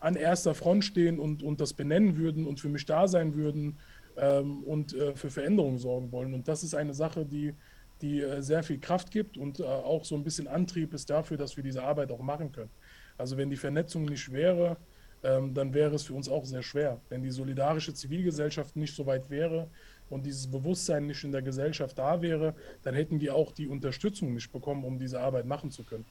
an 0.00 0.16
erster 0.16 0.54
Front 0.54 0.84
stehen 0.84 1.18
und, 1.18 1.42
und 1.42 1.60
das 1.60 1.72
benennen 1.72 2.16
würden 2.16 2.46
und 2.46 2.60
für 2.60 2.68
mich 2.68 2.86
da 2.86 3.08
sein 3.08 3.34
würden 3.34 3.76
ähm, 4.16 4.62
und 4.64 4.94
äh, 4.94 5.14
für 5.14 5.30
Veränderungen 5.30 5.78
sorgen 5.78 6.12
wollen. 6.12 6.34
Und 6.34 6.48
das 6.48 6.62
ist 6.62 6.74
eine 6.74 6.94
Sache, 6.94 7.24
die, 7.24 7.54
die 8.00 8.20
äh, 8.20 8.42
sehr 8.42 8.62
viel 8.62 8.78
Kraft 8.78 9.10
gibt 9.10 9.36
und 9.36 9.60
äh, 9.60 9.64
auch 9.64 10.04
so 10.04 10.14
ein 10.14 10.24
bisschen 10.24 10.48
Antrieb 10.48 10.94
ist 10.94 11.10
dafür, 11.10 11.36
dass 11.36 11.56
wir 11.56 11.64
diese 11.64 11.82
Arbeit 11.82 12.10
auch 12.10 12.20
machen 12.20 12.52
können. 12.52 12.70
Also 13.18 13.36
wenn 13.36 13.50
die 13.50 13.56
Vernetzung 13.56 14.04
nicht 14.04 14.32
wäre, 14.32 14.76
ähm, 15.22 15.54
dann 15.54 15.72
wäre 15.72 15.94
es 15.94 16.04
für 16.04 16.14
uns 16.14 16.28
auch 16.28 16.44
sehr 16.44 16.62
schwer. 16.62 17.00
Wenn 17.08 17.22
die 17.22 17.30
solidarische 17.30 17.94
Zivilgesellschaft 17.94 18.76
nicht 18.76 18.94
so 18.94 19.06
weit 19.06 19.30
wäre 19.30 19.68
und 20.10 20.26
dieses 20.26 20.46
Bewusstsein 20.46 21.06
nicht 21.06 21.24
in 21.24 21.32
der 21.32 21.42
Gesellschaft 21.42 21.98
da 21.98 22.20
wäre, 22.20 22.54
dann 22.82 22.94
hätten 22.94 23.20
wir 23.20 23.34
auch 23.34 23.52
die 23.52 23.66
Unterstützung 23.66 24.34
nicht 24.34 24.52
bekommen, 24.52 24.84
um 24.84 24.98
diese 24.98 25.20
Arbeit 25.20 25.46
machen 25.46 25.70
zu 25.70 25.84
können. 25.84 26.04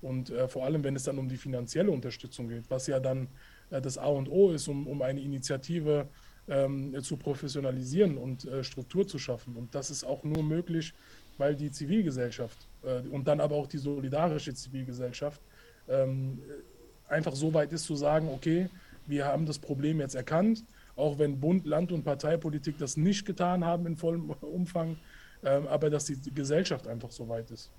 Und 0.00 0.30
äh, 0.30 0.48
vor 0.48 0.64
allem, 0.64 0.84
wenn 0.84 0.96
es 0.96 1.04
dann 1.04 1.18
um 1.18 1.28
die 1.28 1.36
finanzielle 1.36 1.90
Unterstützung 1.90 2.48
geht, 2.48 2.64
was 2.68 2.86
ja 2.86 3.00
dann 3.00 3.28
äh, 3.70 3.80
das 3.80 3.98
A 3.98 4.06
und 4.06 4.28
O 4.28 4.50
ist, 4.50 4.68
um, 4.68 4.86
um 4.86 5.02
eine 5.02 5.20
Initiative 5.20 6.08
ähm, 6.48 7.02
zu 7.02 7.16
professionalisieren 7.16 8.18
und 8.18 8.44
äh, 8.44 8.64
Struktur 8.64 9.06
zu 9.06 9.18
schaffen. 9.18 9.56
Und 9.56 9.74
das 9.74 9.90
ist 9.90 10.04
auch 10.04 10.24
nur 10.24 10.42
möglich, 10.42 10.94
weil 11.36 11.54
die 11.54 11.70
Zivilgesellschaft 11.70 12.58
äh, 12.82 13.00
und 13.08 13.28
dann 13.28 13.40
aber 13.40 13.56
auch 13.56 13.66
die 13.66 13.78
solidarische 13.78 14.54
Zivilgesellschaft 14.54 15.40
ähm, 15.88 16.40
einfach 17.08 17.34
so 17.34 17.54
weit 17.54 17.72
ist 17.72 17.84
zu 17.84 17.96
sagen, 17.96 18.28
okay, 18.28 18.68
wir 19.06 19.24
haben 19.24 19.46
das 19.46 19.58
Problem 19.58 20.00
jetzt 20.00 20.14
erkannt 20.14 20.64
auch 20.98 21.18
wenn 21.18 21.40
Bund, 21.40 21.64
Land 21.64 21.92
und 21.92 22.02
Parteipolitik 22.02 22.76
das 22.78 22.96
nicht 22.96 23.24
getan 23.24 23.64
haben 23.64 23.86
in 23.86 23.96
vollem 23.96 24.30
Umfang, 24.30 24.98
ähm, 25.44 25.66
aber 25.68 25.90
dass 25.90 26.06
die 26.06 26.18
Gesellschaft 26.34 26.86
einfach 26.88 27.10
so 27.10 27.28
weit 27.28 27.50
ist. 27.50 27.70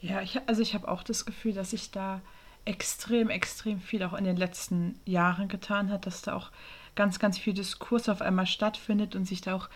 Ja, 0.00 0.20
ich, 0.20 0.40
also 0.46 0.62
ich 0.62 0.74
habe 0.74 0.88
auch 0.88 1.04
das 1.04 1.24
Gefühl, 1.24 1.52
dass 1.52 1.70
sich 1.70 1.92
da 1.92 2.20
extrem, 2.64 3.30
extrem 3.30 3.80
viel 3.80 4.02
auch 4.02 4.14
in 4.14 4.24
den 4.24 4.36
letzten 4.36 4.98
Jahren 5.04 5.46
getan 5.48 5.90
hat, 5.90 6.06
dass 6.06 6.22
da 6.22 6.34
auch 6.34 6.50
ganz, 6.94 7.18
ganz 7.18 7.38
viel 7.38 7.54
Diskurs 7.54 8.08
auf 8.08 8.22
einmal 8.22 8.46
stattfindet 8.46 9.16
und 9.16 9.26
sich 9.26 9.40
da 9.40 9.54
auch 9.54 9.68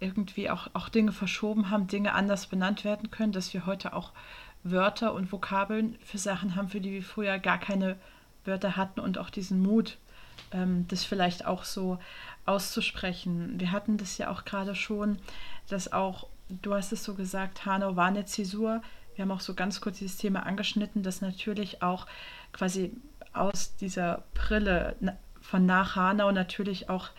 irgendwie 0.00 0.50
auch, 0.50 0.68
auch 0.74 0.88
Dinge 0.88 1.12
verschoben 1.12 1.70
haben, 1.70 1.86
Dinge 1.86 2.12
anders 2.12 2.46
benannt 2.46 2.84
werden 2.84 3.10
können, 3.10 3.32
dass 3.32 3.54
wir 3.54 3.66
heute 3.66 3.94
auch 3.94 4.12
Wörter 4.62 5.14
und 5.14 5.32
Vokabeln 5.32 5.96
für 6.02 6.18
Sachen 6.18 6.56
haben, 6.56 6.68
für 6.68 6.80
die 6.80 6.92
wir 6.92 7.02
früher 7.02 7.38
gar 7.38 7.58
keine 7.58 7.96
Wörter 8.44 8.76
hatten 8.76 9.00
und 9.00 9.18
auch 9.18 9.30
diesen 9.30 9.60
Mut, 9.60 9.98
ähm, 10.52 10.86
das 10.88 11.04
vielleicht 11.04 11.46
auch 11.46 11.64
so 11.64 11.98
auszusprechen. 12.44 13.58
Wir 13.58 13.72
hatten 13.72 13.96
das 13.96 14.18
ja 14.18 14.30
auch 14.30 14.44
gerade 14.44 14.74
schon, 14.74 15.18
dass 15.68 15.92
auch, 15.92 16.28
du 16.48 16.74
hast 16.74 16.92
es 16.92 17.04
so 17.04 17.14
gesagt, 17.14 17.64
Hanau 17.64 17.96
war 17.96 18.06
eine 18.06 18.24
Zäsur. 18.24 18.82
Wir 19.14 19.22
haben 19.22 19.32
auch 19.32 19.40
so 19.40 19.54
ganz 19.54 19.80
kurz 19.80 19.98
dieses 19.98 20.18
Thema 20.18 20.44
angeschnitten, 20.44 21.02
dass 21.02 21.20
natürlich 21.20 21.82
auch 21.82 22.06
quasi 22.52 22.92
aus 23.32 23.76
dieser 23.76 24.24
Brille 24.34 24.96
von 25.46 25.64
nach 25.64 25.96
Hanau 25.96 26.32
natürlich 26.32 26.88
auch 26.90 27.10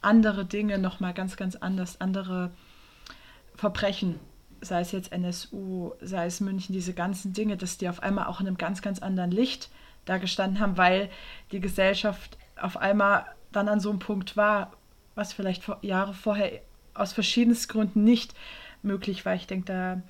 andere 0.00 0.44
Dinge 0.44 0.78
nochmal 0.78 1.14
ganz, 1.14 1.36
ganz 1.36 1.56
anders, 1.56 2.00
andere 2.00 2.50
Verbrechen, 3.54 4.18
sei 4.60 4.80
es 4.80 4.92
jetzt 4.92 5.12
NSU, 5.12 5.92
sei 6.00 6.26
es 6.26 6.40
München, 6.40 6.72
diese 6.72 6.94
ganzen 6.94 7.32
Dinge, 7.32 7.56
dass 7.56 7.78
die 7.78 7.88
auf 7.88 8.02
einmal 8.02 8.26
auch 8.26 8.40
in 8.40 8.46
einem 8.46 8.56
ganz, 8.56 8.82
ganz 8.82 9.00
anderen 9.00 9.30
Licht 9.30 9.70
da 10.06 10.18
gestanden 10.18 10.60
haben, 10.60 10.76
weil 10.76 11.10
die 11.52 11.60
Gesellschaft 11.60 12.38
auf 12.60 12.76
einmal 12.76 13.26
dann 13.52 13.68
an 13.68 13.80
so 13.80 13.90
einem 13.90 13.98
Punkt 13.98 14.36
war, 14.36 14.72
was 15.14 15.32
vielleicht 15.32 15.64
Jahre 15.82 16.14
vorher 16.14 16.60
aus 16.94 17.12
verschiedensten 17.12 17.72
Gründen 17.72 18.04
nicht 18.04 18.34
möglich 18.82 19.24
war. 19.24 19.34
Ich 19.34 19.46
denke, 19.46 19.66
da, 19.66 20.02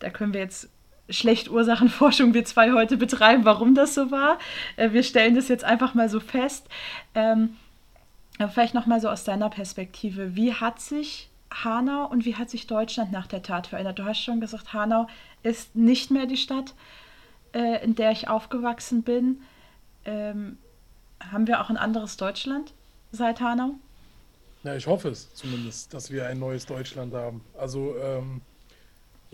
da 0.00 0.10
können 0.10 0.32
wir 0.32 0.40
jetzt 0.40 0.68
schlecht 1.08 1.50
Ursachenforschung 1.50 2.34
wir 2.34 2.44
zwei 2.44 2.72
heute 2.72 2.96
betreiben, 2.96 3.44
warum 3.44 3.74
das 3.74 3.94
so 3.94 4.10
war. 4.10 4.38
Äh, 4.76 4.92
wir 4.92 5.02
stellen 5.02 5.34
das 5.34 5.48
jetzt 5.48 5.64
einfach 5.64 5.94
mal 5.94 6.08
so 6.08 6.20
fest. 6.20 6.66
Ähm, 7.14 7.56
vielleicht 8.52 8.74
nochmal 8.74 9.00
so 9.00 9.08
aus 9.08 9.24
deiner 9.24 9.50
Perspektive, 9.50 10.34
wie 10.34 10.54
hat 10.54 10.80
sich 10.80 11.28
Hanau 11.52 12.06
und 12.06 12.24
wie 12.24 12.34
hat 12.34 12.50
sich 12.50 12.66
Deutschland 12.66 13.12
nach 13.12 13.26
der 13.26 13.42
Tat 13.42 13.68
verändert? 13.68 13.98
Du 13.98 14.04
hast 14.04 14.20
schon 14.20 14.40
gesagt, 14.40 14.72
Hanau 14.72 15.06
ist 15.42 15.76
nicht 15.76 16.10
mehr 16.10 16.26
die 16.26 16.36
Stadt, 16.36 16.74
äh, 17.52 17.84
in 17.84 17.94
der 17.94 18.10
ich 18.10 18.28
aufgewachsen 18.28 19.02
bin. 19.02 19.42
Ähm, 20.04 20.58
haben 21.20 21.46
wir 21.46 21.60
auch 21.60 21.70
ein 21.70 21.76
anderes 21.76 22.16
Deutschland 22.16 22.72
seit 23.12 23.40
Hanau? 23.40 23.74
Ja, 24.64 24.74
ich 24.74 24.86
hoffe 24.86 25.10
es 25.10 25.32
zumindest, 25.34 25.92
dass 25.94 26.10
wir 26.10 26.26
ein 26.26 26.38
neues 26.38 26.66
Deutschland 26.66 27.14
haben. 27.14 27.42
Also 27.56 27.94
ähm, 28.02 28.40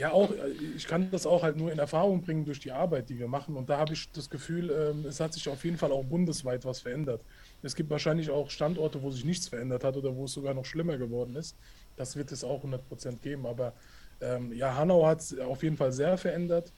ja, 0.01 0.13
auch, 0.13 0.31
ich 0.75 0.87
kann 0.87 1.11
das 1.11 1.27
auch 1.27 1.43
halt 1.43 1.59
nur 1.59 1.71
in 1.71 1.79
Erfahrung 1.79 2.23
bringen 2.23 2.47
durch 2.47 2.59
die 2.59 2.73
Arbeit, 2.73 3.11
die 3.11 3.19
wir 3.19 3.29
machen. 3.29 3.55
Und 3.55 3.69
da 3.69 3.77
habe 3.77 3.93
ich 3.93 4.11
das 4.13 4.31
Gefühl, 4.31 4.71
ähm, 4.71 5.05
es 5.05 5.21
hat 5.21 5.35
sich 5.35 5.47
auf 5.47 5.63
jeden 5.63 5.77
Fall 5.77 5.93
auch 5.93 6.05
bundesweit 6.05 6.65
was 6.65 6.81
verändert. 6.81 7.21
Es 7.63 7.77
gibt 7.77 7.91
wahrscheinlich 7.91 8.31
auch 8.31 8.49
Standorte, 8.49 9.03
wo 9.03 9.11
sich 9.11 9.27
nichts 9.27 9.49
verändert 9.49 9.85
hat 9.85 9.99
oder 9.99 10.17
wo 10.17 10.25
es 10.25 10.33
sogar 10.33 10.55
noch 10.55 10.65
schlimmer 10.65 10.97
geworden 10.97 11.37
ist. 11.37 11.55
Das 11.99 12.17
wird 12.17 12.33
es 12.33 12.45
auch 12.45 12.57
100 12.57 12.89
Prozent 12.89 13.21
geben. 13.21 13.45
Aber 13.45 13.75
ähm, 14.23 14.55
ja, 14.55 14.75
Hanau 14.75 15.07
hat 15.07 15.21
es 15.21 15.39
auf 15.39 15.63
jeden 15.63 15.77
Fall 15.77 15.93
sehr 15.93 16.17
verändert. 16.17 16.73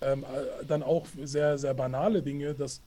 Ähm, 0.00 0.22
äh, 0.22 0.64
dann 0.64 0.84
auch 0.84 1.06
sehr, 1.24 1.58
sehr 1.58 1.74
banale 1.74 2.22
Dinge, 2.22 2.54
dass 2.54 2.82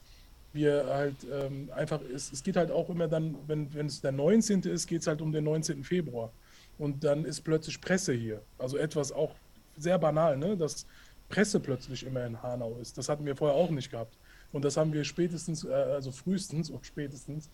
wir 0.53 0.85
halt 0.87 1.17
ähm, 1.29 1.69
einfach, 1.75 1.99
es, 2.15 2.31
es 2.31 2.41
geht 2.41 2.55
halt 2.55 2.71
auch 2.71 2.89
immer 2.89 3.09
dann, 3.09 3.35
wenn, 3.47 3.73
wenn 3.73 3.87
es 3.87 3.99
der 3.99 4.13
19. 4.13 4.61
ist, 4.61 4.87
geht 4.87 5.01
es 5.01 5.07
halt 5.07 5.21
um 5.21 5.33
den 5.33 5.43
19. 5.43 5.83
Februar. 5.83 6.31
Und 6.77 7.03
dann 7.03 7.25
ist 7.25 7.41
plötzlich 7.41 7.81
Presse 7.81 8.13
hier. 8.13 8.41
Also 8.57 8.77
etwas 8.77 9.11
auch 9.11 9.35
sehr 9.77 9.97
banal, 9.97 10.37
ne? 10.37 10.57
dass 10.57 10.85
Presse 11.29 11.59
plötzlich 11.59 12.05
immer 12.05 12.25
in 12.25 12.41
Hanau 12.41 12.77
ist. 12.81 12.97
Das 12.97 13.09
hatten 13.09 13.25
wir 13.25 13.35
vorher 13.35 13.57
auch 13.57 13.69
nicht 13.69 13.89
gehabt. 13.91 14.17
Und 14.51 14.63
das 14.65 14.77
haben 14.77 14.93
wir 14.93 15.03
spätestens, 15.03 15.63
äh, 15.63 15.73
also 15.73 16.11
frühestens 16.11 16.69
und 16.69 16.85
spätestens 16.85 17.49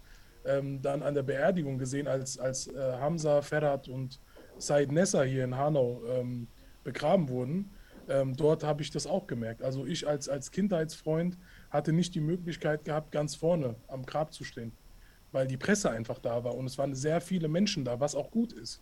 ähm, 0.45 0.81
dann 0.81 1.01
an 1.01 1.13
der 1.13 1.23
Beerdigung 1.23 1.77
gesehen, 1.77 2.07
als, 2.07 2.37
als 2.37 2.67
äh, 2.67 2.93
Hamza, 2.99 3.41
Ferhat 3.41 3.87
und 3.87 4.19
Said 4.57 4.91
Nessa 4.91 5.23
hier 5.23 5.45
in 5.45 5.55
Hanau 5.55 6.01
ähm, 6.07 6.47
begraben 6.83 7.29
wurden. 7.29 7.71
Ähm, 8.09 8.35
dort 8.35 8.63
habe 8.63 8.81
ich 8.81 8.91
das 8.91 9.07
auch 9.07 9.27
gemerkt. 9.27 9.61
Also 9.61 9.85
ich 9.85 10.07
als, 10.07 10.27
als 10.27 10.51
Kindheitsfreund 10.51 11.37
hatte 11.69 11.93
nicht 11.93 12.15
die 12.15 12.21
Möglichkeit 12.21 12.83
gehabt, 12.83 13.11
ganz 13.11 13.35
vorne 13.35 13.75
am 13.87 14.05
Grab 14.05 14.33
zu 14.33 14.43
stehen, 14.43 14.71
weil 15.31 15.47
die 15.47 15.57
Presse 15.57 15.91
einfach 15.91 16.17
da 16.17 16.43
war 16.43 16.55
und 16.55 16.65
es 16.65 16.77
waren 16.77 16.95
sehr 16.95 17.21
viele 17.21 17.47
Menschen 17.47 17.85
da, 17.85 17.99
was 17.99 18.15
auch 18.15 18.31
gut 18.31 18.51
ist. 18.51 18.81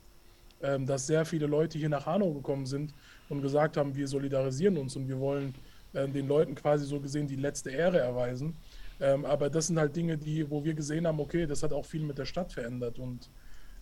Ähm, 0.62 0.86
dass 0.88 1.06
sehr 1.06 1.24
viele 1.24 1.46
Leute 1.46 1.78
hier 1.78 1.90
nach 1.90 2.08
Hanau 2.08 2.34
gekommen 2.34 2.66
sind 2.66 2.94
und 3.30 3.42
gesagt 3.42 3.78
haben, 3.78 3.96
wir 3.96 4.08
solidarisieren 4.08 4.78
uns 4.78 4.96
und 4.96 5.08
wir 5.08 5.20
wollen 5.20 5.54
äh, 5.94 6.08
den 6.08 6.28
Leuten 6.28 6.56
quasi 6.56 6.86
so 6.86 7.00
gesehen 7.00 7.28
die 7.28 7.36
letzte 7.36 7.70
Ehre 7.70 8.00
erweisen. 8.00 8.56
Ähm, 9.00 9.26
aber 9.26 9.50
das 9.50 9.68
sind 9.68 9.78
halt 9.78 9.96
Dinge, 9.96 10.18
die, 10.18 10.50
wo 10.50 10.64
wir 10.64 10.74
gesehen 10.74 11.06
haben, 11.06 11.20
okay, 11.20 11.46
das 11.46 11.62
hat 11.62 11.74
auch 11.74 11.86
viel 11.86 12.02
mit 12.02 12.18
der 12.18 12.26
Stadt 12.26 12.52
verändert. 12.52 12.98
Und 12.98 13.30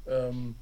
ähm, 0.08 0.56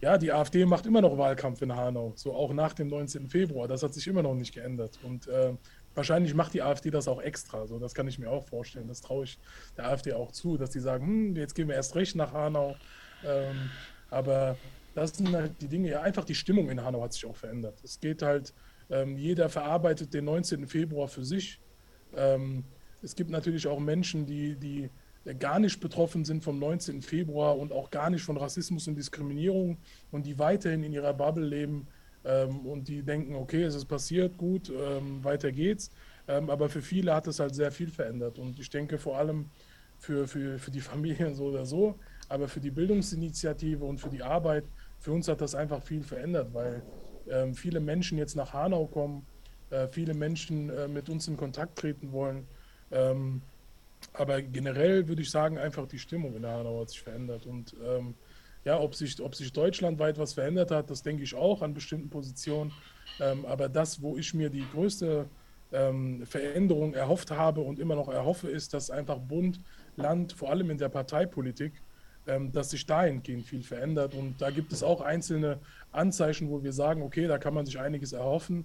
ja, 0.00 0.18
die 0.18 0.32
AfD 0.32 0.64
macht 0.64 0.86
immer 0.86 1.00
noch 1.00 1.16
Wahlkampf 1.16 1.62
in 1.62 1.74
Hanau, 1.74 2.12
so 2.16 2.34
auch 2.34 2.52
nach 2.52 2.72
dem 2.72 2.88
19. 2.88 3.28
Februar. 3.28 3.68
Das 3.68 3.82
hat 3.82 3.94
sich 3.94 4.06
immer 4.06 4.22
noch 4.22 4.34
nicht 4.34 4.54
geändert. 4.54 4.98
Und 5.02 5.26
äh, 5.28 5.54
wahrscheinlich 5.94 6.34
macht 6.34 6.54
die 6.54 6.62
AfD 6.62 6.90
das 6.90 7.08
auch 7.08 7.20
extra. 7.20 7.66
So, 7.66 7.78
das 7.78 7.94
kann 7.94 8.08
ich 8.08 8.18
mir 8.18 8.30
auch 8.30 8.44
vorstellen. 8.44 8.88
Das 8.88 9.00
traue 9.00 9.24
ich 9.24 9.38
der 9.76 9.88
AfD 9.88 10.12
auch 10.12 10.32
zu, 10.32 10.56
dass 10.56 10.70
die 10.70 10.80
sagen, 10.80 11.06
hm, 11.06 11.36
jetzt 11.36 11.54
gehen 11.54 11.68
wir 11.68 11.74
erst 11.74 11.94
recht 11.96 12.16
nach 12.16 12.32
Hanau. 12.32 12.76
Ähm, 13.24 13.70
aber 14.10 14.56
das 14.94 15.16
sind 15.16 15.32
halt 15.32 15.60
die 15.60 15.68
Dinge. 15.68 15.90
Ja, 15.90 16.02
einfach 16.02 16.24
die 16.24 16.34
Stimmung 16.34 16.70
in 16.70 16.82
Hanau 16.82 17.02
hat 17.02 17.12
sich 17.12 17.24
auch 17.26 17.36
verändert. 17.36 17.80
Es 17.84 18.00
geht 18.00 18.22
halt 18.22 18.52
ähm, 18.90 19.16
jeder 19.16 19.48
verarbeitet 19.48 20.12
den 20.12 20.24
19. 20.24 20.66
Februar 20.66 21.08
für 21.08 21.24
sich. 21.24 21.60
Ähm, 22.16 22.64
es 23.02 23.14
gibt 23.14 23.30
natürlich 23.30 23.66
auch 23.66 23.78
Menschen, 23.78 24.26
die, 24.26 24.56
die 24.56 24.90
gar 25.38 25.58
nicht 25.58 25.80
betroffen 25.80 26.24
sind 26.24 26.42
vom 26.42 26.58
19. 26.58 27.02
Februar 27.02 27.58
und 27.58 27.72
auch 27.72 27.90
gar 27.90 28.10
nicht 28.10 28.22
von 28.22 28.36
Rassismus 28.36 28.88
und 28.88 28.96
Diskriminierung 28.96 29.78
und 30.10 30.26
die 30.26 30.38
weiterhin 30.38 30.82
in 30.82 30.92
ihrer 30.92 31.14
Bubble 31.14 31.46
leben 31.46 31.86
ähm, 32.24 32.66
und 32.66 32.88
die 32.88 33.02
denken, 33.02 33.34
okay, 33.34 33.62
es 33.62 33.74
ist 33.74 33.84
passiert, 33.84 34.36
gut, 34.36 34.70
ähm, 34.70 35.22
weiter 35.22 35.52
geht's. 35.52 35.90
Ähm, 36.26 36.50
aber 36.50 36.68
für 36.68 36.82
viele 36.82 37.14
hat 37.14 37.26
es 37.26 37.38
halt 37.38 37.54
sehr 37.54 37.70
viel 37.70 37.90
verändert 37.90 38.38
und 38.38 38.58
ich 38.58 38.70
denke 38.70 38.98
vor 38.98 39.18
allem 39.18 39.50
für, 39.98 40.26
für, 40.26 40.58
für 40.58 40.70
die 40.70 40.80
Familien 40.80 41.34
so 41.34 41.44
oder 41.44 41.64
so, 41.66 41.98
aber 42.28 42.48
für 42.48 42.60
die 42.60 42.70
Bildungsinitiative 42.70 43.84
und 43.84 44.00
für 44.00 44.10
die 44.10 44.22
Arbeit, 44.22 44.64
für 45.00 45.12
uns 45.12 45.28
hat 45.28 45.40
das 45.40 45.54
einfach 45.54 45.82
viel 45.82 46.02
verändert, 46.02 46.52
weil 46.52 46.82
ähm, 47.28 47.54
viele 47.54 47.80
Menschen 47.80 48.18
jetzt 48.18 48.36
nach 48.36 48.52
Hanau 48.52 48.86
kommen, 48.86 49.26
äh, 49.70 49.88
viele 49.88 50.14
Menschen 50.14 50.70
äh, 50.70 50.88
mit 50.88 51.08
uns 51.08 51.26
in 51.26 51.36
Kontakt 51.36 51.78
treten 51.78 52.12
wollen. 52.12 52.46
Ähm, 52.90 53.42
aber 54.12 54.42
generell 54.42 55.08
würde 55.08 55.22
ich 55.22 55.30
sagen, 55.30 55.58
einfach 55.58 55.86
die 55.86 55.98
Stimmung 55.98 56.36
in 56.36 56.46
Hanau 56.46 56.80
hat 56.80 56.90
sich 56.90 57.00
verändert. 57.00 57.46
Und 57.46 57.74
ähm, 57.84 58.14
ja, 58.64 58.78
ob 58.78 58.94
sich, 58.94 59.20
ob 59.22 59.34
sich 59.34 59.52
deutschlandweit 59.52 60.18
was 60.18 60.34
verändert 60.34 60.70
hat, 60.70 60.90
das 60.90 61.02
denke 61.02 61.22
ich 61.22 61.34
auch 61.34 61.62
an 61.62 61.74
bestimmten 61.74 62.10
Positionen. 62.10 62.72
Ähm, 63.20 63.46
aber 63.46 63.68
das, 63.68 64.02
wo 64.02 64.16
ich 64.16 64.34
mir 64.34 64.50
die 64.50 64.66
größte 64.72 65.26
ähm, 65.72 66.26
Veränderung 66.26 66.94
erhofft 66.94 67.30
habe 67.30 67.60
und 67.60 67.78
immer 67.78 67.94
noch 67.94 68.08
erhoffe, 68.08 68.48
ist, 68.48 68.74
dass 68.74 68.90
einfach 68.90 69.18
Bund, 69.18 69.60
Land, 69.96 70.32
vor 70.32 70.50
allem 70.50 70.70
in 70.70 70.78
der 70.78 70.88
Parteipolitik, 70.88 71.72
dass 72.52 72.70
sich 72.70 72.86
dahingehend 72.86 73.46
viel 73.46 73.62
verändert. 73.62 74.14
Und 74.14 74.40
da 74.40 74.50
gibt 74.50 74.72
es 74.72 74.82
auch 74.82 75.00
einzelne 75.00 75.58
Anzeichen, 75.92 76.50
wo 76.50 76.62
wir 76.62 76.72
sagen, 76.72 77.02
okay, 77.02 77.26
da 77.26 77.38
kann 77.38 77.54
man 77.54 77.66
sich 77.66 77.78
einiges 77.78 78.12
erhoffen. 78.12 78.64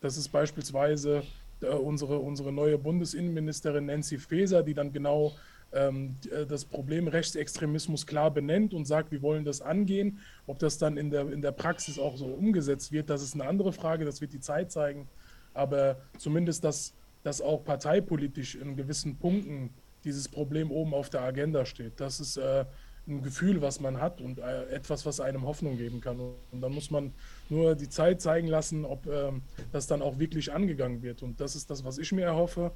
Das 0.00 0.16
ist 0.16 0.28
beispielsweise 0.28 1.22
äh, 1.60 1.66
unsere, 1.66 2.18
unsere 2.18 2.52
neue 2.52 2.78
Bundesinnenministerin 2.78 3.86
Nancy 3.86 4.18
Faeser, 4.18 4.62
die 4.62 4.74
dann 4.74 4.92
genau 4.92 5.32
ähm, 5.72 6.16
äh, 6.30 6.46
das 6.46 6.64
Problem 6.64 7.08
Rechtsextremismus 7.08 8.06
klar 8.06 8.30
benennt 8.30 8.74
und 8.74 8.86
sagt, 8.86 9.10
wir 9.12 9.22
wollen 9.22 9.44
das 9.44 9.60
angehen. 9.60 10.18
Ob 10.46 10.58
das 10.58 10.78
dann 10.78 10.96
in 10.96 11.10
der, 11.10 11.30
in 11.32 11.42
der 11.42 11.52
Praxis 11.52 11.98
auch 11.98 12.16
so 12.16 12.26
umgesetzt 12.26 12.92
wird, 12.92 13.10
das 13.10 13.22
ist 13.22 13.34
eine 13.34 13.46
andere 13.46 13.72
Frage, 13.72 14.04
das 14.04 14.20
wird 14.20 14.32
die 14.32 14.40
Zeit 14.40 14.72
zeigen. 14.72 15.08
Aber 15.52 15.96
zumindest, 16.18 16.64
dass, 16.64 16.94
dass 17.22 17.40
auch 17.40 17.64
parteipolitisch 17.64 18.56
in 18.56 18.76
gewissen 18.76 19.16
Punkten 19.16 19.70
dieses 20.04 20.28
Problem 20.28 20.70
oben 20.70 20.92
auf 20.94 21.10
der 21.10 21.22
Agenda 21.22 21.64
steht. 21.64 21.98
Das 21.98 22.20
ist 22.20 22.36
äh, 22.36 22.64
ein 23.06 23.22
Gefühl, 23.22 23.60
was 23.60 23.80
man 23.80 24.00
hat 24.00 24.20
und 24.20 24.38
äh, 24.38 24.66
etwas, 24.70 25.04
was 25.04 25.20
einem 25.20 25.46
Hoffnung 25.46 25.76
geben 25.76 26.00
kann. 26.00 26.18
Und 26.50 26.60
dann 26.60 26.72
muss 26.72 26.90
man 26.90 27.12
nur 27.48 27.74
die 27.74 27.88
Zeit 27.88 28.22
zeigen 28.22 28.48
lassen, 28.48 28.84
ob 28.84 29.06
ähm, 29.06 29.42
das 29.72 29.86
dann 29.86 30.02
auch 30.02 30.18
wirklich 30.18 30.52
angegangen 30.52 31.02
wird. 31.02 31.22
Und 31.22 31.40
das 31.40 31.54
ist 31.54 31.70
das, 31.70 31.84
was 31.84 31.98
ich 31.98 32.12
mir 32.12 32.24
erhoffe. 32.24 32.72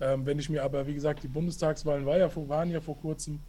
Ähm, 0.00 0.26
wenn 0.26 0.38
ich 0.38 0.50
mir 0.50 0.62
aber, 0.64 0.86
wie 0.86 0.94
gesagt, 0.94 1.22
die 1.22 1.28
Bundestagswahlen 1.28 2.06
war 2.06 2.18
ja 2.18 2.28
vor, 2.28 2.48
waren 2.48 2.70
ja 2.70 2.80
vor 2.80 2.98
kurzem. 2.98 3.40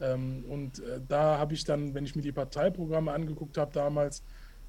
Ähm, 0.00 0.44
und 0.48 0.78
äh, 0.80 1.00
da 1.06 1.38
habe 1.38 1.54
ich 1.54 1.64
dann, 1.64 1.94
wenn 1.94 2.04
ich 2.04 2.14
mir 2.14 2.22
die 2.22 2.32
Parteiprogramme 2.32 3.12
angeguckt 3.12 3.58
habe 3.58 3.72
damals, 3.72 4.22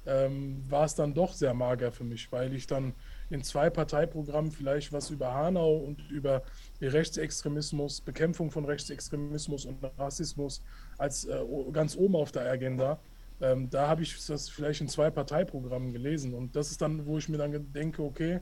ähm, 0.06 0.62
war 0.68 0.84
es 0.84 0.94
dann 0.94 1.14
doch 1.14 1.32
sehr 1.32 1.54
mager 1.54 1.90
für 1.90 2.04
mich, 2.04 2.30
weil 2.30 2.54
ich 2.54 2.66
dann 2.66 2.92
in 3.30 3.42
zwei 3.42 3.70
Parteiprogrammen 3.70 4.52
vielleicht 4.52 4.92
was 4.92 5.10
über 5.10 5.32
Hanau 5.34 5.76
und 5.76 6.10
über 6.10 6.42
Rechtsextremismus, 6.80 8.00
Bekämpfung 8.00 8.50
von 8.50 8.64
Rechtsextremismus 8.64 9.64
und 9.64 9.78
Rassismus 9.98 10.62
als 10.98 11.24
äh, 11.24 11.38
ganz 11.72 11.96
oben 11.96 12.16
auf 12.16 12.32
der 12.32 12.50
Agenda. 12.50 12.98
Ähm, 13.40 13.68
da 13.70 13.88
habe 13.88 14.02
ich 14.02 14.24
das 14.26 14.48
vielleicht 14.48 14.80
in 14.80 14.88
zwei 14.88 15.10
Parteiprogrammen 15.10 15.92
gelesen. 15.92 16.34
Und 16.34 16.54
das 16.54 16.70
ist 16.70 16.80
dann, 16.80 17.06
wo 17.06 17.18
ich 17.18 17.28
mir 17.28 17.38
dann 17.38 17.72
denke, 17.72 18.02
okay, 18.02 18.40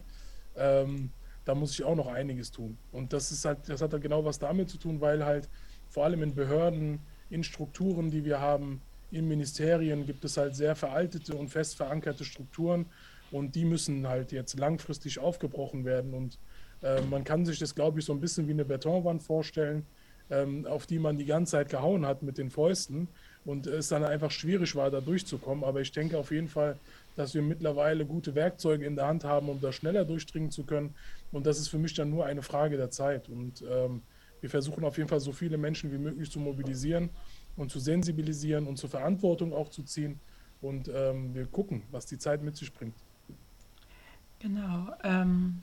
ähm, 0.56 1.10
da 1.44 1.54
muss 1.54 1.72
ich 1.72 1.84
auch 1.84 1.96
noch 1.96 2.06
einiges 2.06 2.50
tun. 2.50 2.76
Und 2.92 3.12
das 3.12 3.32
ist 3.32 3.44
halt, 3.44 3.68
das 3.68 3.82
hat 3.82 3.92
halt 3.92 4.02
genau 4.02 4.24
was 4.24 4.38
damit 4.38 4.68
zu 4.70 4.78
tun, 4.78 5.00
weil 5.00 5.24
halt 5.24 5.48
vor 5.88 6.04
allem 6.04 6.22
in 6.22 6.34
Behörden, 6.34 7.00
in 7.30 7.42
Strukturen, 7.42 8.10
die 8.10 8.24
wir 8.24 8.40
haben, 8.40 8.80
in 9.10 9.28
Ministerien 9.28 10.06
gibt 10.06 10.24
es 10.24 10.36
halt 10.36 10.54
sehr 10.54 10.74
veraltete 10.74 11.34
und 11.34 11.48
fest 11.48 11.76
verankerte 11.76 12.24
Strukturen 12.24 12.86
und 13.32 13.54
die 13.54 13.64
müssen 13.64 14.06
halt 14.06 14.30
jetzt 14.30 14.58
langfristig 14.58 15.18
aufgebrochen 15.18 15.84
werden. 15.84 16.14
Und 16.14 16.38
äh, 16.82 17.00
man 17.02 17.24
kann 17.24 17.44
sich 17.44 17.58
das, 17.58 17.74
glaube 17.74 17.98
ich, 17.98 18.04
so 18.04 18.12
ein 18.12 18.20
bisschen 18.20 18.46
wie 18.46 18.52
eine 18.52 18.64
Betonwand 18.64 19.22
vorstellen, 19.22 19.84
ähm, 20.30 20.66
auf 20.66 20.86
die 20.86 20.98
man 20.98 21.16
die 21.16 21.24
ganze 21.24 21.52
Zeit 21.52 21.70
gehauen 21.70 22.06
hat 22.06 22.22
mit 22.22 22.38
den 22.38 22.50
Fäusten 22.50 23.08
und 23.44 23.66
es 23.66 23.88
dann 23.88 24.04
einfach 24.04 24.30
schwierig 24.30 24.76
war, 24.76 24.90
da 24.90 25.00
durchzukommen. 25.00 25.64
Aber 25.64 25.80
ich 25.80 25.90
denke 25.90 26.18
auf 26.18 26.30
jeden 26.30 26.48
Fall, 26.48 26.76
dass 27.16 27.34
wir 27.34 27.42
mittlerweile 27.42 28.04
gute 28.04 28.34
Werkzeuge 28.34 28.86
in 28.86 28.96
der 28.96 29.06
Hand 29.06 29.24
haben, 29.24 29.48
um 29.48 29.60
da 29.60 29.72
schneller 29.72 30.04
durchdringen 30.04 30.50
zu 30.50 30.64
können. 30.64 30.94
Und 31.32 31.46
das 31.46 31.58
ist 31.58 31.68
für 31.68 31.78
mich 31.78 31.94
dann 31.94 32.10
nur 32.10 32.26
eine 32.26 32.42
Frage 32.42 32.76
der 32.76 32.90
Zeit. 32.90 33.28
Und 33.28 33.64
ähm, 33.68 34.02
wir 34.40 34.50
versuchen 34.50 34.84
auf 34.84 34.96
jeden 34.98 35.08
Fall 35.08 35.20
so 35.20 35.32
viele 35.32 35.56
Menschen 35.56 35.90
wie 35.90 35.98
möglich 35.98 36.30
zu 36.30 36.38
mobilisieren 36.38 37.08
und 37.56 37.70
zu 37.70 37.80
sensibilisieren 37.80 38.66
und 38.66 38.76
zur 38.76 38.90
Verantwortung 38.90 39.52
auch 39.52 39.70
zu 39.70 39.82
ziehen. 39.82 40.20
Und 40.60 40.90
ähm, 40.94 41.34
wir 41.34 41.46
gucken, 41.46 41.82
was 41.90 42.06
die 42.06 42.18
Zeit 42.18 42.42
mit 42.42 42.56
sich 42.56 42.72
bringt. 42.72 42.94
Genau. 44.42 44.88
Ähm, 45.04 45.62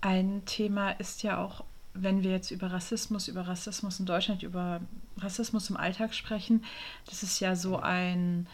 ein 0.00 0.42
Thema 0.46 0.92
ist 0.92 1.22
ja 1.22 1.44
auch, 1.44 1.62
wenn 1.92 2.22
wir 2.22 2.30
jetzt 2.30 2.50
über 2.50 2.72
Rassismus, 2.72 3.28
über 3.28 3.46
Rassismus 3.46 4.00
in 4.00 4.06
Deutschland, 4.06 4.42
über 4.42 4.80
Rassismus 5.18 5.68
im 5.68 5.76
Alltag 5.76 6.14
sprechen, 6.14 6.64
das 7.06 7.22
ist 7.22 7.38
ja 7.40 7.54
so 7.54 7.78
ein, 7.78 8.46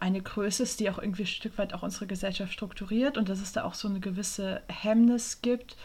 eine 0.00 0.22
Größe 0.22 0.62
ist, 0.62 0.80
die 0.80 0.88
auch 0.88 0.98
irgendwie 0.98 1.24
ein 1.24 1.26
Stück 1.26 1.58
weit 1.58 1.74
auch 1.74 1.82
unsere 1.82 2.06
Gesellschaft 2.06 2.52
strukturiert 2.54 3.18
und 3.18 3.28
dass 3.28 3.40
es 3.40 3.52
da 3.52 3.64
auch 3.64 3.74
so 3.74 3.86
eine 3.86 4.00
gewisse 4.00 4.62
Hemmnis 4.68 5.42
gibt, 5.42 5.76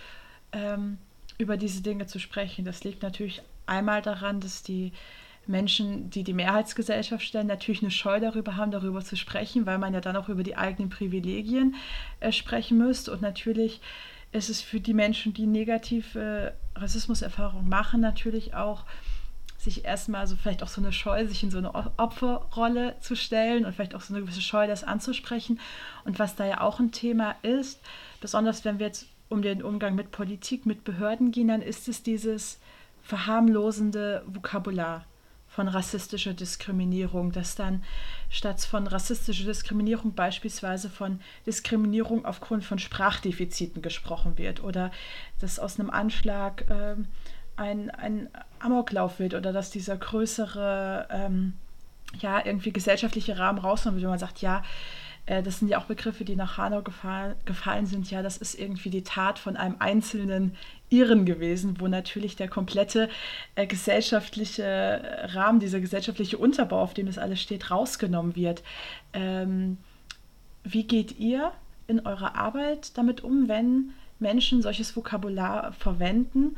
ähm, 0.53 0.97
über 1.37 1.57
diese 1.57 1.81
Dinge 1.81 2.07
zu 2.07 2.19
sprechen. 2.19 2.63
Das 2.63 2.85
liegt 2.85 3.03
natürlich 3.03 3.43
einmal 3.65 4.01
daran, 4.01 4.39
dass 4.39 4.63
die 4.63 4.93
Menschen, 5.49 6.09
die 6.09 6.23
die 6.23 6.33
Mehrheitsgesellschaft 6.33 7.23
stellen, 7.23 7.47
natürlich 7.47 7.81
eine 7.81 7.91
Scheu 7.91 8.19
darüber 8.19 8.55
haben, 8.55 8.71
darüber 8.71 9.01
zu 9.01 9.15
sprechen, 9.15 9.65
weil 9.65 9.77
man 9.77 9.93
ja 9.93 10.01
dann 10.01 10.15
auch 10.15 10.29
über 10.29 10.43
die 10.43 10.55
eigenen 10.55 10.89
Privilegien 10.89 11.75
äh, 12.19 12.31
sprechen 12.31 12.77
müsste. 12.77 13.11
Und 13.11 13.21
natürlich 13.21 13.81
ist 14.31 14.49
es 14.49 14.61
für 14.61 14.79
die 14.79 14.93
Menschen, 14.93 15.33
die 15.33 15.47
negative 15.47 16.53
Rassismuserfahrungen 16.75 17.69
machen, 17.69 18.01
natürlich 18.01 18.53
auch 18.53 18.83
sich 19.57 19.85
erstmal 19.85 20.27
so 20.27 20.35
vielleicht 20.35 20.61
auch 20.63 20.67
so 20.67 20.81
eine 20.81 20.93
Scheu, 20.93 21.27
sich 21.27 21.43
in 21.43 21.51
so 21.51 21.57
eine 21.57 21.73
Opferrolle 21.73 22.95
zu 22.99 23.15
stellen 23.15 23.65
und 23.65 23.73
vielleicht 23.73 23.95
auch 23.95 24.01
so 24.01 24.13
eine 24.13 24.23
gewisse 24.23 24.41
Scheu, 24.41 24.67
das 24.67 24.83
anzusprechen. 24.83 25.59
Und 26.05 26.19
was 26.19 26.35
da 26.35 26.45
ja 26.45 26.61
auch 26.61 26.79
ein 26.79 26.91
Thema 26.91 27.35
ist, 27.41 27.81
besonders 28.21 28.65
wenn 28.65 28.79
wir 28.79 28.87
jetzt 28.87 29.07
um 29.29 29.41
den 29.41 29.63
Umgang 29.63 29.95
mit 29.95 30.11
Politik, 30.11 30.65
mit 30.65 30.83
Behörden 30.83 31.31
gehen, 31.31 31.47
dann 31.47 31.61
ist 31.61 31.87
es 31.87 32.03
dieses 32.03 32.59
verharmlosende 33.01 34.23
Vokabular 34.27 35.05
von 35.57 35.69
rassistischer 35.69 36.35
Diskriminierung, 36.35 37.31
dass 37.31 37.55
dann 37.55 37.83
statt 38.29 38.61
von 38.61 38.85
rassistischer 38.85 39.45
Diskriminierung 39.45 40.13
beispielsweise 40.13 40.87
von 40.87 41.19
Diskriminierung 41.47 42.25
aufgrund 42.25 42.63
von 42.63 42.77
Sprachdefiziten 42.77 43.81
gesprochen 43.81 44.37
wird 44.37 44.63
oder 44.63 44.91
dass 45.39 45.57
aus 45.57 45.79
einem 45.79 45.89
Anschlag 45.89 46.69
äh, 46.69 46.95
ein, 47.55 47.89
ein 47.89 48.29
Amoklauf 48.59 49.17
wird 49.17 49.33
oder 49.33 49.51
dass 49.51 49.71
dieser 49.71 49.97
größere, 49.97 51.07
ähm, 51.09 51.53
ja, 52.19 52.45
irgendwie 52.45 52.71
gesellschaftliche 52.71 53.39
Rahmen 53.39 53.57
rauskommt, 53.57 53.99
wo 53.99 54.07
man 54.07 54.19
sagt, 54.19 54.43
ja, 54.43 54.61
äh, 55.27 55.43
das 55.43 55.59
sind 55.59 55.67
ja 55.67 55.77
auch 55.77 55.85
Begriffe, 55.85 56.25
die 56.25 56.35
nach 56.35 56.57
Hanau 56.57 56.81
gefallen, 56.81 57.35
gefallen 57.45 57.85
sind. 57.85 58.09
Ja, 58.09 58.23
das 58.23 58.37
ist 58.37 58.55
irgendwie 58.55 58.89
die 58.89 59.03
Tat 59.03 59.37
von 59.37 59.55
einem 59.55 59.75
einzelnen 59.79 60.55
Iren 60.89 61.25
gewesen, 61.25 61.79
wo 61.79 61.87
natürlich 61.87 62.35
der 62.35 62.47
komplette 62.47 63.09
äh, 63.55 63.67
gesellschaftliche 63.67 65.27
Rahmen, 65.33 65.59
dieser 65.59 65.79
gesellschaftliche 65.79 66.37
Unterbau, 66.37 66.81
auf 66.81 66.95
dem 66.95 67.05
das 67.05 67.19
alles 67.19 67.41
steht, 67.41 67.69
rausgenommen 67.69 68.35
wird. 68.35 68.63
Ähm, 69.13 69.77
wie 70.63 70.83
geht 70.83 71.19
ihr 71.19 71.51
in 71.87 72.05
eurer 72.05 72.35
Arbeit 72.35 72.97
damit 72.97 73.23
um, 73.23 73.47
wenn 73.47 73.91
Menschen 74.19 74.61
solches 74.61 74.95
Vokabular 74.95 75.73
verwenden, 75.73 76.57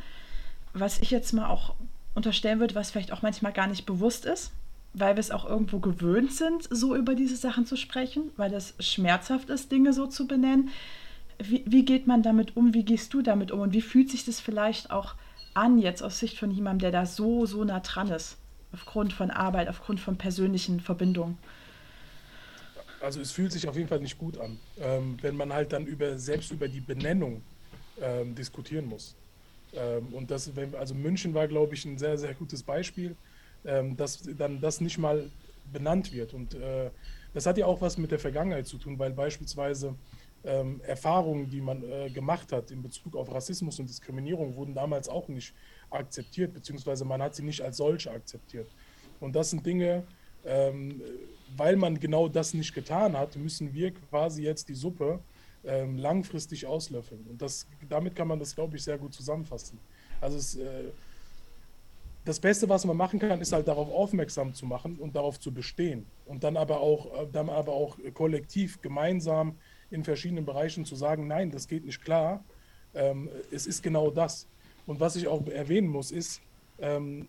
was 0.74 1.00
ich 1.00 1.12
jetzt 1.12 1.34
mal 1.34 1.50
auch 1.50 1.76
unterstellen 2.16 2.60
würde, 2.60 2.76
was 2.76 2.92
vielleicht 2.92 3.12
auch 3.12 3.22
manchmal 3.22 3.52
gar 3.52 3.68
nicht 3.68 3.86
bewusst 3.86 4.26
ist? 4.26 4.52
Weil 4.94 5.16
wir 5.16 5.20
es 5.20 5.32
auch 5.32 5.46
irgendwo 5.46 5.80
gewöhnt 5.80 6.34
sind, 6.34 6.68
so 6.70 6.96
über 6.96 7.16
diese 7.16 7.36
Sachen 7.36 7.66
zu 7.66 7.76
sprechen, 7.76 8.32
weil 8.38 8.54
es 8.54 8.74
schmerzhaft 8.80 9.50
ist, 9.50 9.72
Dinge 9.72 9.94
so 9.94 10.08
zu 10.08 10.28
benennen. 10.28 10.70
Wie, 11.38 11.64
wie 11.66 11.86
geht 11.86 12.08
man 12.08 12.24
damit 12.24 12.58
um? 12.58 12.74
Wie 12.74 12.84
gehst 12.84 13.14
du 13.14 13.22
damit 13.22 13.52
um? 13.52 13.62
Und 13.62 13.74
wie 13.74 13.82
fühlt 13.82 14.10
sich 14.10 14.26
das 14.26 14.40
vielleicht 14.40 14.92
auch 14.92 15.16
an, 15.54 15.78
jetzt 15.78 16.02
aus 16.02 16.20
Sicht 16.20 16.38
von 16.38 16.52
jemandem, 16.52 16.80
der 16.80 16.92
da 16.92 17.06
so, 17.06 17.46
so 17.46 17.64
nah 17.64 17.80
dran 17.80 18.10
ist? 18.10 18.38
Aufgrund 18.74 19.14
von 19.14 19.32
Arbeit, 19.32 19.68
aufgrund 19.68 20.00
von 20.00 20.18
persönlichen 20.18 20.80
Verbindungen. 20.80 21.38
Also 23.02 23.22
es 23.22 23.32
fühlt 23.32 23.52
sich 23.52 23.68
auf 23.68 23.76
jeden 23.76 23.88
Fall 23.88 24.02
nicht 24.02 24.18
gut 24.18 24.38
an, 24.38 24.60
ähm, 24.80 25.18
wenn 25.22 25.38
man 25.38 25.54
halt 25.54 25.72
dann 25.72 25.86
über, 25.86 26.18
selbst 26.20 26.52
über 26.52 26.68
die 26.68 26.82
Benennung 26.82 27.42
ähm, 28.02 28.36
diskutieren 28.36 28.86
muss. 28.86 29.16
Ähm, 29.74 30.08
und 30.12 30.30
das, 30.30 30.52
also 30.78 30.94
München 30.94 31.34
war, 31.34 31.48
glaube 31.48 31.76
ich, 31.76 31.86
ein 31.86 31.98
sehr, 31.98 32.18
sehr 32.18 32.34
gutes 32.34 32.62
Beispiel 32.62 33.16
ähm, 33.66 33.96
dass 33.98 34.22
dann 34.38 34.62
das 34.62 34.82
nicht 34.82 34.98
mal 34.98 35.30
benannt 35.72 36.14
wird. 36.14 36.34
Und 36.34 36.56
äh, 36.56 36.90
das 37.34 37.46
hat 37.46 37.58
ja 37.58 37.66
auch 37.66 37.82
was 37.82 37.98
mit 37.98 38.12
der 38.12 38.20
Vergangenheit 38.20 38.68
zu 38.68 38.78
tun, 38.78 38.98
weil 38.98 39.12
beispielsweise 39.12 39.96
ähm, 40.44 40.82
Erfahrungen, 40.82 41.50
die 41.50 41.62
man 41.62 41.84
äh, 41.84 42.10
gemacht 42.10 42.52
hat 42.52 42.72
in 42.72 42.82
Bezug 42.82 43.16
auf 43.16 43.32
Rassismus 43.32 43.80
und 43.80 43.90
Diskriminierung, 43.90 44.56
wurden 44.56 44.74
damals 44.74 45.10
auch 45.10 45.28
nicht 45.28 45.54
akzeptiert, 45.90 46.54
beziehungsweise 46.54 47.06
man 47.06 47.22
hat 47.22 47.36
sie 47.36 47.44
nicht 47.44 47.62
als 47.62 47.78
solche 47.78 48.12
akzeptiert. 48.12 48.70
Und 49.20 49.36
das 49.36 49.50
sind 49.50 49.66
Dinge, 49.66 50.04
ähm, 50.46 51.02
weil 51.58 51.76
man 51.76 52.00
genau 52.00 52.30
das 52.30 52.54
nicht 52.54 52.74
getan 52.74 53.18
hat, 53.18 53.36
müssen 53.36 53.74
wir 53.74 53.92
quasi 53.92 54.44
jetzt 54.44 54.70
die 54.70 54.76
Suppe 54.76 55.20
ähm, 55.66 55.98
langfristig 55.98 56.66
auslöffeln. 56.66 57.26
Und 57.30 57.42
das, 57.42 57.68
damit 57.90 58.16
kann 58.16 58.28
man 58.28 58.40
das, 58.40 58.56
glaube 58.56 58.78
ich, 58.78 58.84
sehr 58.84 58.98
gut 58.98 59.14
zusammenfassen. 59.14 59.78
Also 60.22 60.38
es, 60.38 60.56
äh, 60.56 60.92
das 62.30 62.40
Beste, 62.40 62.70
was 62.70 62.86
man 62.86 62.96
machen 62.96 63.18
kann, 63.18 63.42
ist 63.42 63.52
halt 63.54 63.68
darauf 63.68 63.90
aufmerksam 63.90 64.54
zu 64.54 64.68
machen 64.68 64.98
und 64.98 65.16
darauf 65.16 65.40
zu 65.40 65.52
bestehen. 65.52 66.06
Und 66.28 66.44
dann 66.44 66.58
aber 66.58 66.80
auch, 66.80 67.08
äh, 67.24 67.28
dann 67.32 67.50
aber 67.50 67.74
auch 67.74 67.98
kollektiv, 68.14 68.80
gemeinsam 68.84 69.56
in 69.90 70.04
verschiedenen 70.04 70.46
Bereichen 70.46 70.86
zu 70.86 70.96
sagen, 70.96 71.26
nein, 71.26 71.50
das 71.50 71.68
geht 71.68 71.86
nicht 71.86 72.04
klar. 72.04 72.44
Ähm, 72.94 73.30
es 73.52 73.66
ist 73.66 73.82
genau 73.82 74.12
das. 74.12 74.48
Und 74.86 75.00
was 75.00 75.16
ich 75.16 75.28
auch 75.28 75.46
erwähnen 75.48 75.88
muss, 75.88 76.12
ist, 76.12 76.40
ähm, 76.78 77.28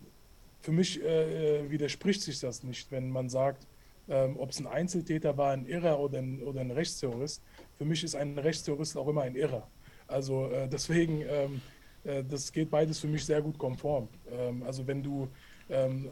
für 0.61 0.71
mich 0.71 1.01
äh, 1.03 1.67
widerspricht 1.71 2.21
sich 2.21 2.39
das 2.39 2.63
nicht, 2.63 2.91
wenn 2.91 3.09
man 3.09 3.27
sagt, 3.27 3.65
ähm, 4.07 4.37
ob 4.37 4.51
es 4.51 4.59
ein 4.59 4.67
Einzeltäter 4.67 5.35
war, 5.35 5.53
ein 5.53 5.65
Irrer 5.65 5.99
oder 5.99 6.19
ein, 6.19 6.43
oder 6.43 6.61
ein 6.61 6.69
Rechtsterrorist. 6.69 7.41
Für 7.79 7.85
mich 7.85 8.03
ist 8.03 8.13
ein 8.13 8.37
Rechtsterrorist 8.37 8.95
auch 8.97 9.07
immer 9.07 9.23
ein 9.23 9.35
Irrer. 9.35 9.67
Also 10.07 10.47
äh, 10.51 10.67
deswegen 10.67 11.21
ähm, 11.21 11.25
äh, 11.25 11.59
das 12.03 12.51
geht 12.51 12.69
beides 12.69 12.99
für 12.99 13.07
mich 13.07 13.25
sehr 13.25 13.41
gut 13.41 13.57
konform. 13.57 14.07
Ähm, 14.31 14.63
also 14.63 14.85
wenn 14.87 15.03
du 15.03 15.27
ähm, 15.69 16.09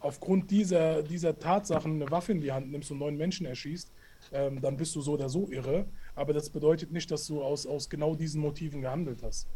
aufgrund 0.00 0.50
dieser, 0.50 1.02
dieser 1.02 1.38
Tatsachen 1.38 1.94
eine 2.00 2.10
Waffe 2.10 2.32
in 2.32 2.40
die 2.40 2.52
Hand 2.52 2.70
nimmst 2.70 2.90
und 2.90 2.98
neun 2.98 3.16
Menschen 3.16 3.46
erschießt, 3.46 3.92
ähm, 4.32 4.60
dann 4.60 4.76
bist 4.76 4.94
du 4.94 5.00
so 5.00 5.12
oder 5.12 5.28
so 5.28 5.48
irre. 5.50 5.86
Aber 6.14 6.32
das 6.32 6.50
bedeutet 6.50 6.92
nicht, 6.92 7.10
dass 7.10 7.26
du 7.26 7.42
aus, 7.42 7.66
aus 7.66 7.88
genau 7.88 8.14
diesen 8.14 8.40
Motiven 8.40 8.80
gehandelt 8.82 9.22
hast. 9.22 9.48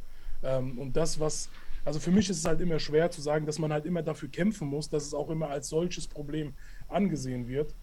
und 0.42 0.92
das, 0.94 1.20
was, 1.20 1.48
also 1.84 2.00
für 2.00 2.10
mich 2.10 2.28
ist 2.28 2.38
es 2.38 2.44
halt 2.44 2.60
immer 2.60 2.80
schwer 2.80 3.08
zu 3.12 3.20
sagen, 3.20 3.46
dass 3.46 3.60
man 3.60 3.72
halt 3.72 3.86
immer 3.86 4.02
dafür 4.02 4.28
kämpfen 4.28 4.66
muss, 4.66 4.88
dass 4.88 5.06
es 5.06 5.14
auch 5.14 5.30
immer 5.30 5.50
als 5.50 5.68
solches 5.68 6.08
Problem 6.08 6.54
angesehen 6.88 7.46
wird. 7.46 7.76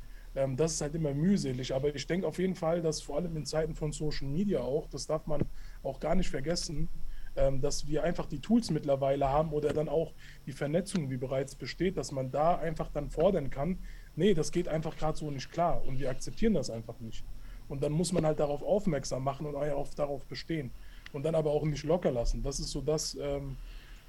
das 0.58 0.74
ist 0.74 0.82
halt 0.82 0.94
immer 0.94 1.14
mühselig. 1.14 1.74
Aber 1.74 1.96
ich 1.96 2.06
denke 2.06 2.28
auf 2.28 2.38
jeden 2.38 2.56
Fall, 2.56 2.82
dass 2.82 3.02
vor 3.02 3.16
allem 3.16 3.38
in 3.38 3.46
Zeiten 3.46 3.76
von 3.76 3.94
Social 3.94 4.28
Media 4.28 4.60
auch, 4.60 4.88
das 4.88 5.08
darf 5.08 5.26
man 5.26 5.42
auch 5.84 6.02
gar 6.02 6.16
nicht 6.16 6.30
vergessen, 6.30 6.90
dass 7.62 7.88
wir 7.88 8.04
einfach 8.04 8.26
die 8.26 8.40
Tools 8.40 8.72
mittlerweile 8.72 9.30
haben 9.30 9.54
oder 9.54 9.74
dann 9.74 9.90
auch 9.90 10.14
die 10.46 10.52
Vernetzung, 10.52 11.10
die 11.10 11.18
bereits 11.18 11.56
besteht, 11.56 11.98
dass 11.98 12.12
man 12.12 12.32
da 12.32 12.58
einfach 12.58 12.90
dann 12.92 13.10
fordern 13.10 13.50
kann, 13.50 13.80
nee, 14.16 14.34
das 14.34 14.52
geht 14.52 14.68
einfach 14.68 14.98
gerade 14.98 15.18
so 15.18 15.32
nicht 15.32 15.52
klar 15.52 15.84
und 15.86 16.00
wir 16.00 16.10
akzeptieren 16.10 16.54
das 16.54 16.70
einfach 16.70 17.00
nicht. 17.00 17.24
Und 17.68 17.84
dann 17.84 17.92
muss 17.92 18.12
man 18.12 18.26
halt 18.26 18.40
darauf 18.40 18.64
aufmerksam 18.64 19.24
machen 19.24 19.46
und 19.46 19.56
auch 19.56 19.94
darauf 19.94 20.26
bestehen 20.26 20.72
und 21.14 21.24
dann 21.24 21.36
aber 21.36 21.52
auch 21.52 21.64
nicht 21.64 21.84
locker 21.84 22.12
lassen. 22.12 22.42
Das 22.44 22.60
ist 22.60 22.72
so 22.72 22.82
das, 22.82 23.16
ähm, 23.22 23.58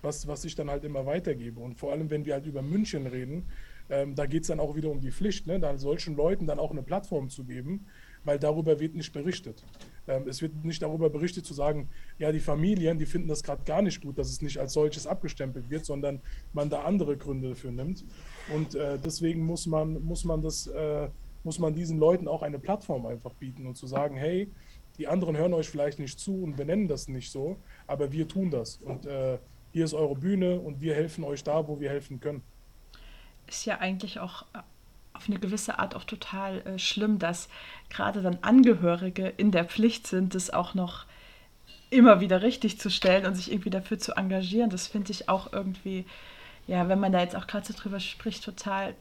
was, 0.02 0.26
was 0.26 0.44
ich 0.44 0.54
dann 0.54 0.70
halt 0.70 0.84
immer 0.84 1.06
weitergebe. 1.06 1.60
Und 1.60 1.78
vor 1.78 1.92
allem, 1.92 2.10
wenn 2.10 2.24
wir 2.24 2.34
halt 2.34 2.46
über 2.46 2.62
München 2.62 3.06
reden, 3.06 3.46
ähm, 3.90 4.14
da 4.14 4.26
geht 4.26 4.42
es 4.42 4.48
dann 4.48 4.60
auch 4.60 4.76
wieder 4.76 4.90
um 4.90 5.00
die 5.00 5.10
Pflicht, 5.10 5.46
ne? 5.46 5.58
da 5.58 5.76
solchen 5.76 6.16
Leuten 6.16 6.46
dann 6.46 6.58
auch 6.58 6.70
eine 6.70 6.82
Plattform 6.82 7.28
zu 7.28 7.44
geben, 7.44 7.86
weil 8.24 8.38
darüber 8.38 8.78
wird 8.80 8.94
nicht 8.94 9.12
berichtet. 9.12 9.64
Ähm, 10.10 10.28
es 10.28 10.42
wird 10.42 10.64
nicht 10.64 10.82
darüber 10.82 11.08
berichtet 11.08 11.46
zu 11.46 11.54
sagen, 11.54 11.88
ja, 12.18 12.32
die 12.32 12.40
Familien, 12.40 12.98
die 12.98 13.06
finden 13.06 13.28
das 13.28 13.42
gerade 13.42 13.62
gar 13.64 13.80
nicht 13.80 14.02
gut, 14.02 14.18
dass 14.18 14.28
es 14.28 14.42
nicht 14.42 14.58
als 14.58 14.72
solches 14.72 15.06
abgestempelt 15.06 15.70
wird, 15.70 15.84
sondern 15.84 16.20
man 16.52 16.68
da 16.68 16.82
andere 16.82 17.16
Gründe 17.16 17.50
dafür 17.50 17.70
nimmt. 17.70 18.04
Und 18.54 18.74
äh, 18.74 18.98
deswegen 18.98 19.44
muss 19.44 19.66
man, 19.66 20.02
muss 20.02 20.24
man 20.24 20.42
das, 20.42 20.66
äh, 20.66 21.08
muss 21.44 21.58
man 21.58 21.74
diesen 21.74 21.98
Leuten 21.98 22.26
auch 22.26 22.42
eine 22.42 22.58
Plattform 22.58 23.06
einfach 23.06 23.34
bieten 23.34 23.66
und 23.66 23.76
zu 23.76 23.86
sagen, 23.86 24.16
hey, 24.16 24.50
die 24.98 25.06
anderen 25.06 25.36
hören 25.36 25.54
euch 25.54 25.68
vielleicht 25.70 25.98
nicht 25.98 26.18
zu 26.18 26.42
und 26.42 26.56
benennen 26.56 26.88
das 26.88 27.08
nicht 27.08 27.30
so, 27.30 27.56
aber 27.86 28.12
wir 28.12 28.26
tun 28.26 28.50
das. 28.50 28.76
Und 28.78 29.06
äh, 29.06 29.38
hier 29.72 29.84
ist 29.84 29.94
eure 29.94 30.16
Bühne 30.16 30.58
und 30.58 30.80
wir 30.80 30.94
helfen 30.94 31.22
euch 31.24 31.44
da, 31.44 31.66
wo 31.68 31.78
wir 31.78 31.88
helfen 31.88 32.18
können. 32.20 32.42
Ist 33.46 33.64
ja 33.64 33.78
eigentlich 33.78 34.18
auch 34.18 34.44
auf 35.20 35.28
eine 35.28 35.38
gewisse 35.38 35.78
Art 35.78 35.94
auch 35.94 36.04
total 36.04 36.60
äh, 36.62 36.78
schlimm, 36.78 37.18
dass 37.18 37.48
gerade 37.90 38.22
dann 38.22 38.38
Angehörige 38.40 39.28
in 39.28 39.50
der 39.50 39.64
Pflicht 39.66 40.06
sind, 40.06 40.34
das 40.34 40.50
auch 40.50 40.72
noch 40.72 41.04
immer 41.90 42.20
wieder 42.20 42.40
richtig 42.40 42.80
zu 42.80 42.88
stellen 42.88 43.26
und 43.26 43.34
sich 43.34 43.52
irgendwie 43.52 43.70
dafür 43.70 43.98
zu 43.98 44.16
engagieren. 44.16 44.70
Das 44.70 44.86
finde 44.86 45.12
ich 45.12 45.28
auch 45.28 45.52
irgendwie, 45.52 46.06
ja, 46.66 46.88
wenn 46.88 47.00
man 47.00 47.12
da 47.12 47.20
jetzt 47.20 47.36
auch 47.36 47.46
gerade 47.46 47.66
so 47.66 47.74
drüber 47.74 48.00
spricht, 48.00 48.44
total, 48.44 48.94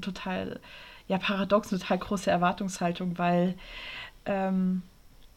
total, 0.00 0.58
ja, 1.06 1.18
paradox, 1.18 1.68
total 1.68 1.98
große 1.98 2.30
Erwartungshaltung, 2.30 3.16
weil, 3.18 3.54
ähm, 4.26 4.82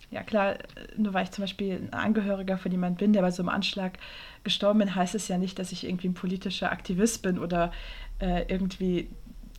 ja 0.10 0.24
klar, 0.24 0.56
nur 0.98 1.14
weil 1.14 1.26
ich 1.26 1.32
zum 1.32 1.44
Beispiel 1.44 1.76
ein 1.76 1.94
Angehöriger 1.94 2.58
von 2.58 2.72
jemandem 2.72 2.98
bin, 2.98 3.14
der 3.14 3.22
bei 3.22 3.32
so 3.32 3.44
einem 3.44 3.50
Anschlag 3.50 4.00
gestorben 4.44 4.80
bin, 4.80 4.96
heißt 4.96 5.14
es 5.14 5.28
ja 5.28 5.38
nicht, 5.38 5.60
dass 5.60 5.72
ich 5.72 5.86
irgendwie 5.86 6.08
ein 6.08 6.14
politischer 6.16 6.72
Aktivist 6.72 7.22
bin 7.22 7.38
oder 7.38 7.72
äh, 8.20 8.46
irgendwie 8.48 9.10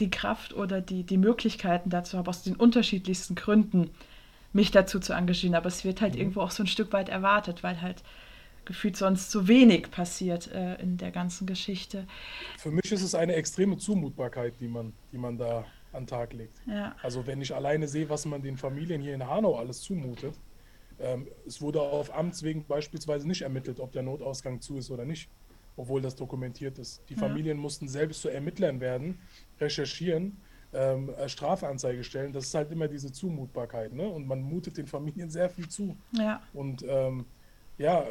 die 0.01 0.11
Kraft 0.11 0.55
oder 0.55 0.81
die, 0.81 1.05
die 1.05 1.19
Möglichkeiten 1.19 1.91
dazu 1.91 2.19
habe, 2.19 2.29
aus 2.29 2.43
den 2.43 2.57
unterschiedlichsten 2.57 3.35
Gründen 3.35 3.91
mich 4.53 4.71
dazu 4.71 5.01
zu 5.01 5.13
engagieren. 5.13 5.55
Aber 5.55 5.67
es 5.67 5.85
wird 5.85 6.01
halt 6.01 6.15
mhm. 6.15 6.21
irgendwo 6.21 6.41
auch 6.41 6.51
so 6.51 6.63
ein 6.63 6.67
Stück 6.67 6.93
weit 6.93 7.09
erwartet, 7.09 7.63
weil 7.63 7.81
halt 7.81 8.03
gefühlt 8.65 8.97
sonst 8.97 9.31
so 9.31 9.47
wenig 9.47 9.91
passiert 9.91 10.51
äh, 10.51 10.77
in 10.77 10.97
der 10.97 11.11
ganzen 11.11 11.47
Geschichte. 11.47 12.07
Für 12.59 12.71
mich 12.71 12.91
ist 12.91 13.03
es 13.03 13.15
eine 13.15 13.35
extreme 13.35 13.77
Zumutbarkeit, 13.77 14.55
die 14.59 14.69
man, 14.69 14.93
die 15.13 15.19
man 15.19 15.37
da 15.37 15.67
an 15.93 16.05
den 16.05 16.07
Tag 16.07 16.33
legt. 16.33 16.57
Ja. 16.67 16.97
Also 17.03 17.27
wenn 17.27 17.41
ich 17.43 17.55
alleine 17.55 17.87
sehe, 17.89 18.09
was 18.09 18.25
man 18.25 18.43
den 18.43 18.57
Familien 18.57 19.03
hier 19.03 19.15
in 19.15 19.29
Hanau 19.29 19.57
alles 19.57 19.83
zumutet, 19.83 20.35
ähm, 20.99 21.29
es 21.47 21.61
wurde 21.61 21.81
auf 21.83 22.17
Amts 22.17 22.43
wegen 22.43 22.65
beispielsweise 22.65 23.29
nicht 23.29 23.43
ermittelt, 23.43 23.81
ob 23.81 23.93
der 23.93 24.03
Notausgang 24.03 24.61
zu 24.61 24.79
ist 24.79 24.91
oder 24.91 25.05
nicht 25.05 25.29
obwohl 25.77 26.01
das 26.01 26.15
dokumentiert 26.15 26.79
ist. 26.79 27.03
Die 27.09 27.15
Familien 27.15 27.57
ja. 27.57 27.63
mussten 27.63 27.89
selbst 27.89 28.23
zu 28.23 28.29
Ermittlern 28.29 28.81
werden, 28.81 29.19
recherchieren, 29.65 30.37
ähm, 30.73 31.11
Strafanzeige 31.27 32.05
stellen. 32.05 32.33
Das 32.33 32.45
ist 32.45 32.55
halt 32.55 32.71
immer 32.71 32.89
diese 32.89 33.13
Zumutbarkeit. 33.13 33.93
Ne? 33.93 34.07
Und 34.09 34.27
man 34.27 34.43
mutet 34.43 34.77
den 34.77 34.87
Familien 34.87 35.31
sehr 35.31 35.49
viel 35.49 35.69
zu. 35.69 35.97
Ja. 36.13 36.43
Und 36.53 36.85
ähm, 36.87 37.25
ja, 37.79 38.05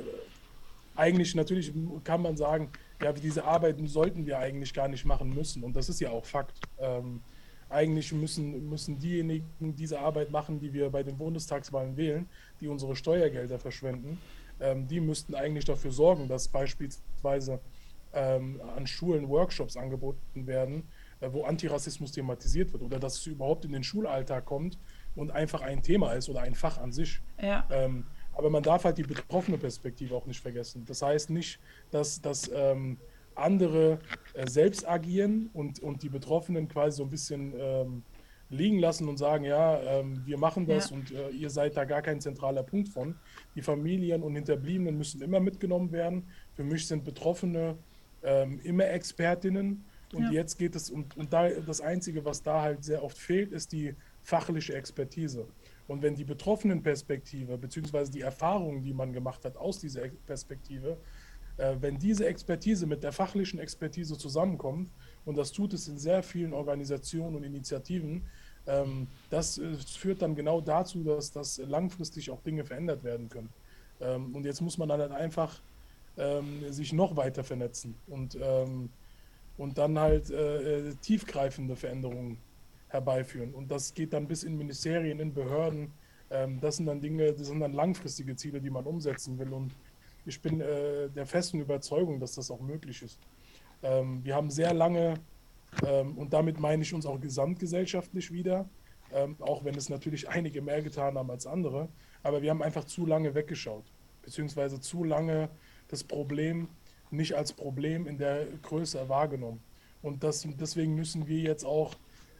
eigentlich 0.95 1.35
natürlich 1.35 1.73
kann 2.03 2.21
man 2.21 2.37
sagen, 2.37 2.69
ja, 3.01 3.11
diese 3.11 3.43
Arbeit 3.43 3.77
sollten 3.85 4.25
wir 4.25 4.39
eigentlich 4.39 4.73
gar 4.73 4.87
nicht 4.87 5.05
machen 5.05 5.29
müssen. 5.33 5.63
Und 5.63 5.75
das 5.75 5.89
ist 5.89 5.99
ja 5.99 6.09
auch 6.09 6.25
Fakt. 6.25 6.59
Ähm, 6.79 7.21
eigentlich 7.69 8.13
müssen, 8.13 8.69
müssen 8.69 8.99
diejenigen 8.99 9.75
diese 9.75 9.99
Arbeit 9.99 10.29
machen, 10.29 10.59
die 10.59 10.71
wir 10.73 10.89
bei 10.89 11.01
den 11.01 11.17
Bundestagswahlen 11.17 11.97
wählen, 11.97 12.27
die 12.61 12.67
unsere 12.67 12.95
Steuergelder 12.95 13.57
verschwenden 13.57 14.19
ähm, 14.59 14.87
die 14.87 14.99
müssten 14.99 15.35
eigentlich 15.35 15.65
dafür 15.65 15.91
sorgen, 15.91 16.27
dass 16.27 16.47
beispielsweise 16.47 17.59
ähm, 18.13 18.61
an 18.75 18.87
Schulen 18.87 19.27
Workshops 19.29 19.75
angeboten 19.75 20.47
werden, 20.47 20.79
äh, 20.79 20.83
wo 21.31 21.43
Antirassismus 21.43 22.11
thematisiert 22.11 22.73
wird 22.73 22.83
oder 22.83 22.99
dass 22.99 23.17
es 23.17 23.27
überhaupt 23.27 23.65
in 23.65 23.71
den 23.71 23.83
Schulalltag 23.83 24.45
kommt 24.45 24.77
und 25.15 25.31
einfach 25.31 25.61
ein 25.61 25.81
Thema 25.83 26.13
ist 26.13 26.29
oder 26.29 26.41
ein 26.41 26.55
Fach 26.55 26.77
an 26.79 26.91
sich. 26.91 27.21
Ja. 27.41 27.67
Ähm, 27.71 28.05
aber 28.33 28.49
man 28.49 28.63
darf 28.63 28.83
halt 28.83 28.97
die 28.97 29.03
betroffene 29.03 29.57
Perspektive 29.57 30.15
auch 30.15 30.25
nicht 30.25 30.41
vergessen. 30.41 30.83
Das 30.87 31.01
heißt 31.01 31.29
nicht, 31.29 31.59
dass, 31.91 32.21
dass 32.21 32.49
ähm, 32.53 32.97
andere 33.35 33.99
äh, 34.33 34.47
selbst 34.49 34.87
agieren 34.87 35.49
und, 35.53 35.79
und 35.79 36.03
die 36.03 36.09
Betroffenen 36.09 36.67
quasi 36.67 36.97
so 36.97 37.03
ein 37.03 37.09
bisschen 37.09 37.53
ähm, 37.57 38.03
liegen 38.49 38.79
lassen 38.79 39.07
und 39.07 39.17
sagen, 39.17 39.45
ja, 39.45 39.79
ähm, 39.81 40.21
wir 40.25 40.37
machen 40.37 40.65
das 40.65 40.89
ja. 40.89 40.95
und 40.95 41.11
äh, 41.11 41.29
ihr 41.29 41.49
seid 41.49 41.75
da 41.75 41.85
gar 41.85 42.01
kein 42.01 42.21
zentraler 42.21 42.63
Punkt 42.63 42.89
von. 42.89 43.15
Die 43.55 43.61
Familien 43.61 44.23
und 44.23 44.35
Hinterbliebenen 44.35 44.97
müssen 44.97 45.21
immer 45.21 45.39
mitgenommen 45.39 45.91
werden. 45.91 46.27
Für 46.53 46.63
mich 46.63 46.87
sind 46.87 47.03
Betroffene 47.03 47.77
ähm, 48.23 48.59
immer 48.63 48.87
Expertinnen. 48.89 49.85
Und 50.13 50.25
ja. 50.25 50.31
jetzt 50.31 50.57
geht 50.57 50.75
es 50.75 50.89
um, 50.89 51.05
und 51.15 51.33
da 51.33 51.49
das 51.49 51.81
Einzige, 51.81 52.23
was 52.25 52.43
da 52.43 52.61
halt 52.61 52.83
sehr 52.83 53.03
oft 53.03 53.17
fehlt, 53.17 53.51
ist 53.51 53.71
die 53.71 53.95
fachliche 54.21 54.73
Expertise. 54.75 55.45
Und 55.87 56.01
wenn 56.01 56.15
die 56.15 56.23
Betroffenenperspektive, 56.23 57.57
beziehungsweise 57.57 58.11
die 58.11 58.21
Erfahrungen, 58.21 58.83
die 58.83 58.93
man 58.93 59.11
gemacht 59.11 59.43
hat 59.43 59.57
aus 59.57 59.79
dieser 59.79 60.07
Perspektive, 60.25 60.97
äh, 61.57 61.75
wenn 61.81 61.97
diese 61.97 62.25
Expertise 62.25 62.85
mit 62.85 63.03
der 63.03 63.11
fachlichen 63.11 63.59
Expertise 63.59 64.17
zusammenkommt, 64.17 64.89
und 65.25 65.37
das 65.37 65.51
tut 65.51 65.73
es 65.73 65.87
in 65.87 65.97
sehr 65.97 66.23
vielen 66.23 66.53
Organisationen 66.53 67.35
und 67.35 67.43
Initiativen, 67.43 68.23
ähm, 68.65 69.07
das 69.29 69.57
äh, 69.57 69.75
führt 69.75 70.21
dann 70.21 70.35
genau 70.35 70.61
dazu, 70.61 71.03
dass, 71.03 71.31
dass 71.31 71.57
langfristig 71.57 72.31
auch 72.31 72.41
Dinge 72.41 72.63
verändert 72.63 73.03
werden 73.03 73.29
können. 73.29 73.49
Ähm, 73.99 74.33
und 74.35 74.45
jetzt 74.45 74.61
muss 74.61 74.77
man 74.77 74.87
dann 74.89 75.01
halt 75.01 75.11
einfach 75.11 75.61
ähm, 76.17 76.71
sich 76.71 76.93
noch 76.93 77.15
weiter 77.17 77.43
vernetzen 77.43 77.95
und, 78.07 78.37
ähm, 78.41 78.89
und 79.57 79.77
dann 79.77 79.99
halt 79.99 80.29
äh, 80.29 80.89
äh, 80.89 80.95
tiefgreifende 80.95 81.75
Veränderungen 81.75 82.37
herbeiführen. 82.87 83.53
Und 83.53 83.71
das 83.71 83.93
geht 83.93 84.13
dann 84.13 84.27
bis 84.27 84.43
in 84.43 84.57
Ministerien, 84.57 85.19
in 85.19 85.33
Behörden. 85.33 85.91
Ähm, 86.29 86.59
das 86.59 86.77
sind 86.77 86.85
dann 86.85 87.01
Dinge, 87.01 87.33
das 87.33 87.47
sind 87.47 87.59
dann 87.59 87.73
langfristige 87.73 88.35
Ziele, 88.35 88.59
die 88.61 88.69
man 88.69 88.85
umsetzen 88.85 89.37
will. 89.37 89.53
Und 89.53 89.73
ich 90.25 90.41
bin 90.41 90.61
äh, 90.61 91.09
der 91.09 91.25
festen 91.25 91.59
Überzeugung, 91.59 92.19
dass 92.19 92.35
das 92.35 92.49
auch 92.49 92.61
möglich 92.61 93.01
ist. 93.01 93.19
Ähm, 93.81 94.23
wir 94.23 94.35
haben 94.35 94.49
sehr 94.49 94.73
lange 94.73 95.15
ähm, 95.85 96.17
und 96.17 96.33
damit 96.33 96.59
meine 96.59 96.83
ich 96.83 96.93
uns 96.93 97.05
auch 97.05 97.19
gesamtgesellschaftlich 97.19 98.31
wieder, 98.31 98.69
ähm, 99.13 99.35
auch 99.39 99.63
wenn 99.65 99.75
es 99.75 99.89
natürlich 99.89 100.29
einige 100.29 100.61
mehr 100.61 100.81
getan 100.81 101.17
haben 101.17 101.29
als 101.29 101.45
andere. 101.45 101.89
Aber 102.21 102.41
wir 102.41 102.49
haben 102.49 102.61
einfach 102.61 102.85
zu 102.85 103.05
lange 103.05 103.35
weggeschaut, 103.35 103.83
beziehungsweise 104.21 104.79
zu 104.79 105.03
lange 105.03 105.49
das 105.89 106.03
Problem 106.03 106.69
nicht 107.13 107.35
als 107.35 107.53
Problem 107.53 108.07
in 108.07 108.17
der 108.17 108.45
Größe 108.61 109.07
wahrgenommen. 109.09 109.61
Und 110.01 110.23
das, 110.23 110.47
deswegen 110.59 110.95
müssen 110.95 111.27
wir 111.27 111.39
jetzt 111.39 111.65
auch 111.65 111.95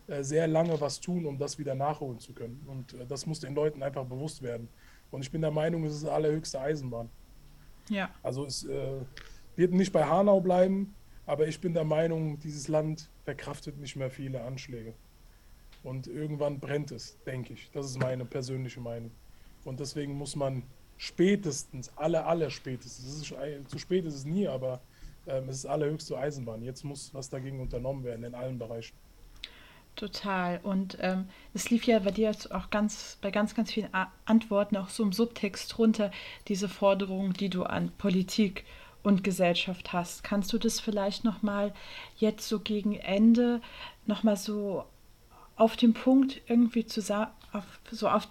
äh, 0.08 0.24
sehr 0.24 0.48
lange 0.48 0.80
was 0.82 1.00
tun, 1.00 1.26
um 1.26 1.38
das 1.38 1.58
wieder 1.58 1.76
nachholen 1.76 2.20
zu 2.20 2.34
können. 2.34 2.62
Und 2.68 2.94
äh, 2.94 3.06
das 3.06 3.26
muss 3.26 3.40
den 3.40 3.56
Leuten 3.56 3.82
einfach 3.82 4.06
bewusst 4.06 4.42
werden. 4.42 4.68
Und 5.12 5.22
ich 5.22 5.32
bin 5.32 5.42
der 5.42 5.52
Meinung, 5.52 5.86
es 5.86 5.96
ist 5.96 6.06
allerhöchste 6.06 6.60
Eisenbahn. 6.60 7.10
Ja. 7.90 8.10
Also 8.22 8.46
es 8.46 8.66
äh, 8.66 9.02
wird 9.56 9.74
nicht 9.74 9.94
bei 9.94 10.04
Hanau 10.04 10.42
bleiben, 10.42 10.94
aber 11.26 11.48
ich 11.48 11.62
bin 11.62 11.74
der 11.74 11.86
Meinung, 11.86 12.40
dieses 12.40 12.68
Land 12.68 13.10
verkraftet 13.24 13.78
nicht 13.80 13.96
mehr 13.96 14.10
viele 14.10 14.42
Anschläge. 14.44 14.94
Und 15.84 16.08
irgendwann 16.08 16.60
brennt 16.60 16.92
es, 16.92 17.18
denke 17.26 17.54
ich. 17.54 17.70
Das 17.72 17.86
ist 17.86 18.00
meine 18.00 18.26
persönliche 18.26 18.82
Meinung. 18.82 19.12
Und 19.64 19.80
deswegen 19.80 20.14
muss 20.16 20.36
man 20.36 20.64
spätestens, 20.98 21.92
alle, 21.96 22.26
alle 22.26 22.50
spätestens, 22.50 23.06
ist, 23.06 23.70
zu 23.70 23.80
spät 23.80 24.06
ist 24.06 24.16
es 24.16 24.26
nie, 24.26 24.48
aber 24.48 24.82
ähm, 25.28 25.50
es 25.50 25.58
ist 25.58 25.66
allerhöchste 25.66 26.18
Eisenbahn. 26.18 26.62
Jetzt 26.64 26.84
muss 26.84 27.14
was 27.14 27.30
dagegen 27.30 27.60
unternommen 27.60 28.04
werden 28.04 28.24
in 28.24 28.36
allen 28.36 28.60
Bereichen. 28.60 28.96
Total. 29.96 30.60
Und 30.64 30.98
ähm, 31.02 31.30
es 31.54 31.70
lief 31.70 31.86
ja 31.86 32.00
bei 32.00 32.12
dir 32.12 32.28
jetzt 32.28 32.52
auch 32.52 32.72
ganz, 32.72 33.18
bei 33.22 33.30
ganz, 33.30 33.54
ganz 33.54 33.72
vielen 33.72 33.94
A 33.94 34.12
Antworten 34.26 34.76
auch 34.76 34.90
so 34.90 35.04
im 35.04 35.14
Subtext 35.14 35.78
runter, 35.78 36.12
diese 36.48 36.68
Forderung, 36.68 37.34
die 37.34 37.50
du 37.50 37.64
an 37.64 37.92
Politik 37.98 38.66
und 39.04 39.24
Gesellschaft 39.24 39.94
hast. 39.94 40.24
Kannst 40.24 40.52
du 40.52 40.58
das 40.58 40.80
vielleicht 40.80 41.24
noch 41.24 41.44
mal 41.44 41.74
jetzt 42.18 42.48
so 42.48 42.60
gegen 42.60 42.96
Ende 42.96 43.62
noch 44.08 44.24
mal 44.24 44.36
so 44.36 44.86
auf 45.56 45.76
den 45.76 45.94
Punkt 45.94 46.42
irgendwie 46.48 46.86
zusammen 46.86 47.32
auf, 47.52 47.66
so 47.92 48.10
auf 48.10 48.28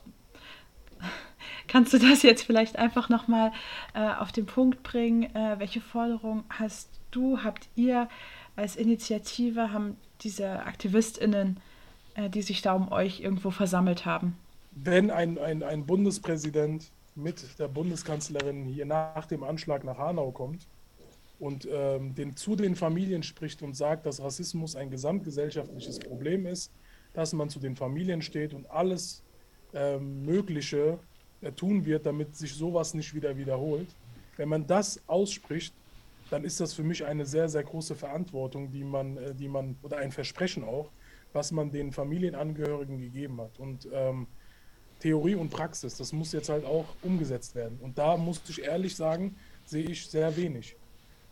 Kannst 1.73 1.95
du 1.95 1.99
das 1.99 2.23
jetzt 2.23 2.43
vielleicht 2.43 2.79
einfach 2.79 3.09
noch 3.09 3.29
mal 3.29 3.51
äh, 3.95 4.01
auf 4.01 4.31
den 4.31 4.45
Punkt 4.45 4.83
bringen? 4.83 5.35
Äh, 5.35 5.59
welche 5.59 5.81
Forderung 5.81 6.45
hast 6.51 6.91
du, 7.13 7.39
habt 7.43 7.67
ihr 7.77 8.11
als 8.57 8.77
Initiative, 8.77 9.73
haben 9.73 9.97
diese 10.21 10.67
AktivistInnen, 10.67 11.61
äh, 12.15 12.29
die 12.29 12.43
sich 12.43 12.61
da 12.61 12.75
um 12.75 12.93
euch 12.93 13.21
irgendwo 13.21 13.51
versammelt 13.51 14.05
haben? 14.05 14.37
Wenn 14.73 15.11
ein, 15.11 15.39
ein, 15.39 15.63
ein 15.63 15.87
Bundespräsident 15.87 16.91
mit 17.15 17.59
der 17.59 17.69
Bundeskanzlerin 17.69 18.67
hier 18.67 18.85
nach 18.85 19.25
dem 19.25 19.43
Anschlag 19.43 19.83
nach 19.83 19.97
Hanau 19.97 20.31
kommt 20.31 20.67
und 21.39 21.67
ähm, 21.73 22.15
den, 22.15 22.37
zu 22.37 22.55
den 22.55 22.77
Familien 22.77 23.23
spricht 23.23 23.63
und 23.63 23.75
sagt, 23.75 24.05
dass 24.05 24.21
Rassismus 24.21 24.77
ein 24.77 24.91
gesamtgesellschaftliches 24.91 26.01
Problem 26.01 26.45
ist, 26.45 26.71
dass 27.15 27.33
man 27.33 27.49
zu 27.49 27.61
den 27.61 27.77
Familien 27.77 28.21
steht 28.21 28.53
und 28.53 28.71
alles 28.71 29.23
ähm, 29.73 30.27
Mögliche 30.27 30.99
tun 31.51 31.85
wird, 31.85 32.07
damit 32.07 32.37
sich 32.37 32.55
sowas 32.55 32.95
nicht 32.95 33.15
wieder 33.15 33.37
wiederholt. 33.37 33.89
Wenn 34.37 34.49
man 34.49 34.67
das 34.67 35.01
ausspricht, 35.09 35.75
dann 36.31 36.45
ist 36.45 36.61
das 36.61 36.73
für 36.73 36.83
mich 36.83 37.05
eine 37.05 37.27
sehr, 37.27 37.49
sehr 37.49 37.63
große 37.63 37.95
Verantwortung, 37.95 38.71
die 38.71 38.85
man, 38.85 39.17
äh, 39.17 39.35
die 39.35 39.49
man, 39.49 39.77
oder 39.83 39.99
ein 39.99 40.13
Versprechen 40.13 40.65
auch, 40.65 40.91
was 41.33 41.53
man 41.53 41.71
den 41.71 41.93
Familienangehörigen 41.93 42.99
gegeben 42.99 43.41
hat. 43.41 43.59
Und 43.59 43.89
ähm, 43.93 44.27
Theorie 45.01 45.35
und 45.35 45.51
Praxis, 45.51 45.97
das 45.97 46.13
muss 46.13 46.33
jetzt 46.33 46.49
halt 46.49 46.65
auch 46.65 46.87
umgesetzt 47.03 47.55
werden. 47.55 47.79
Und 47.83 47.99
da 47.99 48.17
muss 48.17 48.41
ich 48.49 48.63
ehrlich 48.63 48.95
sagen, 48.95 49.37
sehe 49.67 49.85
ich 49.85 50.07
sehr 50.07 50.37
wenig. 50.37 50.77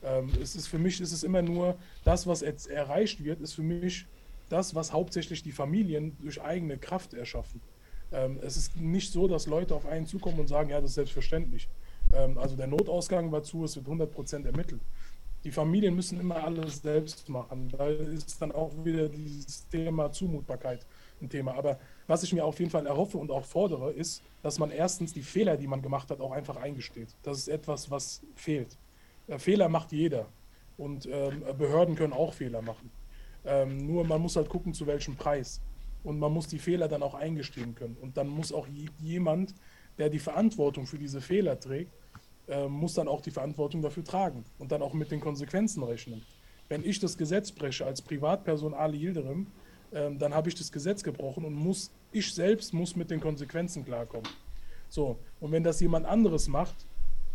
Ähm, 0.02 0.30
es 0.42 0.56
ist 0.56 0.66
für 0.66 0.78
mich 0.78 1.00
ist 1.00 1.12
es 1.12 1.22
immer 1.22 1.42
nur 1.42 1.76
das, 2.04 2.26
was 2.26 2.40
jetzt 2.40 2.68
erreicht 2.68 3.22
wird, 3.22 3.40
ist 3.40 3.54
für 3.54 3.62
mich 3.62 4.06
das, 4.48 4.74
was 4.74 4.92
hauptsächlich 4.92 5.42
die 5.42 5.52
Familien 5.52 6.16
durch 6.20 6.42
eigene 6.42 6.78
Kraft 6.78 7.14
erschaffen. 7.14 7.60
Ähm, 8.12 8.38
es 8.42 8.56
ist 8.56 8.76
nicht 8.76 9.12
so, 9.12 9.28
dass 9.28 9.46
Leute 9.46 9.74
auf 9.74 9.86
einen 9.86 10.06
zukommen 10.06 10.40
und 10.40 10.48
sagen, 10.48 10.70
ja, 10.70 10.80
das 10.80 10.90
ist 10.90 10.94
selbstverständlich. 10.96 11.68
Ähm, 12.12 12.38
also 12.38 12.56
der 12.56 12.66
Notausgang 12.66 13.30
war 13.30 13.42
zu, 13.42 13.64
es 13.64 13.76
wird 13.76 13.86
100 13.86 14.10
Prozent 14.10 14.46
ermittelt. 14.46 14.80
Die 15.44 15.50
Familien 15.50 15.94
müssen 15.94 16.20
immer 16.20 16.44
alles 16.44 16.82
selbst 16.82 17.28
machen. 17.28 17.70
Da 17.70 17.88
ist 17.88 18.42
dann 18.42 18.52
auch 18.52 18.72
wieder 18.84 19.08
dieses 19.08 19.66
Thema 19.68 20.12
Zumutbarkeit 20.12 20.84
ein 21.22 21.30
Thema. 21.30 21.54
Aber 21.54 21.78
was 22.06 22.22
ich 22.22 22.32
mir 22.32 22.44
auf 22.44 22.58
jeden 22.58 22.70
Fall 22.70 22.86
erhoffe 22.86 23.16
und 23.16 23.30
auch 23.30 23.44
fordere, 23.44 23.92
ist, 23.92 24.22
dass 24.42 24.58
man 24.58 24.70
erstens 24.70 25.14
die 25.14 25.22
Fehler, 25.22 25.56
die 25.56 25.66
man 25.66 25.80
gemacht 25.80 26.10
hat, 26.10 26.20
auch 26.20 26.32
einfach 26.32 26.56
eingesteht. 26.56 27.08
Das 27.22 27.38
ist 27.38 27.48
etwas, 27.48 27.90
was 27.90 28.20
fehlt. 28.34 28.76
Äh, 29.28 29.38
Fehler 29.38 29.68
macht 29.68 29.92
jeder. 29.92 30.26
Und 30.76 31.06
ähm, 31.06 31.42
Behörden 31.58 31.94
können 31.94 32.12
auch 32.12 32.32
Fehler 32.34 32.62
machen. 32.62 32.90
Nur 33.66 34.04
man 34.04 34.20
muss 34.20 34.36
halt 34.36 34.50
gucken, 34.50 34.74
zu 34.74 34.86
welchem 34.86 35.16
Preis. 35.16 35.62
Und 36.02 36.18
man 36.18 36.32
muss 36.32 36.46
die 36.48 36.58
Fehler 36.58 36.88
dann 36.88 37.02
auch 37.02 37.14
eingestehen 37.14 37.74
können. 37.74 37.96
Und 38.00 38.16
dann 38.16 38.28
muss 38.28 38.52
auch 38.52 38.66
jemand, 39.00 39.54
der 39.98 40.08
die 40.08 40.18
Verantwortung 40.18 40.86
für 40.86 40.98
diese 40.98 41.20
Fehler 41.20 41.58
trägt, 41.60 41.92
äh, 42.48 42.66
muss 42.68 42.94
dann 42.94 43.08
auch 43.08 43.20
die 43.20 43.30
Verantwortung 43.30 43.82
dafür 43.82 44.04
tragen 44.04 44.44
und 44.58 44.72
dann 44.72 44.82
auch 44.82 44.94
mit 44.94 45.10
den 45.10 45.20
Konsequenzen 45.20 45.82
rechnen. 45.82 46.22
Wenn 46.68 46.84
ich 46.84 46.98
das 47.00 47.18
Gesetz 47.18 47.52
breche 47.52 47.84
als 47.84 48.00
Privatperson 48.00 48.74
Ali 48.74 48.98
Yildirim, 48.98 49.46
äh, 49.90 50.10
dann 50.14 50.34
habe 50.34 50.48
ich 50.48 50.54
das 50.54 50.72
Gesetz 50.72 51.02
gebrochen 51.02 51.44
und 51.44 51.54
muss, 51.54 51.90
ich 52.12 52.32
selbst 52.32 52.72
muss 52.72 52.96
mit 52.96 53.10
den 53.10 53.20
Konsequenzen 53.20 53.84
klarkommen. 53.84 54.28
So, 54.88 55.18
und 55.38 55.52
wenn 55.52 55.62
das 55.62 55.80
jemand 55.80 56.06
anderes 56.06 56.48
macht, 56.48 56.86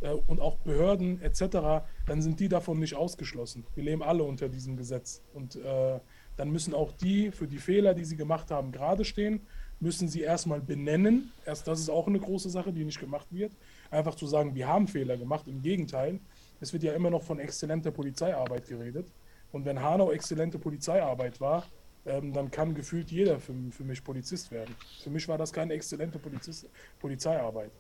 äh, 0.01 0.11
und 0.27 0.39
auch 0.39 0.57
Behörden 0.57 1.21
etc., 1.21 1.85
dann 2.05 2.21
sind 2.21 2.39
die 2.39 2.49
davon 2.49 2.79
nicht 2.79 2.95
ausgeschlossen. 2.95 3.65
Wir 3.75 3.83
leben 3.83 4.03
alle 4.03 4.23
unter 4.23 4.49
diesem 4.49 4.77
Gesetz. 4.77 5.21
Und 5.33 5.55
äh, 5.55 5.99
dann 6.37 6.51
müssen 6.51 6.73
auch 6.73 6.91
die 6.91 7.31
für 7.31 7.47
die 7.47 7.57
Fehler, 7.57 7.93
die 7.93 8.05
sie 8.05 8.15
gemacht 8.15 8.51
haben, 8.51 8.71
gerade 8.71 9.05
stehen, 9.05 9.41
müssen 9.79 10.07
sie 10.07 10.21
erstmal 10.21 10.61
benennen. 10.61 11.31
Erst 11.45 11.67
das 11.67 11.79
ist 11.79 11.89
auch 11.89 12.07
eine 12.07 12.19
große 12.19 12.49
Sache, 12.49 12.71
die 12.71 12.85
nicht 12.85 12.99
gemacht 12.99 13.27
wird. 13.31 13.53
Einfach 13.91 14.15
zu 14.15 14.27
sagen, 14.27 14.55
wir 14.55 14.67
haben 14.67 14.87
Fehler 14.87 15.17
gemacht. 15.17 15.47
Im 15.47 15.61
Gegenteil, 15.61 16.19
es 16.59 16.73
wird 16.73 16.83
ja 16.83 16.93
immer 16.93 17.09
noch 17.09 17.23
von 17.23 17.39
exzellenter 17.39 17.91
Polizeiarbeit 17.91 18.67
geredet. 18.67 19.07
Und 19.51 19.65
wenn 19.65 19.81
Hanau 19.81 20.11
exzellente 20.11 20.59
Polizeiarbeit 20.59 21.39
war, 21.39 21.65
ähm, 22.05 22.33
dann 22.33 22.51
kann 22.51 22.73
gefühlt 22.73 23.11
jeder 23.11 23.39
für, 23.39 23.53
für 23.71 23.83
mich 23.83 24.03
Polizist 24.03 24.51
werden. 24.51 24.75
Für 25.01 25.09
mich 25.09 25.27
war 25.27 25.37
das 25.37 25.51
keine 25.51 25.73
exzellente 25.73 26.19
Polizist, 26.19 26.67
Polizeiarbeit. 26.99 27.71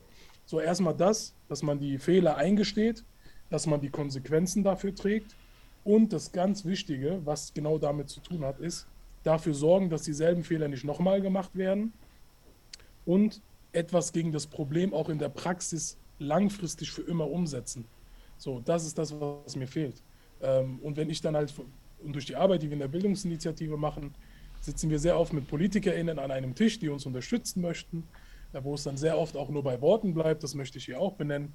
So 0.45 0.59
erstmal 0.59 0.95
das, 0.95 1.33
dass 1.47 1.63
man 1.63 1.79
die 1.79 1.97
Fehler 1.97 2.37
eingesteht, 2.37 3.03
dass 3.49 3.67
man 3.67 3.81
die 3.81 3.89
Konsequenzen 3.89 4.63
dafür 4.63 4.93
trägt 4.93 5.35
und 5.85 6.11
das 6.11 6.33
ganz 6.33 6.65
Wichtige, 6.65 7.21
was 7.23 7.53
genau 7.53 7.77
damit 7.77 8.09
zu 8.09 8.19
tun 8.19 8.43
hat, 8.43 8.59
ist 8.59 8.87
dafür 9.23 9.53
sorgen, 9.53 9.89
dass 9.89 10.01
dieselben 10.01 10.43
Fehler 10.43 10.67
nicht 10.67 10.83
nochmal 10.83 11.21
gemacht 11.21 11.55
werden 11.55 11.93
und 13.05 13.41
etwas 13.71 14.11
gegen 14.11 14.33
das 14.33 14.47
Problem 14.47 14.93
auch 14.93 15.07
in 15.07 15.17
der 15.17 15.29
Praxis 15.29 15.97
langfristig 16.19 16.91
für 16.91 17.03
immer 17.03 17.29
umsetzen. 17.29 17.85
So, 18.37 18.59
das 18.59 18.85
ist 18.85 18.97
das, 18.97 19.17
was 19.19 19.55
mir 19.55 19.67
fehlt. 19.67 20.03
Ähm, 20.41 20.79
und 20.81 20.97
wenn 20.97 21.09
ich 21.09 21.21
dann 21.21 21.35
halt, 21.35 21.53
und 22.03 22.13
durch 22.13 22.25
die 22.25 22.35
Arbeit, 22.35 22.61
die 22.61 22.67
wir 22.67 22.73
in 22.73 22.79
der 22.79 22.87
Bildungsinitiative 22.89 23.77
machen, 23.77 24.13
sitzen 24.59 24.89
wir 24.89 24.99
sehr 24.99 25.17
oft 25.17 25.31
mit 25.31 25.47
PolitikerInnen 25.47 26.19
an 26.19 26.31
einem 26.31 26.55
Tisch, 26.55 26.79
die 26.79 26.89
uns 26.89 27.05
unterstützen 27.05 27.61
möchten 27.61 28.03
wo 28.63 28.75
es 28.75 28.83
dann 28.83 28.97
sehr 28.97 29.17
oft 29.17 29.35
auch 29.35 29.49
nur 29.49 29.63
bei 29.63 29.81
Worten 29.81 30.13
bleibt, 30.13 30.43
das 30.43 30.55
möchte 30.55 30.77
ich 30.77 30.85
hier 30.85 30.99
auch 30.99 31.13
benennen. 31.13 31.53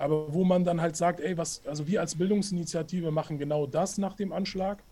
Aber 0.00 0.32
wo 0.32 0.44
man 0.44 0.64
dann 0.64 0.80
halt 0.80 0.96
sagt, 0.96 1.20
ey, 1.20 1.36
was, 1.36 1.60
also 1.66 1.86
wir 1.86 2.00
als 2.00 2.14
Bildungsinitiative 2.14 3.10
machen 3.10 3.36
genau 3.36 3.66
das 3.66 3.98
nach 3.98 4.14
dem 4.14 4.32
Anschlag 4.32 4.82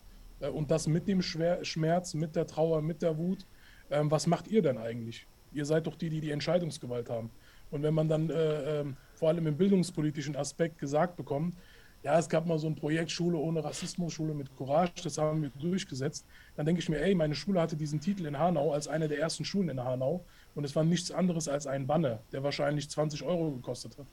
äh, 0.41 0.51
und 0.51 0.71
das 0.71 0.87
mit 0.87 1.09
dem 1.09 1.23
Schwer 1.23 1.65
Schmerz, 1.65 2.13
mit 2.13 2.37
der 2.37 2.47
Trauer, 2.47 2.83
mit 2.83 3.01
der 3.01 3.17
Wut. 3.17 3.47
Ähm, 3.91 4.11
was 4.11 4.27
macht 4.27 4.49
ihr 4.49 4.61
denn 4.61 4.77
eigentlich? 4.77 5.27
Ihr 5.51 5.65
seid 5.65 5.87
doch 5.87 5.95
die, 5.95 6.11
die 6.11 6.21
die 6.21 6.31
Entscheidungsgewalt 6.31 7.09
haben. 7.09 7.31
Und 7.71 7.83
wenn 7.83 7.95
man 7.95 8.11
dann 8.11 8.29
äh, 8.29 8.81
äh, 8.81 8.85
vor 9.15 9.31
allem 9.31 9.47
im 9.47 9.57
bildungspolitischen 9.57 10.37
Aspekt 10.37 10.79
gesagt 10.79 11.17
bekommt, 11.17 11.55
ja, 12.03 12.19
es 12.19 12.29
gab 12.29 12.45
mal 12.45 12.59
so 12.59 12.67
ein 12.67 12.75
Projekt 12.75 13.11
Schule 13.11 13.39
ohne 13.39 13.65
Rassismus, 13.65 14.13
Schule 14.13 14.35
mit 14.35 14.55
Courage, 14.59 15.03
das 15.03 15.17
haben 15.17 15.41
wir 15.41 15.51
durchgesetzt. 15.59 16.27
Dann 16.55 16.67
denke 16.67 16.83
ich 16.83 16.89
mir, 16.91 17.01
ey, 17.01 17.15
meine 17.15 17.35
Schule 17.35 17.63
hatte 17.63 17.77
diesen 17.77 17.99
Titel 17.99 18.27
in 18.27 18.39
Hanau 18.39 18.75
als 18.75 18.89
eine 18.89 19.09
der 19.09 19.19
ersten 19.19 19.47
Schulen 19.47 19.71
in 19.71 19.83
Hanau 19.83 20.23
und 20.55 20.65
es 20.65 20.77
war 20.77 20.85
nichts 20.85 21.11
anderes 21.11 21.49
als 21.49 21.67
ein 21.67 21.87
Banner, 21.87 22.21
der 22.31 22.43
wahrscheinlich 22.43 22.91
20 22.91 23.23
Euro 23.23 23.53
gekostet 23.53 23.97
hat. 23.97 24.07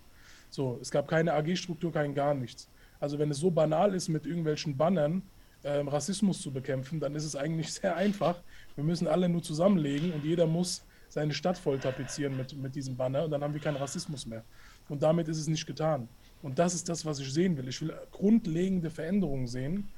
So, 0.56 0.80
es 0.82 0.90
gab 0.90 1.10
keine 1.10 1.34
AG-Struktur, 1.34 1.92
kein 1.92 2.16
gar 2.16 2.34
nichts. 2.34 2.70
Also 3.02 3.20
wenn 3.20 3.30
es 3.30 3.40
so 3.40 3.52
banal 3.52 3.94
ist, 3.94 4.08
mit 4.08 4.26
irgendwelchen 4.26 4.78
Bannern 4.78 5.22
äh, 5.64 5.80
Rassismus 5.80 6.42
zu 6.42 6.50
bekämpfen, 6.50 7.02
dann 7.02 7.14
ist 7.14 7.26
es 7.26 7.36
eigentlich 7.36 7.74
sehr 7.80 7.98
einfach. 7.98 8.42
Wir 8.76 8.86
müssen 8.86 9.06
alle 9.06 9.28
nur 9.28 9.44
zusammenlegen 9.44 10.14
und 10.14 10.24
jeder 10.24 10.48
muss 10.48 10.86
seine 11.10 11.34
Stadt 11.34 11.58
voll 11.58 11.78
tapezieren 11.78 12.38
mit, 12.38 12.56
mit 12.56 12.74
diesem 12.74 12.96
Banner 12.96 13.26
und 13.26 13.32
dann 13.32 13.44
haben 13.44 13.54
wir 13.54 13.60
keinen 13.60 13.76
Rassismus 13.76 14.26
mehr. 14.26 14.46
Und 14.88 15.04
damit 15.04 15.28
ist 15.28 15.40
es 15.40 15.48
nicht 15.48 15.66
getan. 15.68 16.08
Und 16.42 16.58
das 16.58 16.74
ist 16.74 16.88
das, 16.88 17.06
was 17.06 17.20
ich 17.20 17.34
sehen 17.34 17.58
will. 17.58 17.68
Ich 17.68 17.82
will 17.82 17.94
grundlegende 18.12 18.90
Veränderungen 18.90 19.48
sehen 19.48 19.90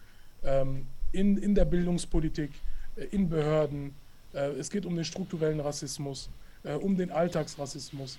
ähm, 0.43 0.87
in, 1.11 1.37
in 1.37 1.53
der 1.53 1.65
Bildungspolitik, 1.65 2.49
äh, 2.95 3.03
in 3.11 3.29
Behörden. 3.29 3.93
Äh, 4.33 4.53
es 4.53 4.71
geht 4.71 4.87
um 4.87 4.95
den 4.95 5.05
strukturellen 5.05 5.59
Rassismus, 5.59 6.31
äh, 6.63 6.73
um 6.73 6.97
den 6.97 7.11
Alltagsrassismus. 7.11 8.17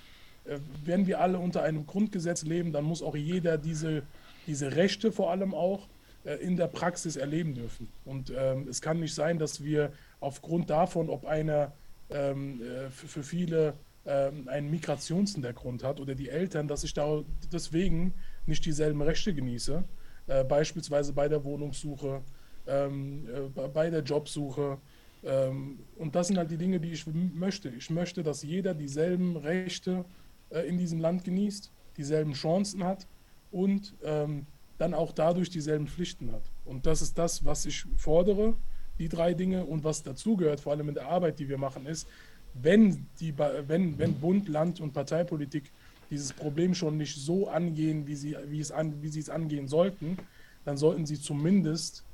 Äh, 0.48 0.58
wenn 0.84 1.06
wir 1.06 1.20
alle 1.20 1.38
unter 1.38 1.62
einem 1.62 1.86
Grundgesetz 1.86 2.42
leben, 2.42 2.72
dann 2.72 2.84
muss 2.84 3.02
auch 3.02 3.16
jeder 3.16 3.58
diese, 3.58 4.02
diese 4.46 4.74
Rechte 4.76 5.12
vor 5.12 5.30
allem 5.30 5.54
auch 5.54 5.88
äh, 6.24 6.34
in 6.36 6.56
der 6.56 6.66
Praxis 6.66 7.16
erleben 7.16 7.54
dürfen. 7.54 7.88
Und 8.04 8.32
ähm, 8.36 8.66
es 8.68 8.82
kann 8.82 9.00
nicht 9.00 9.14
sein, 9.14 9.38
dass 9.38 9.62
wir 9.62 9.92
aufgrund 10.20 10.70
davon, 10.70 11.10
ob 11.10 11.24
einer 11.24 11.72
ähm, 12.10 12.60
äh, 12.62 12.90
für, 12.90 13.22
viele 13.22 13.74
ähm, 14.06 14.48
einen 14.48 14.70
Migrationshintergrund 14.70 15.84
hat 15.84 16.00
oder 16.00 16.14
die 16.14 16.28
Eltern, 16.28 16.66
dass 16.66 16.84
ich 16.84 16.94
da 16.94 17.22
deswegen 17.52 18.14
nicht 18.46 18.64
dieselben 18.64 19.02
Rechte 19.02 19.34
genieße, 19.34 19.84
äh, 20.26 20.44
beispielsweise 20.44 21.12
bei 21.12 21.28
der 21.28 21.44
Wohnungssuche, 21.44 22.22
ähm, 22.66 23.28
äh, 23.28 23.68
bei 23.68 23.90
der 23.90 24.00
Jobsuche. 24.02 24.78
Ähm, 25.24 25.80
und 25.96 26.14
das 26.14 26.28
sind 26.28 26.38
halt 26.38 26.50
die 26.50 26.56
Dinge, 26.56 26.80
die 26.80 26.92
ich 26.92 27.06
möchte. 27.06 27.68
Ich 27.68 27.90
möchte, 27.90 28.22
dass 28.22 28.42
jeder 28.42 28.74
dieselben 28.74 29.36
Rechte 29.36 30.04
äh, 30.50 30.60
in 30.68 30.78
diesem 30.78 31.00
Land 31.00 31.24
genießt, 31.24 31.70
dieselben 31.96 32.32
Chancen 32.32 32.84
hat 32.84 33.06
und 33.50 33.94
ähm, 34.04 34.46
dann 34.78 34.94
auch 34.94 35.12
dadurch 35.12 35.50
dieselben 35.50 35.88
Pflichten 35.88 36.32
hat. 36.32 36.42
Und 36.64 36.86
das 36.86 37.02
ist 37.02 37.18
das, 37.18 37.44
was 37.44 37.66
ich 37.66 37.84
fordere, 37.96 38.54
die 38.98 39.08
drei 39.08 39.34
Dinge. 39.34 39.64
Und 39.64 39.84
was 39.84 40.02
dazugehört, 40.02 40.60
vor 40.60 40.72
allem 40.72 40.88
in 40.88 40.94
der 40.94 41.08
Arbeit, 41.08 41.38
die 41.38 41.48
wir 41.48 41.58
machen, 41.58 41.86
ist, 41.86 42.06
wenn, 42.54 43.06
die, 43.20 43.34
wenn, 43.36 43.98
wenn 43.98 44.14
Bund, 44.14 44.48
Land 44.48 44.80
und 44.80 44.92
Parteipolitik 44.92 45.70
dieses 46.10 46.32
Problem 46.32 46.74
schon 46.74 46.96
nicht 46.96 47.16
so 47.16 47.48
angehen, 47.48 48.06
wie 48.06 48.14
sie, 48.14 48.36
wie, 48.46 48.60
es 48.60 48.70
an, 48.70 49.02
wie 49.02 49.08
sie 49.08 49.20
es 49.20 49.28
angehen 49.28 49.68
sollten, 49.68 50.16
dann 50.64 50.76
sollten 50.76 51.06
sie 51.06 51.20
zumindest 51.20 52.04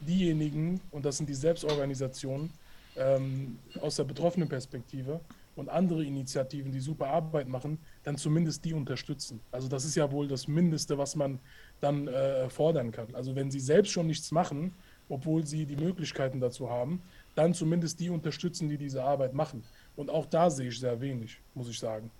diejenigen, 0.00 0.80
und 0.90 1.04
das 1.04 1.18
sind 1.18 1.28
die 1.28 1.34
Selbstorganisationen 1.34 2.50
ähm, 2.96 3.58
aus 3.80 3.96
der 3.96 4.04
betroffenen 4.04 4.48
Perspektive 4.48 5.20
und 5.56 5.68
andere 5.68 6.04
Initiativen, 6.04 6.72
die 6.72 6.80
super 6.80 7.08
Arbeit 7.08 7.48
machen, 7.48 7.78
dann 8.04 8.16
zumindest 8.16 8.64
die 8.64 8.72
unterstützen. 8.72 9.40
Also 9.50 9.68
das 9.68 9.84
ist 9.84 9.94
ja 9.94 10.10
wohl 10.10 10.28
das 10.28 10.48
Mindeste, 10.48 10.96
was 10.98 11.14
man 11.14 11.38
dann 11.80 12.08
äh, 12.08 12.48
fordern 12.48 12.90
kann. 12.90 13.14
Also 13.14 13.34
wenn 13.34 13.50
sie 13.50 13.60
selbst 13.60 13.92
schon 13.92 14.06
nichts 14.06 14.30
machen, 14.30 14.74
obwohl 15.08 15.46
sie 15.46 15.66
die 15.66 15.76
Möglichkeiten 15.76 16.40
dazu 16.40 16.70
haben, 16.70 17.02
dann 17.34 17.54
zumindest 17.54 18.00
die 18.00 18.10
unterstützen, 18.10 18.68
die 18.68 18.78
diese 18.78 19.02
Arbeit 19.04 19.34
machen. 19.34 19.62
Und 19.96 20.10
auch 20.10 20.26
da 20.26 20.48
sehe 20.50 20.68
ich 20.68 20.80
sehr 20.80 21.00
wenig, 21.00 21.38
muss 21.54 21.68
ich 21.68 21.78
sagen. 21.78 22.10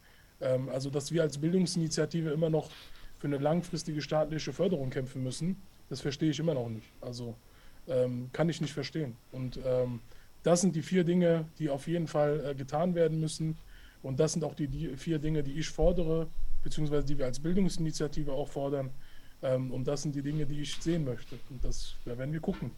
Ähm, 0.41 0.69
also, 0.69 0.91
dass 0.91 1.11
wir 1.13 1.23
als 1.23 1.39
Bildungsinitiative 1.39 2.31
immer 2.31 2.51
noch 2.51 2.71
für 3.19 3.29
eine 3.29 3.39
langfristige 3.39 4.03
staatliche 4.03 4.53
Förderung 4.53 4.91
kämpfen 4.91 5.23
müssen, 5.23 5.57
das 5.89 6.01
verstehe 6.01 6.31
ich 6.31 6.39
immer 6.39 6.55
noch 6.55 6.69
nicht. 6.69 6.91
Also 7.01 7.35
ähm, 7.89 8.31
kann 8.33 8.49
ich 8.49 8.61
nicht 8.61 8.73
verstehen. 8.73 9.17
Und 9.31 9.59
ähm, 9.65 10.01
das 10.43 10.61
sind 10.61 10.75
die 10.75 10.83
vier 10.83 11.05
Dinge, 11.05 11.47
die 11.59 11.71
auf 11.71 11.87
jeden 11.87 12.09
Fall 12.09 12.45
äh, 12.45 12.55
getan 12.55 12.95
werden 12.95 13.21
müssen. 13.21 13.57
Und 14.03 14.19
das 14.19 14.33
sind 14.33 14.45
auch 14.45 14.55
die, 14.55 14.97
vier 14.97 15.19
Dinge, 15.19 15.43
die 15.43 15.53
ich 15.53 15.69
fordere, 15.69 16.27
beziehungsweise 16.65 17.07
die 17.07 17.19
wir 17.19 17.27
als 17.27 17.39
Bildungsinitiative 17.39 18.33
auch 18.33 18.49
fordern. 18.49 18.91
Ähm, 19.43 19.71
und 19.71 19.87
das 19.87 20.03
sind 20.03 20.15
die 20.15 20.23
Dinge, 20.23 20.47
die 20.47 20.61
ich 20.61 20.75
sehen 20.77 21.05
möchte. 21.05 21.39
Und 21.51 21.65
das 21.65 21.95
da 22.05 22.17
werden 22.19 22.33
wir 22.33 22.41
gucken. 22.41 22.73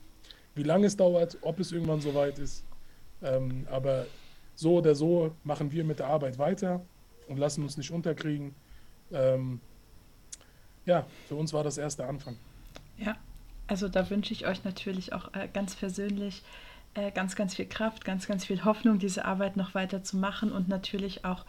Wie 0.55 0.63
lange 0.63 0.87
es 0.87 0.97
dauert, 0.97 1.39
ob 1.41 1.59
es 1.61 1.73
irgendwann 1.73 2.01
soweit 2.01 2.39
ist. 2.39 2.65
Ähm, 3.23 3.67
aber 3.71 4.07
so 4.55 4.77
oder 4.77 4.95
so 4.95 5.35
machen 5.45 5.73
wir 5.73 5.85
mit 5.85 5.99
der 5.99 6.07
Arbeit 6.07 6.39
weiter 6.39 6.85
und 7.29 7.39
lassen 7.39 7.63
uns 7.63 7.77
nicht 7.77 7.91
unterkriegen. 7.91 8.55
Ähm, 9.13 9.61
ja, 10.87 11.07
für 11.29 11.35
uns 11.37 11.53
war 11.53 11.65
das 11.65 11.79
erst 11.79 11.99
der 11.99 12.09
Anfang. 12.09 12.37
Ja, 12.99 13.17
also 13.67 13.89
da 13.89 14.09
wünsche 14.11 14.33
ich 14.33 14.47
euch 14.47 14.65
natürlich 14.65 15.13
auch 15.13 15.33
äh, 15.35 15.49
ganz 15.53 15.75
persönlich 15.75 16.43
ganz, 17.15 17.37
ganz 17.37 17.55
viel 17.55 17.67
Kraft, 17.67 18.05
ganz, 18.05 18.27
ganz 18.27 18.45
viel 18.45 18.65
Hoffnung, 18.65 18.99
diese 18.99 19.25
Arbeit 19.25 19.57
noch 19.57 19.75
weiter 19.75 20.03
zu 20.03 20.17
machen 20.17 20.53
und 20.53 20.69
natürlich 20.69 21.25
auch 21.25 21.45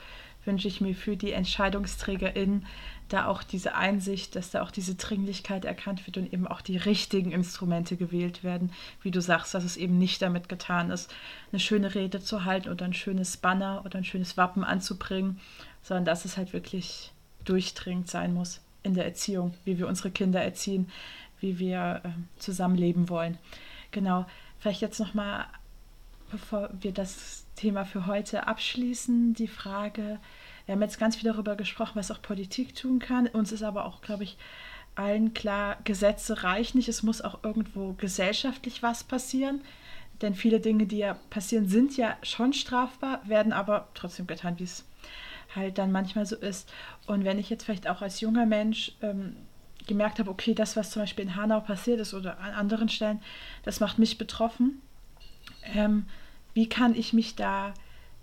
wünsche 0.46 0.68
ich 0.68 0.82
mir 0.82 0.96
für 0.96 1.18
die 1.18 1.32
EntscheidungsträgerInnen 1.32 2.66
da 3.10 3.28
auch 3.28 3.43
diese 3.43 3.76
Einsicht, 3.76 4.36
dass 4.36 4.50
da 4.50 4.64
auch 4.64 4.72
diese 4.72 4.96
Dringlichkeit 4.96 5.64
erkannt 5.66 6.06
wird 6.08 6.18
und 6.18 6.34
eben 6.34 6.48
auch 6.48 6.62
die 6.62 6.78
richtigen 6.78 7.32
Instrumente 7.32 7.98
gewählt 7.98 8.43
werden. 8.43 8.72
Wie 9.02 9.12
du 9.12 9.22
sagst, 9.22 9.54
dass 9.54 9.64
es 9.64 9.78
eben 9.78 9.98
nicht 9.98 10.22
damit 10.22 10.50
getan 10.50 10.89
ist, 10.89 11.14
eine 11.52 11.60
schöne 11.60 11.93
Rede 11.93 12.20
zu 12.20 12.46
halten 12.46 12.70
oder 12.70 12.86
ein 12.86 12.93
schönes 12.93 13.38
Banner 13.38 13.84
oder 13.86 14.00
ein 14.00 14.06
schönes 14.06 14.38
Wappen 14.38 14.64
anzubringen, 14.64 15.39
sondern 15.84 16.06
dass 16.06 16.26
es 16.26 16.38
halt 16.38 16.54
wirklich 16.54 17.12
durchdringend 17.43 18.10
sein 18.10 18.34
muss 18.34 18.62
in 18.82 18.96
der 18.96 19.06
Erziehung, 19.06 19.54
wie 19.66 19.78
wir 19.78 19.88
unsere 19.88 20.10
Kinder 20.10 20.41
erziehen, 20.41 20.89
wie 21.39 21.60
wir 21.60 22.02
äh, 22.04 22.10
zusammenleben 22.39 23.10
wollen. 23.10 23.38
Genau. 23.91 24.26
Vielleicht 24.66 24.82
jetzt 24.82 24.99
nochmal, 24.99 25.45
bevor 26.32 26.72
wir 26.82 26.91
das 26.91 27.45
Thema 27.55 27.86
für 27.86 28.07
heute 28.07 28.47
abschließen, 28.47 29.36
die 29.36 29.47
Frage, 29.47 30.20
wir 30.66 30.74
haben 30.74 30.82
jetzt 30.82 30.97
ganz 30.97 31.18
viel 31.18 31.32
darüber 31.32 31.55
gesprochen, 31.55 31.91
was 31.93 32.09
auch 32.09 32.20
Politik 32.20 32.74
tun 32.74 32.97
kann. 32.97 33.28
Uns 33.28 33.51
ist 33.51 33.61
aber 33.61 33.86
auch, 33.86 34.01
glaube 34.01 34.24
ich, 34.24 34.38
allen 34.95 35.36
klar, 35.36 35.78
Gesetze 35.84 36.41
reichen 36.41 36.78
nicht. 36.80 36.89
Es 36.89 37.03
muss 37.03 37.22
auch 37.22 37.43
irgendwo 37.43 37.93
gesellschaftlich 37.93 38.82
was 38.82 39.03
passieren. 39.03 39.61
Denn 40.24 40.34
viele 40.34 40.59
Dinge, 40.59 40.88
die 40.88 40.97
ja 40.97 41.13
passieren, 41.30 41.70
sind 41.70 41.95
ja 41.95 42.18
schon 42.24 42.51
strafbar, 42.51 43.22
werden 43.30 43.53
aber 43.53 43.89
trotzdem 43.93 44.26
getan, 44.26 44.57
wie 44.57 44.63
es 44.63 44.84
halt 45.55 45.78
dann 45.78 45.91
manchmal 45.91 46.26
so 46.26 46.38
ist. 46.38 46.74
Und 47.05 47.24
wenn 47.24 47.38
ich 47.38 47.51
jetzt 47.51 47.66
vielleicht 47.66 47.88
auch 47.88 48.01
als 48.01 48.20
junger 48.20 48.47
Mensch 48.47 48.93
ähm, 49.03 49.36
gemerkt 49.88 50.19
habe, 50.19 50.29
okay, 50.29 50.53
das, 50.53 50.75
was 50.75 50.91
zum 50.91 51.01
Beispiel 51.01 51.25
in 51.25 51.36
Hanau 51.36 51.59
passiert 51.59 51.99
ist 51.99 52.13
oder 52.13 52.39
an 52.39 52.53
anderen 52.53 52.89
Stellen, 52.89 53.21
das 53.63 53.79
macht 53.79 53.99
mich 53.99 54.17
betroffen. 54.17 54.81
Ähm, 55.73 56.05
wie 56.53 56.69
kann 56.69 56.95
ich 56.95 57.13
mich 57.13 57.36
da 57.36 57.73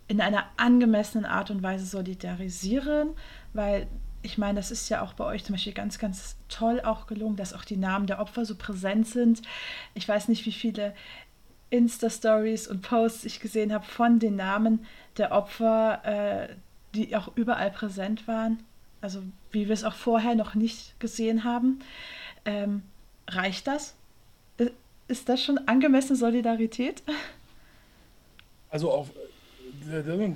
in 0.09 0.21
einer 0.21 0.45
angemessenen 0.57 1.25
Art 1.25 1.51
und 1.51 1.63
Weise 1.63 1.87
solidarisieren, 1.87 3.11
weil 3.53 3.87
ich 4.23 4.39
meine, 4.39 4.57
das 4.57 4.71
ist 4.71 4.89
ja 4.89 5.03
auch 5.03 5.15
bei 5.15 5.25
euch 5.25 5.45
zum 5.45 5.55
Beispiel 5.55 5.73
ganz, 5.73 5.99
ganz 5.99 6.37
toll 6.49 6.81
auch 6.81 7.07
gelungen, 7.07 7.37
dass 7.37 7.55
auch 7.55 7.65
die 7.65 7.77
Namen 7.77 8.07
der 8.07 8.21
Opfer 8.21 8.45
so 8.45 8.55
präsent 8.55 9.07
sind. 9.09 9.43
Ich 9.95 10.09
weiß 10.09 10.29
nicht, 10.29 10.47
wie 10.47 10.53
viele 10.53 10.95
Insta-Stories 11.71 12.69
und 12.69 12.83
Posts 12.83 13.25
ich 13.25 13.41
gesehen 13.41 13.73
habe 13.73 13.85
von 13.85 14.19
den 14.19 14.37
Namen 14.37 14.87
der 15.17 15.33
Opfer, 15.33 16.05
äh, 16.05 16.55
die 16.95 17.17
auch 17.17 17.35
überall 17.37 17.71
präsent 17.71 18.29
waren. 18.29 18.63
Also 19.03 19.23
wie 19.51 19.67
wir 19.67 19.75
es 19.75 19.85
auch 19.85 19.95
vorher 19.95 20.35
noch 20.35 20.55
nicht 20.55 20.99
gesehen 20.99 21.45
haben. 21.45 21.81
Ähm, 22.47 22.83
reicht 23.29 23.67
das? 23.67 23.95
Ist 25.09 25.29
das 25.29 25.43
schon 25.43 25.59
angemessene 25.67 26.17
Solidarität? 26.17 27.03
Also 28.71 28.91
auf, 28.91 29.11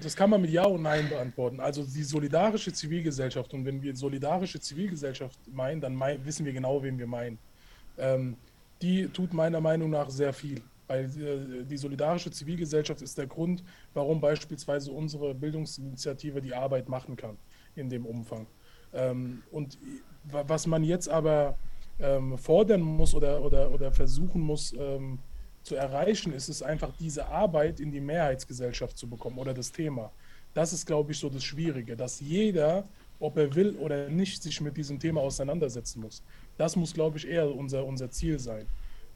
das 0.02 0.14
kann 0.14 0.28
man 0.28 0.42
mit 0.42 0.50
Ja 0.50 0.64
und 0.64 0.82
Nein 0.82 1.08
beantworten. 1.08 1.60
Also 1.60 1.82
die 1.82 2.02
solidarische 2.02 2.72
Zivilgesellschaft, 2.72 3.54
und 3.54 3.64
wenn 3.64 3.80
wir 3.80 3.96
solidarische 3.96 4.60
Zivilgesellschaft 4.60 5.38
meinen, 5.50 5.80
dann 5.80 5.94
mein, 5.94 6.22
wissen 6.26 6.44
wir 6.44 6.52
genau, 6.52 6.82
wen 6.82 6.98
wir 6.98 7.06
meinen. 7.06 7.38
Ähm, 7.96 8.36
die 8.82 9.08
tut 9.08 9.32
meiner 9.32 9.60
Meinung 9.60 9.88
nach 9.90 10.10
sehr 10.10 10.32
viel. 10.32 10.60
Weil 10.88 11.04
äh, 11.04 11.64
die 11.64 11.76
solidarische 11.76 12.30
Zivilgesellschaft 12.30 13.00
ist 13.00 13.16
der 13.16 13.26
Grund, 13.26 13.62
warum 13.94 14.20
beispielsweise 14.20 14.92
unsere 14.92 15.34
Bildungsinitiative 15.34 16.42
die 16.42 16.54
Arbeit 16.54 16.88
machen 16.88 17.16
kann 17.16 17.38
in 17.76 17.88
dem 17.88 18.04
Umfang. 18.04 18.46
Ähm, 18.96 19.42
und 19.50 19.78
was 20.24 20.66
man 20.66 20.82
jetzt 20.82 21.08
aber 21.08 21.56
ähm, 22.00 22.36
fordern 22.36 22.80
muss 22.80 23.14
oder, 23.14 23.42
oder, 23.42 23.70
oder 23.72 23.92
versuchen 23.92 24.40
muss, 24.40 24.74
ähm, 24.78 25.18
zu 25.62 25.74
erreichen, 25.74 26.32
ist 26.32 26.48
es 26.48 26.62
einfach, 26.62 26.92
diese 26.98 27.26
Arbeit 27.26 27.80
in 27.80 27.90
die 27.90 28.00
Mehrheitsgesellschaft 28.00 28.96
zu 28.96 29.08
bekommen 29.08 29.38
oder 29.38 29.52
das 29.52 29.72
Thema. 29.72 30.12
Das 30.54 30.72
ist, 30.72 30.86
glaube 30.86 31.12
ich, 31.12 31.18
so 31.18 31.28
das 31.28 31.44
Schwierige, 31.44 31.96
dass 31.96 32.20
jeder, 32.20 32.84
ob 33.18 33.36
er 33.36 33.54
will 33.54 33.76
oder 33.76 34.08
nicht, 34.08 34.42
sich 34.42 34.60
mit 34.60 34.76
diesem 34.76 34.98
Thema 34.98 35.20
auseinandersetzen 35.20 36.00
muss. 36.00 36.22
Das 36.56 36.76
muss, 36.76 36.94
glaube 36.94 37.18
ich, 37.18 37.28
eher 37.28 37.52
unser, 37.54 37.84
unser 37.84 38.10
Ziel 38.10 38.38
sein. 38.38 38.66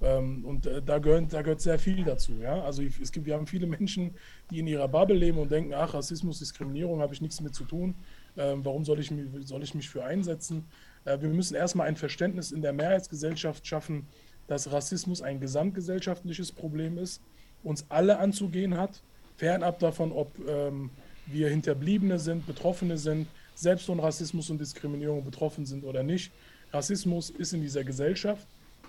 Ähm, 0.03 0.45
und 0.45 0.66
äh, 0.66 0.83
da, 0.83 0.99
gehört, 0.99 1.33
da 1.33 1.43
gehört 1.43 1.61
sehr 1.61 1.78
viel 1.78 2.05
dazu. 2.05 2.33
Ja? 2.41 2.62
Also 2.62 2.83
es 2.83 3.12
gibt, 3.12 3.26
wir 3.26 3.35
haben 3.35 3.47
viele 3.47 3.66
Menschen, 3.66 4.14
die 4.51 4.59
in 4.59 4.66
ihrer 4.66 4.89
Bubble 4.89 5.16
leben 5.16 5.39
und 5.39 5.51
denken, 5.51 5.72
ach, 5.74 5.95
Rassismus, 5.95 6.39
Diskriminierung 6.39 7.01
habe 7.01 7.14
ich 7.14 7.20
nichts 7.20 7.41
mit 7.41 7.55
zu 7.55 7.64
tun. 7.64 7.95
Ähm, 8.37 8.64
warum 8.64 8.85
soll 8.85 9.01
ich, 9.01 9.12
soll 9.45 9.62
ich 9.62 9.74
mich 9.74 9.89
für 9.89 10.05
einsetzen? 10.05 10.66
Äh, 11.05 11.20
wir 11.20 11.28
müssen 11.28 11.55
erstmal 11.55 11.89
ein 11.89 11.97
Verständnis 11.97 12.53
in 12.53 12.62
der 12.62 12.72
Mehrheitsgesellschaft 12.72 13.66
schaffen, 13.66 14.07
dass 14.47 14.72
Rassismus 14.72 15.22
ein 15.22 15.41
gesamtgesellschaftliches 15.41 16.53
Problem 16.53 16.99
ist, 16.99 17.22
uns 17.62 17.87
alle 17.89 18.18
anzugehen 18.18 18.76
hat, 18.76 19.03
fernab 19.37 19.78
davon, 19.78 20.12
ob 20.12 20.33
ähm, 20.49 20.91
wir 21.26 21.49
Hinterbliebene 21.49 22.18
sind, 22.18 22.47
Betroffene 22.47 22.99
sind, 22.99 23.28
selbst 23.55 23.87
von 23.87 24.01
Rassismus 24.01 24.51
und 24.51 24.61
Diskriminierung 24.61 25.24
betroffen 25.24 25.66
sind 25.66 25.85
oder 25.85 26.03
nicht. 26.03 26.33
Rassismus 26.72 27.31
ist 27.31 27.53
in 27.53 27.61
dieser 27.61 27.85
Gesellschaft. 27.85 28.47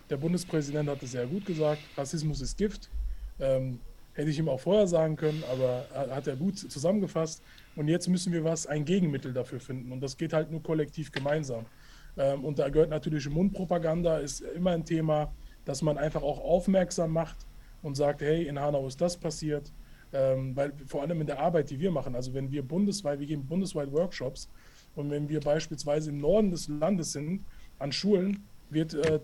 Der 0.10 0.18
Bundespräsident 0.18 0.90
hat 0.90 1.04
es 1.04 1.12
sehr 1.12 1.28
gut 1.28 1.46
gesagt, 1.46 1.82
Rassismus 1.98 2.42
ist 2.42 2.58
Gift. 2.58 2.90
Ähm, 3.40 3.80
hätte 4.14 4.30
ich 4.30 4.40
ihm 4.40 4.50
auch 4.50 4.60
vorher 4.60 4.88
sagen 4.88 5.16
können, 5.16 5.44
aber 5.52 5.86
hat 5.94 6.28
er 6.28 6.36
gut 6.36 6.58
zusammengefasst. 6.58 7.42
Und 7.76 7.88
jetzt 7.88 8.08
müssen 8.08 8.34
wir 8.34 8.44
was, 8.44 8.68
ein 8.68 8.86
Gegenmittel 8.86 9.34
dafür 9.34 9.60
finden. 9.60 9.92
Und 9.92 10.02
das 10.02 10.18
geht 10.18 10.34
halt 10.34 10.52
nur 10.52 10.62
kollektiv 10.62 11.12
gemeinsam. 11.12 11.66
Ähm, 12.18 12.44
und 12.44 12.60
da 12.60 12.70
gehört 12.70 12.90
natürlich 12.90 13.30
Mundpropaganda, 13.30 14.18
ist 14.18 14.42
immer 14.42 14.72
ein 14.72 14.84
Thema 14.84 15.32
dass 15.66 15.82
man 15.82 15.98
einfach 15.98 16.24
auch 16.24 16.40
aufmerksam 16.40 17.12
macht 17.12 17.38
und 17.82 17.96
sagt, 17.96 18.22
hey, 18.22 18.48
in 18.48 18.60
Hanau 18.60 18.88
ist 18.88 19.00
das 19.02 19.18
passiert. 19.18 19.72
Ähm, 20.14 20.56
weil 20.56 20.74
vor 20.88 21.02
allem 21.02 21.22
in 21.22 21.28
der 21.28 21.40
Arbeit, 21.40 21.70
die 21.70 21.80
wir 21.80 21.92
machen, 21.92 22.16
also 22.16 22.34
wenn 22.34 22.52
wir 22.52 22.64
bundesweit, 22.64 23.20
wir 23.20 23.28
geben 23.28 23.46
bundesweit 23.46 23.92
Workshops 23.94 24.50
und 24.96 25.10
wenn 25.10 25.30
wir 25.30 25.40
beispielsweise 25.40 26.10
im 26.10 26.18
Norden 26.18 26.52
des 26.52 26.68
Landes 26.68 27.14
sind, 27.14 27.46
an 27.80 27.92
Schulen, 27.94 28.46
wird, 28.70 28.94
äh, 28.94 29.16
äh, 29.16 29.20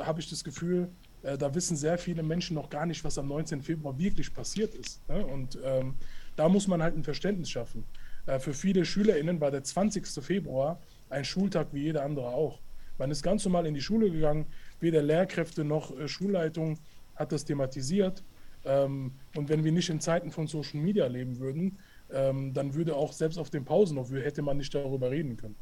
habe 0.00 0.20
ich 0.20 0.28
das 0.28 0.42
Gefühl, 0.42 0.88
äh, 1.22 1.38
da 1.38 1.54
wissen 1.54 1.76
sehr 1.76 1.98
viele 1.98 2.22
Menschen 2.22 2.54
noch 2.54 2.70
gar 2.70 2.86
nicht, 2.86 3.04
was 3.04 3.18
am 3.18 3.28
19. 3.28 3.62
Februar 3.62 3.98
wirklich 3.98 4.32
passiert 4.32 4.74
ist. 4.74 5.06
Ne? 5.08 5.24
Und 5.24 5.58
ähm, 5.64 5.94
da 6.36 6.48
muss 6.48 6.66
man 6.68 6.82
halt 6.82 6.96
ein 6.96 7.04
Verständnis 7.04 7.50
schaffen. 7.50 7.84
Äh, 8.26 8.38
für 8.38 8.54
viele 8.54 8.84
SchülerInnen 8.84 9.40
war 9.40 9.50
der 9.50 9.64
20. 9.64 10.06
Februar 10.06 10.80
ein 11.10 11.24
Schultag 11.24 11.68
wie 11.72 11.82
jeder 11.82 12.04
andere 12.04 12.28
auch. 12.28 12.58
Man 12.98 13.10
ist 13.10 13.22
ganz 13.22 13.44
normal 13.44 13.66
in 13.66 13.74
die 13.74 13.80
Schule 13.80 14.10
gegangen, 14.10 14.46
weder 14.80 15.02
Lehrkräfte 15.02 15.64
noch 15.64 15.96
äh, 15.98 16.08
Schulleitung 16.08 16.78
hat 17.16 17.32
das 17.32 17.44
thematisiert. 17.44 18.22
Ähm, 18.64 19.12
und 19.36 19.48
wenn 19.48 19.64
wir 19.64 19.72
nicht 19.72 19.90
in 19.90 20.00
Zeiten 20.00 20.30
von 20.30 20.46
Social 20.46 20.80
Media 20.80 21.06
leben 21.06 21.38
würden, 21.38 21.78
ähm, 22.12 22.52
dann 22.52 22.74
würde 22.74 22.94
auch 22.94 23.12
selbst 23.12 23.38
auf 23.38 23.50
den 23.50 23.64
Pausen 23.64 23.96
noch, 23.96 24.10
hätte 24.10 24.42
man 24.42 24.56
nicht 24.56 24.74
darüber 24.74 25.10
reden 25.10 25.36
können. 25.36 25.56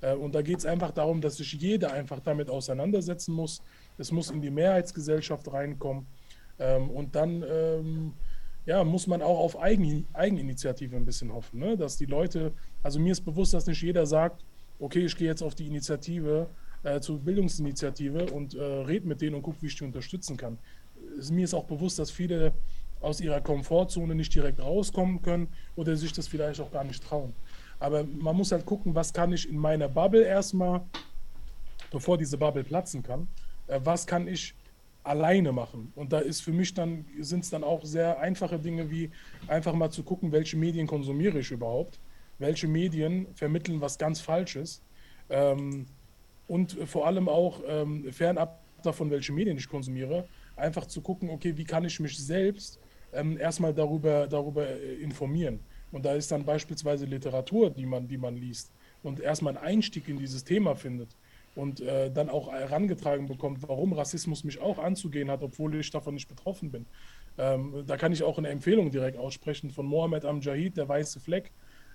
Äh, 0.00 0.14
und 0.14 0.34
da 0.34 0.42
geht 0.42 0.58
es 0.58 0.66
einfach 0.66 0.90
darum, 0.90 1.20
dass 1.20 1.36
sich 1.36 1.52
jeder 1.52 1.92
einfach 1.92 2.20
damit 2.20 2.50
auseinandersetzen 2.50 3.34
muss. 3.34 3.62
Es 3.98 4.12
muss 4.12 4.30
in 4.30 4.40
die 4.40 4.50
Mehrheitsgesellschaft 4.50 5.52
reinkommen. 5.52 6.06
Ähm, 6.58 6.90
und 6.90 7.14
dann 7.14 7.44
ähm, 7.48 8.12
ja, 8.66 8.82
muss 8.82 9.06
man 9.06 9.22
auch 9.22 9.38
auf 9.38 9.60
Eigen, 9.60 10.06
Eigeninitiative 10.12 10.96
ein 10.96 11.06
bisschen 11.06 11.32
hoffen, 11.32 11.60
ne? 11.60 11.76
dass 11.76 11.96
die 11.96 12.06
Leute, 12.06 12.52
also 12.82 12.98
mir 12.98 13.12
ist 13.12 13.20
bewusst, 13.20 13.54
dass 13.54 13.66
nicht 13.66 13.80
jeder 13.82 14.06
sagt, 14.06 14.44
okay, 14.80 15.04
ich 15.04 15.16
gehe 15.16 15.28
jetzt 15.28 15.42
auf 15.42 15.54
die 15.54 15.66
Initiative 15.66 16.48
äh, 16.82 17.00
zur 17.00 17.18
Bildungsinitiative 17.20 18.26
und 18.32 18.54
äh, 18.54 18.62
rede 18.62 19.06
mit 19.06 19.20
denen 19.20 19.36
und 19.36 19.42
gucke, 19.42 19.62
wie 19.62 19.66
ich 19.66 19.76
die 19.76 19.84
unterstützen 19.84 20.36
kann. 20.36 20.58
Es, 21.18 21.30
mir 21.30 21.44
ist 21.44 21.54
auch 21.54 21.64
bewusst, 21.64 21.98
dass 21.98 22.10
viele 22.10 22.52
aus 23.00 23.20
ihrer 23.20 23.40
Komfortzone 23.40 24.14
nicht 24.14 24.34
direkt 24.34 24.60
rauskommen 24.60 25.22
können 25.22 25.48
oder 25.76 25.96
sich 25.96 26.12
das 26.12 26.26
vielleicht 26.26 26.60
auch 26.60 26.72
gar 26.72 26.84
nicht 26.84 27.02
trauen. 27.04 27.34
Aber 27.78 28.04
man 28.04 28.34
muss 28.36 28.52
halt 28.52 28.64
gucken, 28.66 28.94
was 28.94 29.12
kann 29.12 29.32
ich 29.32 29.48
in 29.48 29.58
meiner 29.58 29.88
Bubble 29.88 30.24
erstmal, 30.24 30.82
bevor 31.90 32.18
diese 32.18 32.38
Bubble 32.38 32.64
platzen 32.64 33.02
kann, 33.02 33.28
was 33.68 34.06
kann 34.06 34.28
ich 34.28 34.54
alleine 35.06 35.52
machen. 35.52 35.92
Und 35.94 36.12
da 36.12 36.18
ist 36.18 36.42
für 36.42 36.52
mich 36.52 36.74
dann, 36.74 37.04
sind 37.20 37.44
es 37.44 37.50
dann 37.50 37.64
auch 37.64 37.84
sehr 37.84 38.18
einfache 38.20 38.58
Dinge 38.58 38.90
wie 38.90 39.10
einfach 39.46 39.72
mal 39.72 39.90
zu 39.90 40.02
gucken, 40.02 40.32
welche 40.32 40.56
Medien 40.56 40.86
konsumiere 40.86 41.38
ich 41.38 41.50
überhaupt, 41.50 42.00
welche 42.38 42.66
Medien 42.66 43.26
vermitteln 43.34 43.80
was 43.80 43.98
ganz 43.98 44.20
Falsches. 44.20 44.82
Ähm, 45.30 45.86
und 46.48 46.72
vor 46.86 47.06
allem 47.06 47.28
auch 47.28 47.60
ähm, 47.66 48.12
fernab 48.12 48.60
davon, 48.82 49.10
welche 49.10 49.32
Medien 49.32 49.56
ich 49.56 49.68
konsumiere, 49.68 50.28
einfach 50.56 50.86
zu 50.86 51.00
gucken, 51.00 51.30
okay, 51.30 51.56
wie 51.56 51.64
kann 51.64 51.84
ich 51.84 51.98
mich 52.00 52.18
selbst 52.18 52.78
ähm, 53.12 53.38
erstmal 53.38 53.74
darüber, 53.74 54.26
darüber 54.26 54.66
äh, 54.66 54.94
informieren. 54.96 55.60
Und 55.92 56.04
da 56.04 56.14
ist 56.14 56.30
dann 56.30 56.44
beispielsweise 56.44 57.06
Literatur, 57.06 57.70
die 57.70 57.86
man, 57.86 58.06
die 58.08 58.18
man 58.18 58.36
liest 58.36 58.70
und 59.02 59.20
erstmal 59.20 59.56
einen 59.56 59.66
Einstieg 59.66 60.08
in 60.08 60.18
dieses 60.18 60.42
Thema 60.44 60.74
findet 60.74 61.08
und 61.56 61.80
äh, 61.80 62.10
dann 62.10 62.28
auch 62.30 62.52
herangetragen 62.52 63.26
bekommt, 63.26 63.66
warum 63.66 63.92
Rassismus 63.92 64.44
mich 64.44 64.60
auch 64.60 64.78
anzugehen 64.78 65.30
hat, 65.30 65.42
obwohl 65.42 65.74
ich 65.74 65.90
davon 65.90 66.14
nicht 66.14 66.28
betroffen 66.28 66.70
bin. 66.70 66.86
Ähm, 67.38 67.82
da 67.86 67.96
kann 67.96 68.12
ich 68.12 68.22
auch 68.22 68.38
eine 68.38 68.48
Empfehlung 68.48 68.90
direkt 68.90 69.18
aussprechen 69.18 69.70
von 69.70 69.86
Mohammed 69.86 70.24
Amjahid, 70.24 70.76
Der 70.76 70.88
Weiße 70.88 71.18
Fleck. 71.18 71.50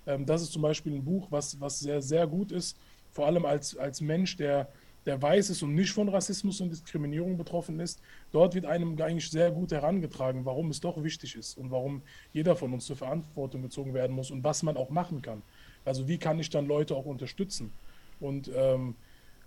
Ähm, 0.06 0.26
das 0.26 0.42
ist 0.42 0.52
zum 0.52 0.62
Beispiel 0.62 0.92
ein 0.92 1.04
Buch, 1.04 1.28
was, 1.30 1.58
was 1.60 1.80
sehr, 1.80 2.02
sehr 2.02 2.26
gut 2.26 2.52
ist, 2.52 2.76
vor 3.10 3.26
allem 3.26 3.46
als, 3.46 3.76
als 3.76 4.00
Mensch, 4.00 4.36
der 4.36 4.68
der 5.06 5.20
weiß 5.20 5.50
ist 5.50 5.62
und 5.62 5.74
nicht 5.74 5.90
von 5.90 6.08
Rassismus 6.08 6.60
und 6.60 6.70
Diskriminierung 6.70 7.36
betroffen 7.36 7.80
ist, 7.80 8.00
dort 8.30 8.54
wird 8.54 8.66
einem 8.66 9.00
eigentlich 9.00 9.30
sehr 9.30 9.50
gut 9.50 9.72
herangetragen, 9.72 10.44
warum 10.44 10.70
es 10.70 10.80
doch 10.80 11.02
wichtig 11.02 11.34
ist 11.34 11.58
und 11.58 11.70
warum 11.70 12.02
jeder 12.32 12.54
von 12.54 12.72
uns 12.72 12.86
zur 12.86 12.96
Verantwortung 12.96 13.62
gezogen 13.62 13.94
werden 13.94 14.14
muss 14.14 14.30
und 14.30 14.44
was 14.44 14.62
man 14.62 14.76
auch 14.76 14.90
machen 14.90 15.22
kann. 15.22 15.42
Also 15.84 16.06
wie 16.06 16.18
kann 16.18 16.38
ich 16.38 16.50
dann 16.50 16.66
Leute 16.66 16.94
auch 16.94 17.06
unterstützen? 17.06 17.72
Und 18.20 18.50
ähm, 18.54 18.94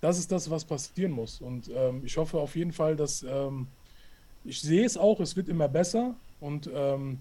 das 0.01 0.19
ist 0.19 0.31
das, 0.31 0.49
was 0.49 0.65
passieren 0.65 1.11
muss. 1.11 1.41
Und 1.41 1.69
ähm, 1.73 2.01
ich 2.05 2.17
hoffe 2.17 2.37
auf 2.37 2.55
jeden 2.55 2.71
Fall, 2.71 2.95
dass 2.95 3.23
ähm, 3.23 3.67
ich 4.43 4.61
sehe 4.61 4.85
es 4.85 4.97
auch, 4.97 5.19
es 5.19 5.35
wird 5.35 5.49
immer 5.49 5.67
besser 5.67 6.15
und 6.39 6.69
ähm, 6.73 7.19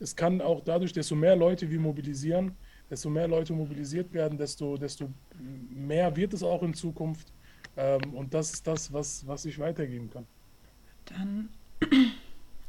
es 0.00 0.16
kann 0.16 0.40
auch 0.40 0.60
dadurch, 0.64 0.92
desto 0.92 1.14
mehr 1.14 1.36
Leute 1.36 1.70
wir 1.70 1.78
mobilisieren, 1.78 2.56
desto 2.90 3.08
mehr 3.08 3.28
Leute 3.28 3.52
mobilisiert 3.52 4.12
werden, 4.12 4.36
desto, 4.36 4.76
desto 4.76 5.08
mehr 5.70 6.14
wird 6.16 6.34
es 6.34 6.42
auch 6.42 6.62
in 6.62 6.74
Zukunft. 6.74 7.32
Ähm, 7.76 8.14
und 8.14 8.34
das 8.34 8.52
ist 8.52 8.66
das, 8.66 8.92
was, 8.92 9.26
was 9.26 9.44
ich 9.44 9.58
weitergeben 9.58 10.10
kann. 10.10 10.26
Dann, 11.06 11.48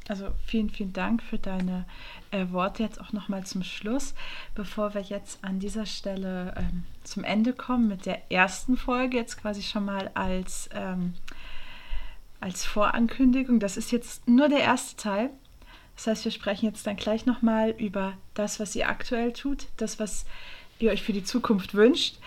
also 0.08 0.28
vielen, 0.46 0.70
vielen 0.70 0.92
Dank 0.92 1.22
für 1.22 1.38
deine 1.38 1.84
äh, 2.30 2.46
Worte 2.50 2.82
jetzt 2.82 3.00
auch 3.00 3.12
nochmal 3.12 3.44
zum 3.44 3.62
Schluss. 3.62 4.14
Bevor 4.54 4.94
wir 4.94 5.00
jetzt 5.00 5.42
an 5.42 5.58
dieser 5.58 5.86
Stelle 5.86 6.54
ähm, 6.56 6.84
zum 7.02 7.24
Ende 7.24 7.52
kommen 7.52 7.88
mit 7.88 8.06
der 8.06 8.30
ersten 8.30 8.76
Folge, 8.76 9.16
jetzt 9.16 9.40
quasi 9.40 9.62
schon 9.62 9.84
mal 9.84 10.10
als, 10.14 10.68
ähm, 10.72 11.14
als 12.40 12.64
Vorankündigung. 12.64 13.58
Das 13.58 13.76
ist 13.76 13.90
jetzt 13.90 14.28
nur 14.28 14.48
der 14.48 14.60
erste 14.60 14.96
Teil. 14.96 15.30
Das 15.96 16.06
heißt, 16.06 16.24
wir 16.24 16.32
sprechen 16.32 16.66
jetzt 16.66 16.86
dann 16.86 16.96
gleich 16.96 17.26
nochmal 17.26 17.70
über 17.70 18.12
das, 18.34 18.60
was 18.60 18.76
ihr 18.76 18.88
aktuell 18.88 19.32
tut, 19.32 19.66
das, 19.78 19.98
was 19.98 20.26
ihr 20.78 20.90
euch 20.90 21.02
für 21.02 21.14
die 21.14 21.24
Zukunft 21.24 21.74
wünscht. 21.74 22.18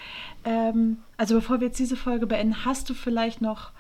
Ähm, 0.43 0.97
also 1.17 1.36
bevor 1.36 1.59
wir 1.59 1.67
jetzt 1.67 1.80
diese 1.80 1.95
Folge 1.95 2.25
beenden, 2.25 2.65
hast 2.65 2.89
du 2.89 2.93
vielleicht 2.93 3.41
noch 3.41 3.71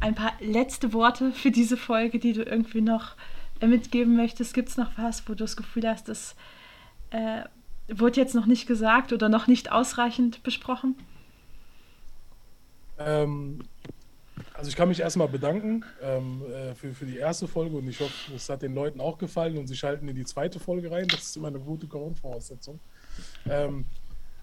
ein 0.00 0.14
paar 0.14 0.32
letzte 0.40 0.92
Worte 0.92 1.32
für 1.32 1.50
diese 1.50 1.76
Folge, 1.76 2.18
die 2.18 2.32
du 2.32 2.42
irgendwie 2.42 2.80
noch 2.80 3.14
mitgeben 3.60 4.16
möchtest? 4.16 4.54
Gibt 4.54 4.68
es 4.68 4.76
noch 4.76 4.90
was, 4.96 5.22
wo 5.28 5.32
du 5.32 5.44
das 5.44 5.56
Gefühl 5.56 5.88
hast, 5.88 6.08
das 6.08 6.36
äh, 7.10 7.42
wurde 7.88 8.20
jetzt 8.20 8.34
noch 8.34 8.46
nicht 8.46 8.66
gesagt 8.66 9.12
oder 9.12 9.28
noch 9.28 9.46
nicht 9.46 9.72
ausreichend 9.72 10.42
besprochen? 10.42 10.96
Ähm, 12.98 13.60
also 14.54 14.68
ich 14.68 14.76
kann 14.76 14.88
mich 14.88 15.00
erstmal 15.00 15.28
bedanken 15.28 15.84
ähm, 16.02 16.42
äh, 16.50 16.74
für, 16.74 16.92
für 16.94 17.06
die 17.06 17.18
erste 17.18 17.46
Folge 17.46 17.76
und 17.76 17.88
ich 17.88 18.00
hoffe, 18.00 18.34
es 18.34 18.48
hat 18.48 18.62
den 18.62 18.74
Leuten 18.74 19.00
auch 19.00 19.18
gefallen 19.18 19.56
und 19.58 19.66
sie 19.66 19.76
schalten 19.76 20.08
in 20.08 20.16
die 20.16 20.24
zweite 20.24 20.58
Folge 20.58 20.90
rein. 20.90 21.06
Das 21.08 21.22
ist 21.22 21.36
immer 21.36 21.48
eine 21.48 21.58
gute 21.60 21.86
Grundvoraussetzung. 21.86 22.80
Ähm, 23.48 23.84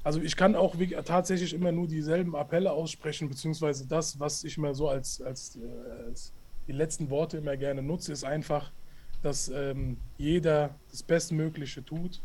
also 0.03 0.21
ich 0.21 0.35
kann 0.35 0.55
auch 0.55 0.75
tatsächlich 1.05 1.53
immer 1.53 1.71
nur 1.71 1.87
dieselben 1.87 2.35
Appelle 2.35 2.71
aussprechen, 2.71 3.29
beziehungsweise 3.29 3.87
das, 3.87 4.19
was 4.19 4.43
ich 4.43 4.57
immer 4.57 4.73
so 4.73 4.89
als, 4.89 5.21
als, 5.21 5.55
äh, 5.55 6.05
als 6.07 6.33
die 6.67 6.73
letzten 6.73 7.09
Worte 7.09 7.37
immer 7.37 7.55
gerne 7.55 7.81
nutze, 7.81 8.11
ist 8.11 8.23
einfach, 8.23 8.71
dass 9.21 9.47
ähm, 9.49 9.97
jeder 10.17 10.75
das 10.91 11.03
Bestmögliche 11.03 11.83
tut, 11.83 12.21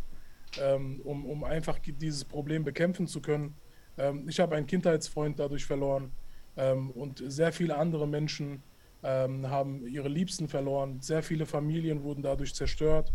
ähm, 0.61 1.01
um, 1.05 1.25
um 1.27 1.45
einfach 1.45 1.79
dieses 1.79 2.25
Problem 2.25 2.65
bekämpfen 2.65 3.07
zu 3.07 3.21
können. 3.21 3.55
Ähm, 3.97 4.29
ich 4.29 4.41
habe 4.41 4.57
einen 4.57 4.67
Kindheitsfreund 4.67 5.39
dadurch 5.39 5.65
verloren 5.65 6.11
ähm, 6.57 6.91
und 6.91 7.23
sehr 7.27 7.53
viele 7.53 7.77
andere 7.77 8.09
Menschen 8.09 8.63
ähm, 9.05 9.49
haben 9.49 9.87
ihre 9.87 10.09
Liebsten 10.09 10.49
verloren. 10.49 11.01
Sehr 11.01 11.23
viele 11.23 11.47
Familien 11.47 12.03
wurden 12.03 12.23
dadurch 12.23 12.55
zerstört. 12.55 13.13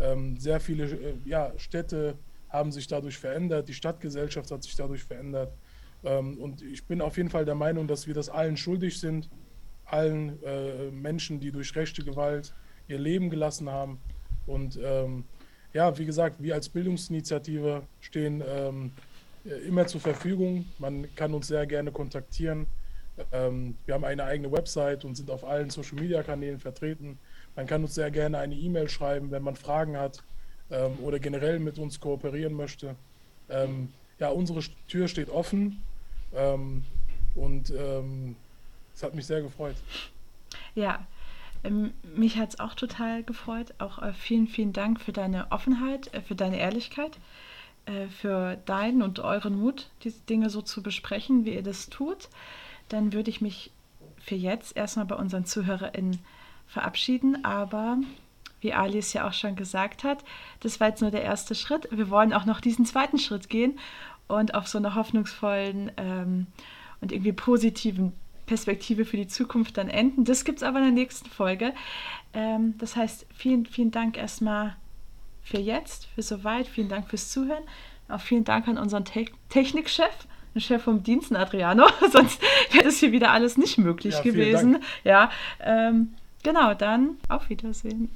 Ähm, 0.00 0.36
sehr 0.36 0.60
viele 0.60 0.84
äh, 0.84 1.14
ja, 1.24 1.52
Städte 1.56 2.16
haben 2.54 2.70
sich 2.70 2.86
dadurch 2.86 3.18
verändert, 3.18 3.68
die 3.68 3.74
Stadtgesellschaft 3.74 4.50
hat 4.50 4.62
sich 4.62 4.76
dadurch 4.76 5.02
verändert. 5.02 5.52
Ähm, 6.04 6.38
und 6.38 6.62
ich 6.62 6.84
bin 6.84 7.00
auf 7.00 7.16
jeden 7.16 7.28
Fall 7.28 7.44
der 7.44 7.56
Meinung, 7.56 7.88
dass 7.88 8.06
wir 8.06 8.14
das 8.14 8.28
allen 8.28 8.56
schuldig 8.56 9.00
sind, 9.00 9.28
allen 9.84 10.42
äh, 10.44 10.90
Menschen, 10.92 11.40
die 11.40 11.50
durch 11.50 11.74
rechte 11.74 12.04
Gewalt 12.04 12.54
ihr 12.86 12.98
Leben 12.98 13.28
gelassen 13.28 13.68
haben. 13.68 13.98
Und 14.46 14.78
ähm, 14.82 15.24
ja, 15.72 15.98
wie 15.98 16.06
gesagt, 16.06 16.40
wir 16.40 16.54
als 16.54 16.68
Bildungsinitiative 16.68 17.82
stehen 18.00 18.42
ähm, 18.46 18.92
immer 19.66 19.86
zur 19.86 20.00
Verfügung. 20.00 20.66
Man 20.78 21.12
kann 21.16 21.34
uns 21.34 21.48
sehr 21.48 21.66
gerne 21.66 21.90
kontaktieren. 21.90 22.66
Wir 23.30 23.94
haben 23.94 24.04
eine 24.04 24.24
eigene 24.24 24.50
Website 24.50 25.04
und 25.04 25.16
sind 25.16 25.30
auf 25.30 25.44
allen 25.44 25.70
Social-Media-Kanälen 25.70 26.58
vertreten. 26.58 27.18
Man 27.54 27.66
kann 27.66 27.82
uns 27.82 27.94
sehr 27.94 28.10
gerne 28.10 28.38
eine 28.38 28.54
E-Mail 28.54 28.88
schreiben, 28.88 29.30
wenn 29.30 29.42
man 29.42 29.54
Fragen 29.54 29.96
hat 29.96 30.24
ähm, 30.74 30.98
oder 31.02 31.18
generell 31.18 31.58
mit 31.58 31.78
uns 31.78 32.00
kooperieren 32.00 32.54
möchte. 32.54 32.96
Ähm, 33.48 33.92
ja, 34.18 34.28
unsere 34.28 34.60
Tür 34.88 35.08
steht 35.08 35.28
offen 35.28 35.82
ähm, 36.34 36.84
und 37.34 37.70
ähm, 37.70 38.36
es 38.94 39.02
hat 39.02 39.14
mich 39.14 39.26
sehr 39.26 39.42
gefreut. 39.42 39.76
Ja, 40.74 41.06
ähm, 41.62 41.92
mich 42.16 42.36
hat 42.36 42.50
es 42.50 42.60
auch 42.60 42.74
total 42.74 43.22
gefreut. 43.22 43.74
Auch 43.78 44.00
äh, 44.00 44.12
vielen, 44.12 44.46
vielen 44.46 44.72
Dank 44.72 45.00
für 45.00 45.12
deine 45.12 45.50
Offenheit, 45.50 46.12
äh, 46.14 46.20
für 46.20 46.34
deine 46.34 46.58
Ehrlichkeit, 46.58 47.18
äh, 47.86 48.06
für 48.06 48.56
deinen 48.66 49.02
und 49.02 49.20
euren 49.20 49.58
Mut, 49.58 49.88
diese 50.04 50.20
Dinge 50.22 50.50
so 50.50 50.62
zu 50.62 50.82
besprechen, 50.82 51.44
wie 51.44 51.54
ihr 51.54 51.62
das 51.62 51.88
tut. 51.88 52.28
Dann 52.88 53.12
würde 53.12 53.30
ich 53.30 53.40
mich 53.40 53.70
für 54.18 54.34
jetzt 54.34 54.76
erstmal 54.76 55.06
bei 55.06 55.16
unseren 55.16 55.44
ZuhörerInnen 55.44 56.18
verabschieden, 56.66 57.44
aber 57.44 57.98
wie 58.64 58.72
Ali 58.72 58.98
es 58.98 59.12
ja 59.12 59.28
auch 59.28 59.32
schon 59.32 59.54
gesagt 59.54 60.02
hat, 60.02 60.24
das 60.60 60.80
war 60.80 60.88
jetzt 60.88 61.02
nur 61.02 61.10
der 61.10 61.22
erste 61.22 61.54
Schritt. 61.54 61.88
Wir 61.92 62.10
wollen 62.10 62.32
auch 62.32 62.46
noch 62.46 62.60
diesen 62.60 62.86
zweiten 62.86 63.18
Schritt 63.18 63.48
gehen 63.48 63.78
und 64.26 64.54
auf 64.54 64.66
so 64.66 64.78
einer 64.78 64.94
hoffnungsvollen 64.94 65.92
ähm, 65.96 66.46
und 67.00 67.12
irgendwie 67.12 67.32
positiven 67.32 68.12
Perspektive 68.46 69.04
für 69.04 69.16
die 69.16 69.26
Zukunft 69.26 69.78
dann 69.78 69.88
enden. 69.88 70.24
Das 70.24 70.44
gibt 70.44 70.58
es 70.58 70.62
aber 70.62 70.78
in 70.78 70.84
der 70.84 70.92
nächsten 70.92 71.28
Folge. 71.28 71.72
Ähm, 72.32 72.74
das 72.78 72.96
heißt, 72.96 73.26
vielen, 73.34 73.66
vielen 73.66 73.90
Dank 73.90 74.16
erstmal 74.16 74.76
für 75.42 75.58
jetzt, 75.58 76.06
für 76.14 76.22
soweit. 76.22 76.66
Vielen 76.66 76.88
Dank 76.88 77.08
fürs 77.08 77.30
Zuhören. 77.30 77.62
Auch 78.08 78.20
vielen 78.20 78.44
Dank 78.44 78.68
an 78.68 78.78
unseren 78.78 79.04
Te 79.04 79.26
Technikchef, 79.48 80.26
den 80.54 80.60
Chef 80.60 80.82
vom 80.82 81.02
Dienst, 81.02 81.34
Adriano. 81.34 81.86
Sonst 82.10 82.40
wäre 82.72 82.84
das 82.84 82.98
hier 82.98 83.12
wieder 83.12 83.30
alles 83.30 83.56
nicht 83.56 83.78
möglich 83.78 84.14
ja, 84.14 84.22
gewesen. 84.22 84.78
Ja, 85.04 85.30
ähm, 85.60 86.14
genau, 86.42 86.74
dann 86.74 87.16
auf 87.28 87.48
Wiedersehen. 87.48 88.12